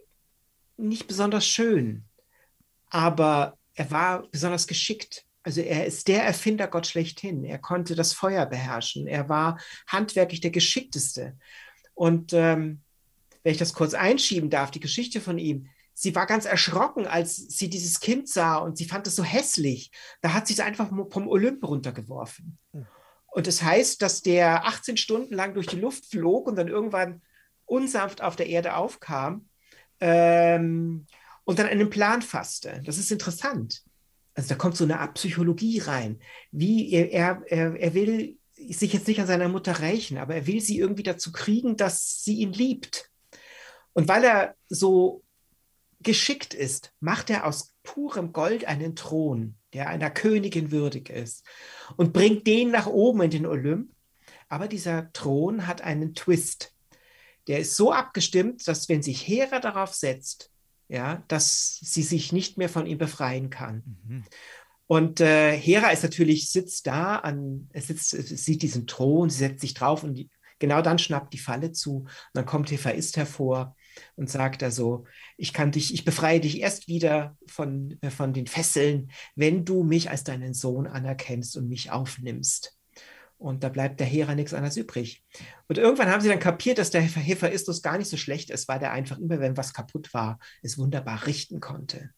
nicht 0.77 1.07
besonders 1.07 1.45
schön, 1.45 2.05
aber 2.87 3.57
er 3.75 3.91
war 3.91 4.27
besonders 4.29 4.65
geschickt. 4.65 5.26
Also 5.47 5.61
er 5.61 5.85
ist 5.85 6.09
der 6.09 6.25
Erfindergott 6.25 6.87
schlechthin. 6.87 7.45
Er 7.45 7.57
konnte 7.57 7.95
das 7.95 8.11
Feuer 8.11 8.45
beherrschen. 8.45 9.07
Er 9.07 9.29
war 9.29 9.57
handwerklich 9.87 10.41
der 10.41 10.51
Geschickteste. 10.51 11.37
Und 11.93 12.33
ähm, 12.33 12.81
wenn 13.43 13.53
ich 13.53 13.57
das 13.57 13.73
kurz 13.73 13.93
einschieben 13.93 14.49
darf, 14.49 14.71
die 14.71 14.81
Geschichte 14.81 15.21
von 15.21 15.37
ihm, 15.37 15.69
sie 15.93 16.13
war 16.15 16.25
ganz 16.25 16.43
erschrocken, 16.43 17.07
als 17.07 17.37
sie 17.37 17.69
dieses 17.69 18.01
Kind 18.01 18.27
sah 18.27 18.57
und 18.57 18.77
sie 18.77 18.83
fand 18.83 19.07
es 19.07 19.15
so 19.15 19.23
hässlich. 19.23 19.89
Da 20.19 20.33
hat 20.33 20.47
sie 20.47 20.53
es 20.53 20.59
einfach 20.59 20.89
vom 20.89 21.29
Olymp 21.29 21.63
runtergeworfen. 21.65 22.57
Mhm. 22.73 22.85
Und 23.27 23.47
das 23.47 23.63
heißt, 23.63 24.01
dass 24.01 24.21
der 24.21 24.65
18 24.65 24.97
Stunden 24.97 25.33
lang 25.33 25.53
durch 25.53 25.67
die 25.67 25.79
Luft 25.79 26.07
flog 26.07 26.47
und 26.47 26.57
dann 26.57 26.67
irgendwann 26.67 27.21
unsanft 27.63 28.21
auf 28.21 28.35
der 28.35 28.47
Erde 28.47 28.75
aufkam 28.75 29.47
ähm, 30.01 31.07
und 31.45 31.57
dann 31.57 31.67
einen 31.67 31.89
Plan 31.89 32.21
fasste. 32.21 32.81
Das 32.83 32.97
ist 32.97 33.13
interessant. 33.13 33.86
Also 34.37 34.49
da 34.49 34.55
kommt 34.55 34.77
so 34.77 34.83
eine 34.83 34.99
Art 34.99 35.15
Psychologie 35.15 35.79
rein. 35.79 36.19
Wie 36.51 36.91
er, 36.91 37.11
er, 37.11 37.75
er 37.75 37.93
will 37.95 38.37
sich 38.55 38.93
jetzt 38.93 39.07
nicht 39.07 39.19
an 39.19 39.25
seiner 39.25 39.49
Mutter 39.49 39.79
rächen, 39.79 40.19
aber 40.19 40.35
er 40.35 40.45
will 40.45 40.61
sie 40.61 40.77
irgendwie 40.77 41.01
dazu 41.01 41.31
kriegen, 41.31 41.75
dass 41.75 42.23
sie 42.23 42.35
ihn 42.35 42.53
liebt. 42.53 43.09
Und 43.93 44.07
weil 44.07 44.23
er 44.23 44.55
so 44.69 45.23
geschickt 46.01 46.53
ist, 46.53 46.93
macht 46.99 47.31
er 47.31 47.47
aus 47.47 47.73
purem 47.81 48.31
Gold 48.31 48.65
einen 48.65 48.95
Thron, 48.95 49.55
der 49.73 49.89
einer 49.89 50.11
Königin 50.11 50.69
würdig 50.69 51.09
ist, 51.09 51.43
und 51.95 52.13
bringt 52.13 52.45
den 52.45 52.69
nach 52.69 52.85
oben 52.85 53.23
in 53.23 53.31
den 53.31 53.47
Olymp. 53.47 53.89
Aber 54.49 54.67
dieser 54.67 55.11
Thron 55.13 55.65
hat 55.65 55.81
einen 55.81 56.13
Twist. 56.13 56.75
Der 57.47 57.57
ist 57.57 57.75
so 57.75 57.91
abgestimmt, 57.91 58.67
dass 58.67 58.87
wenn 58.87 59.01
sich 59.01 59.27
Hera 59.27 59.59
darauf 59.59 59.95
setzt, 59.95 60.51
ja, 60.87 61.23
dass 61.27 61.79
sie 61.81 62.03
sich 62.03 62.31
nicht 62.31 62.57
mehr 62.57 62.69
von 62.69 62.85
ihm 62.85 62.97
befreien 62.97 63.49
kann. 63.49 63.83
Mhm. 64.07 64.23
Und 64.87 65.19
äh, 65.19 65.51
Hera 65.57 65.89
ist 65.89 66.03
natürlich, 66.03 66.49
sitzt 66.49 66.87
da 66.87 67.17
an, 67.17 67.69
sitzt, 67.73 68.09
sieht 68.09 68.61
diesen 68.61 68.87
Thron, 68.87 69.29
sie 69.29 69.39
setzt 69.39 69.61
sich 69.61 69.73
drauf 69.73 70.03
und 70.03 70.13
die, 70.13 70.29
genau 70.59 70.81
dann 70.81 70.97
schnappt 70.97 71.33
die 71.33 71.39
Falle 71.39 71.73
zu. 71.73 71.99
Und 71.99 72.09
dann 72.33 72.45
kommt 72.45 72.71
Hephaist 72.71 73.17
hervor 73.17 73.75
und 74.15 74.29
sagt 74.29 74.63
also, 74.63 75.03
ich 75.35 75.51
kann 75.51 75.71
dich, 75.71 75.93
ich 75.93 76.05
befreie 76.05 76.39
dich 76.39 76.61
erst 76.61 76.87
wieder 76.87 77.37
von, 77.47 77.97
äh, 78.01 78.09
von 78.09 78.31
den 78.31 78.47
Fesseln, 78.47 79.11
wenn 79.35 79.65
du 79.65 79.83
mich 79.83 80.09
als 80.09 80.23
deinen 80.23 80.53
Sohn 80.53 80.87
anerkennst 80.87 81.57
und 81.57 81.67
mich 81.67 81.91
aufnimmst. 81.91 82.76
Und 83.37 83.63
da 83.63 83.69
bleibt 83.69 83.99
der 83.99 84.07
Hera 84.07 84.33
nichts 84.33 84.53
anderes 84.53 84.77
übrig. 84.77 85.23
Und 85.67 85.77
irgendwann 85.77 86.09
haben 86.09 86.21
sie 86.21 86.29
dann 86.29 86.39
kapiert, 86.39 86.79
dass 86.79 86.89
der 86.89 87.01
Hephaistus 87.01 87.83
gar 87.83 87.97
nicht 87.97 88.09
so 88.09 88.17
schlecht 88.17 88.49
ist, 88.49 88.67
weil 88.67 88.79
der 88.79 88.91
einfach 88.91 89.19
immer, 89.19 89.39
wenn 89.39 89.57
was 89.57 89.73
kaputt 89.73 90.13
war, 90.13 90.39
es 90.63 90.77
wunderbar 90.77 91.27
richten 91.27 91.59
konnte. 91.59 92.09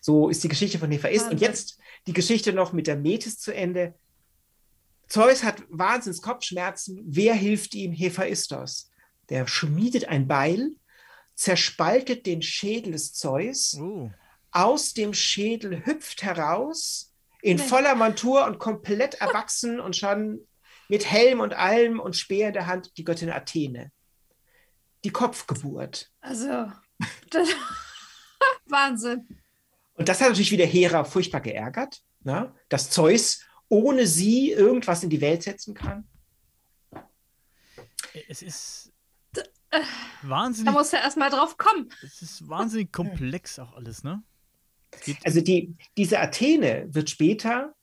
So 0.00 0.28
ist 0.28 0.42
die 0.42 0.48
Geschichte 0.48 0.78
von 0.78 0.90
Hephaist. 0.90 1.30
Und 1.30 1.40
jetzt 1.40 1.78
die 2.06 2.12
Geschichte 2.12 2.52
noch 2.52 2.72
mit 2.72 2.86
der 2.88 2.96
Metis 2.96 3.38
zu 3.38 3.54
Ende. 3.54 3.94
Zeus 5.06 5.44
hat 5.44 5.62
Wahnsinns 5.68 6.22
Kopfschmerzen. 6.22 7.02
Wer 7.04 7.34
hilft 7.34 7.74
ihm? 7.74 7.92
Hephaistos. 7.92 8.90
Der 9.28 9.46
schmiedet 9.46 10.08
ein 10.08 10.26
Beil, 10.26 10.72
zerspaltet 11.34 12.26
den 12.26 12.42
Schädel 12.42 12.92
des 12.92 13.12
Zeus. 13.12 13.74
Uh. 13.74 14.10
Aus 14.50 14.94
dem 14.94 15.14
Schädel 15.14 15.86
hüpft 15.86 16.24
heraus 16.24 17.09
in 17.42 17.58
voller 17.58 17.94
Montur 17.94 18.46
und 18.46 18.58
komplett 18.58 19.14
erwachsen 19.14 19.80
und 19.80 19.96
schon 19.96 20.46
mit 20.88 21.10
Helm 21.10 21.40
und 21.40 21.54
allem 21.54 22.00
und 22.00 22.16
Speer 22.16 22.48
in 22.48 22.54
der 22.54 22.66
Hand 22.66 22.96
die 22.96 23.04
Göttin 23.04 23.30
Athene. 23.30 23.92
Die 25.04 25.10
Kopfgeburt. 25.10 26.10
Also, 26.20 26.70
Wahnsinn. 28.66 29.40
Und 29.94 30.08
das 30.08 30.20
hat 30.20 30.28
natürlich 30.28 30.50
wieder 30.50 30.66
Hera 30.66 31.04
furchtbar 31.04 31.40
geärgert, 31.40 32.02
ne? 32.22 32.54
dass 32.68 32.90
Zeus 32.90 33.40
ohne 33.68 34.06
sie 34.06 34.50
irgendwas 34.50 35.02
in 35.02 35.10
die 35.10 35.20
Welt 35.20 35.42
setzen 35.42 35.74
kann. 35.74 36.08
Es 38.28 38.42
ist 38.42 38.92
wahnsinnig. 40.22 40.72
Da 40.72 40.78
muss 40.78 40.92
er 40.92 41.02
erstmal 41.02 41.30
drauf 41.30 41.56
kommen. 41.56 41.88
Es 42.02 42.20
ist 42.22 42.48
wahnsinnig 42.48 42.92
komplex 42.92 43.58
auch 43.58 43.74
alles, 43.74 44.02
ne? 44.02 44.22
Also 45.24 45.40
die, 45.40 45.74
diese 45.96 46.20
Athene 46.20 46.88
wird 46.90 47.10
später 47.10 47.74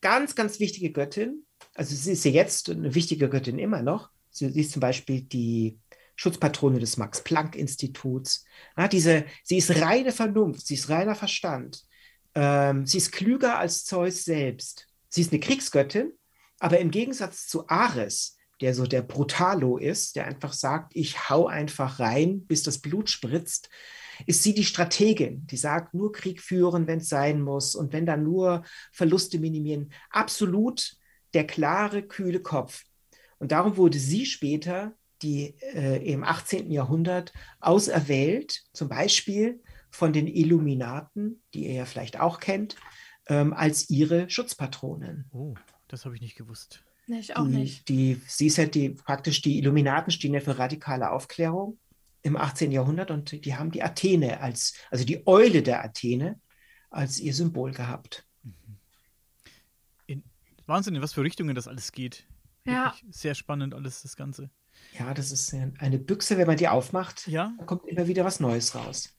ganz, 0.00 0.34
ganz 0.34 0.60
wichtige 0.60 0.92
Göttin. 0.92 1.44
Also 1.74 1.94
sie 1.94 2.12
ist 2.12 2.24
ja 2.24 2.30
jetzt 2.30 2.70
eine 2.70 2.94
wichtige 2.94 3.28
Göttin 3.28 3.58
immer 3.58 3.82
noch. 3.82 4.10
Sie 4.30 4.46
ist 4.46 4.72
zum 4.72 4.80
Beispiel 4.80 5.22
die 5.22 5.78
Schutzpatrone 6.16 6.78
des 6.78 6.96
Max-Planck-Instituts. 6.96 8.44
Ja, 8.76 8.88
diese, 8.88 9.24
sie 9.42 9.58
ist 9.58 9.80
reine 9.80 10.12
Vernunft, 10.12 10.66
sie 10.66 10.74
ist 10.74 10.88
reiner 10.88 11.14
Verstand. 11.14 11.84
Ähm, 12.34 12.86
sie 12.86 12.98
ist 12.98 13.12
klüger 13.12 13.58
als 13.58 13.84
Zeus 13.84 14.24
selbst. 14.24 14.88
Sie 15.08 15.20
ist 15.20 15.32
eine 15.32 15.40
Kriegsgöttin, 15.40 16.12
aber 16.58 16.78
im 16.78 16.90
Gegensatz 16.90 17.46
zu 17.46 17.68
Ares, 17.68 18.36
der 18.60 18.74
so 18.74 18.86
der 18.86 19.02
Brutalo 19.02 19.76
ist, 19.76 20.16
der 20.16 20.26
einfach 20.26 20.52
sagt, 20.52 20.92
ich 20.94 21.28
hau 21.28 21.46
einfach 21.46 21.98
rein, 21.98 22.46
bis 22.46 22.62
das 22.62 22.78
Blut 22.78 23.10
spritzt, 23.10 23.68
ist 24.26 24.42
sie 24.42 24.54
die 24.54 24.64
Strategin, 24.64 25.46
die 25.46 25.56
sagt, 25.56 25.94
nur 25.94 26.12
Krieg 26.12 26.40
führen, 26.40 26.86
wenn 26.86 26.98
es 26.98 27.08
sein 27.08 27.40
muss 27.40 27.74
und 27.74 27.92
wenn 27.92 28.06
dann 28.06 28.22
nur 28.22 28.64
Verluste 28.92 29.38
minimieren. 29.38 29.92
Absolut 30.10 30.96
der 31.34 31.46
klare, 31.46 32.02
kühle 32.02 32.40
Kopf. 32.40 32.84
Und 33.38 33.52
darum 33.52 33.76
wurde 33.76 33.98
sie 33.98 34.26
später 34.26 34.94
die 35.22 35.54
äh, 35.74 36.04
im 36.10 36.24
18. 36.24 36.70
Jahrhundert 36.70 37.32
auserwählt, 37.60 38.62
zum 38.72 38.88
Beispiel 38.88 39.60
von 39.90 40.12
den 40.12 40.26
Illuminaten, 40.26 41.42
die 41.54 41.66
ihr 41.66 41.74
ja 41.74 41.84
vielleicht 41.84 42.18
auch 42.18 42.40
kennt, 42.40 42.76
ähm, 43.28 43.52
als 43.52 43.88
ihre 43.88 44.28
Schutzpatronen. 44.28 45.26
Oh, 45.32 45.54
das 45.88 46.04
habe 46.04 46.14
ich 46.14 46.20
nicht 46.20 46.36
gewusst. 46.36 46.82
Nee, 47.06 47.20
ich 47.20 47.36
auch 47.36 47.46
die, 47.46 47.52
nicht. 47.52 47.88
Die, 47.88 48.20
sie 48.26 48.46
ist 48.46 48.58
halt 48.58 48.74
die, 48.74 48.90
praktisch 48.90 49.42
die 49.42 49.58
Illuminaten 49.58 50.12
stehen 50.12 50.34
ja 50.34 50.40
für 50.40 50.58
radikale 50.58 51.10
Aufklärung 51.10 51.78
im 52.22 52.36
18. 52.36 52.70
Jahrhundert 52.70 53.10
und 53.10 53.44
die 53.44 53.54
haben 53.56 53.70
die 53.70 53.82
Athene 53.82 54.40
als, 54.40 54.74
also 54.90 55.04
die 55.04 55.26
Eule 55.26 55.62
der 55.62 55.84
Athene 55.84 56.40
als 56.90 57.18
ihr 57.18 57.34
Symbol 57.34 57.72
gehabt. 57.72 58.26
Mhm. 58.42 58.78
In, 60.06 60.24
Wahnsinn, 60.66 60.94
in 60.94 61.02
was 61.02 61.12
für 61.12 61.22
Richtungen 61.22 61.54
das 61.54 61.68
alles 61.68 61.92
geht. 61.92 62.26
Ja. 62.64 62.92
Wirklich 62.92 63.16
sehr 63.16 63.34
spannend 63.34 63.74
alles, 63.74 64.02
das 64.02 64.16
Ganze. 64.16 64.50
Ja, 64.98 65.12
das 65.14 65.32
ist 65.32 65.54
eine 65.54 65.98
Büchse, 65.98 66.38
wenn 66.38 66.46
man 66.46 66.56
die 66.56 66.68
aufmacht, 66.68 67.26
ja. 67.28 67.52
kommt 67.66 67.86
immer 67.86 68.06
wieder 68.06 68.24
was 68.24 68.40
Neues 68.40 68.74
raus. 68.74 69.14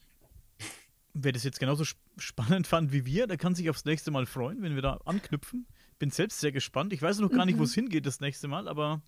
Wer 1.14 1.32
das 1.32 1.44
jetzt 1.44 1.60
genauso 1.60 1.84
spannend 2.18 2.66
fand 2.66 2.92
wie 2.92 3.06
wir, 3.06 3.28
der 3.28 3.38
kann 3.38 3.54
sich 3.54 3.70
aufs 3.70 3.86
nächste 3.86 4.12
Mal 4.12 4.26
freuen, 4.26 4.62
wenn 4.62 4.76
wir 4.76 4.82
da 4.82 5.00
anknüpfen. 5.06 5.68
Bin 6.00 6.10
selbst 6.10 6.40
sehr 6.40 6.52
gespannt. 6.52 6.92
Ich 6.92 7.02
weiß 7.02 7.20
noch 7.20 7.30
gar 7.30 7.46
nicht, 7.46 7.60
wo 7.60 7.64
es 7.64 7.76
mhm. 7.76 7.82
hingeht 7.82 8.06
das 8.06 8.20
nächste 8.20 8.48
Mal, 8.48 8.68
aber 8.68 9.02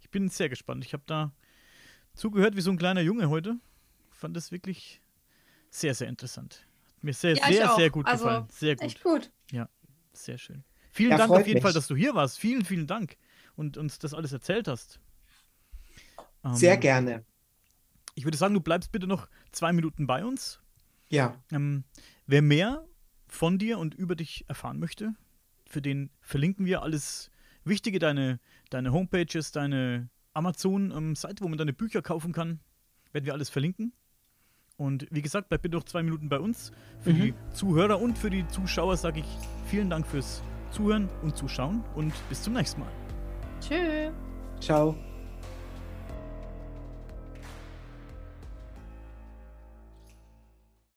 ich 0.00 0.10
bin 0.10 0.28
sehr 0.28 0.48
gespannt. 0.48 0.84
Ich 0.84 0.92
habe 0.92 1.02
da 1.06 1.32
zugehört 2.14 2.56
wie 2.56 2.60
so 2.60 2.70
ein 2.70 2.78
kleiner 2.78 3.00
Junge 3.00 3.28
heute. 3.28 3.58
Fand 4.10 4.36
das 4.36 4.52
wirklich 4.52 5.00
sehr, 5.70 5.94
sehr 5.94 6.08
interessant. 6.08 6.66
Hat 6.96 7.04
mir 7.04 7.14
sehr, 7.14 7.34
ja, 7.34 7.46
sehr, 7.46 7.74
sehr 7.76 7.90
gut 7.90 8.06
also, 8.06 8.24
gefallen. 8.24 8.46
Sehr 8.50 8.76
gut. 8.76 8.84
Echt 8.84 9.02
gut. 9.02 9.30
Ja, 9.50 9.68
sehr 10.12 10.38
schön. 10.38 10.64
Vielen 10.90 11.12
ja, 11.12 11.18
Dank 11.18 11.30
auf 11.30 11.46
jeden 11.46 11.54
mich. 11.54 11.62
Fall, 11.62 11.72
dass 11.72 11.86
du 11.86 11.96
hier 11.96 12.14
warst. 12.14 12.38
Vielen, 12.38 12.64
vielen 12.64 12.86
Dank 12.86 13.16
und 13.56 13.76
uns 13.76 13.98
das 13.98 14.14
alles 14.14 14.32
erzählt 14.32 14.68
hast. 14.68 15.00
Sehr 16.52 16.74
ähm, 16.74 16.80
gerne. 16.80 17.24
Ich 18.14 18.24
würde 18.24 18.36
sagen, 18.36 18.54
du 18.54 18.60
bleibst 18.60 18.92
bitte 18.92 19.06
noch 19.06 19.28
zwei 19.52 19.72
Minuten 19.72 20.06
bei 20.06 20.24
uns. 20.24 20.60
Ja. 21.08 21.36
Ähm, 21.52 21.84
wer 22.26 22.42
mehr 22.42 22.84
von 23.28 23.58
dir 23.58 23.78
und 23.78 23.94
über 23.94 24.16
dich 24.16 24.44
erfahren 24.48 24.78
möchte, 24.78 25.14
für 25.66 25.80
den 25.80 26.10
verlinken 26.20 26.66
wir 26.66 26.82
alles 26.82 27.30
Wichtige, 27.64 27.98
deine, 27.98 28.40
deine 28.70 28.92
Homepages, 28.92 29.52
deine 29.52 30.08
Amazon-Seite, 30.34 31.42
wo 31.44 31.48
man 31.48 31.58
deine 31.58 31.72
Bücher 31.72 32.02
kaufen 32.02 32.32
kann, 32.32 32.60
werden 33.12 33.24
wir 33.24 33.32
alles 33.32 33.50
verlinken. 33.50 33.92
Und 34.76 35.06
wie 35.10 35.20
gesagt, 35.20 35.50
bleib 35.50 35.62
bitte 35.62 35.76
noch 35.76 35.84
zwei 35.84 36.02
Minuten 36.02 36.28
bei 36.28 36.40
uns. 36.40 36.72
Für 37.00 37.12
mhm. 37.12 37.20
die 37.20 37.34
Zuhörer 37.52 38.00
und 38.00 38.16
für 38.16 38.30
die 38.30 38.46
Zuschauer 38.48 38.96
sage 38.96 39.20
ich 39.20 39.26
vielen 39.66 39.90
Dank 39.90 40.06
fürs 40.06 40.42
Zuhören 40.70 41.08
und 41.22 41.36
Zuschauen 41.36 41.84
und 41.94 42.12
bis 42.28 42.42
zum 42.42 42.54
nächsten 42.54 42.80
Mal. 42.80 42.92
Tschüss. 43.60 44.12
Ciao. 44.60 44.96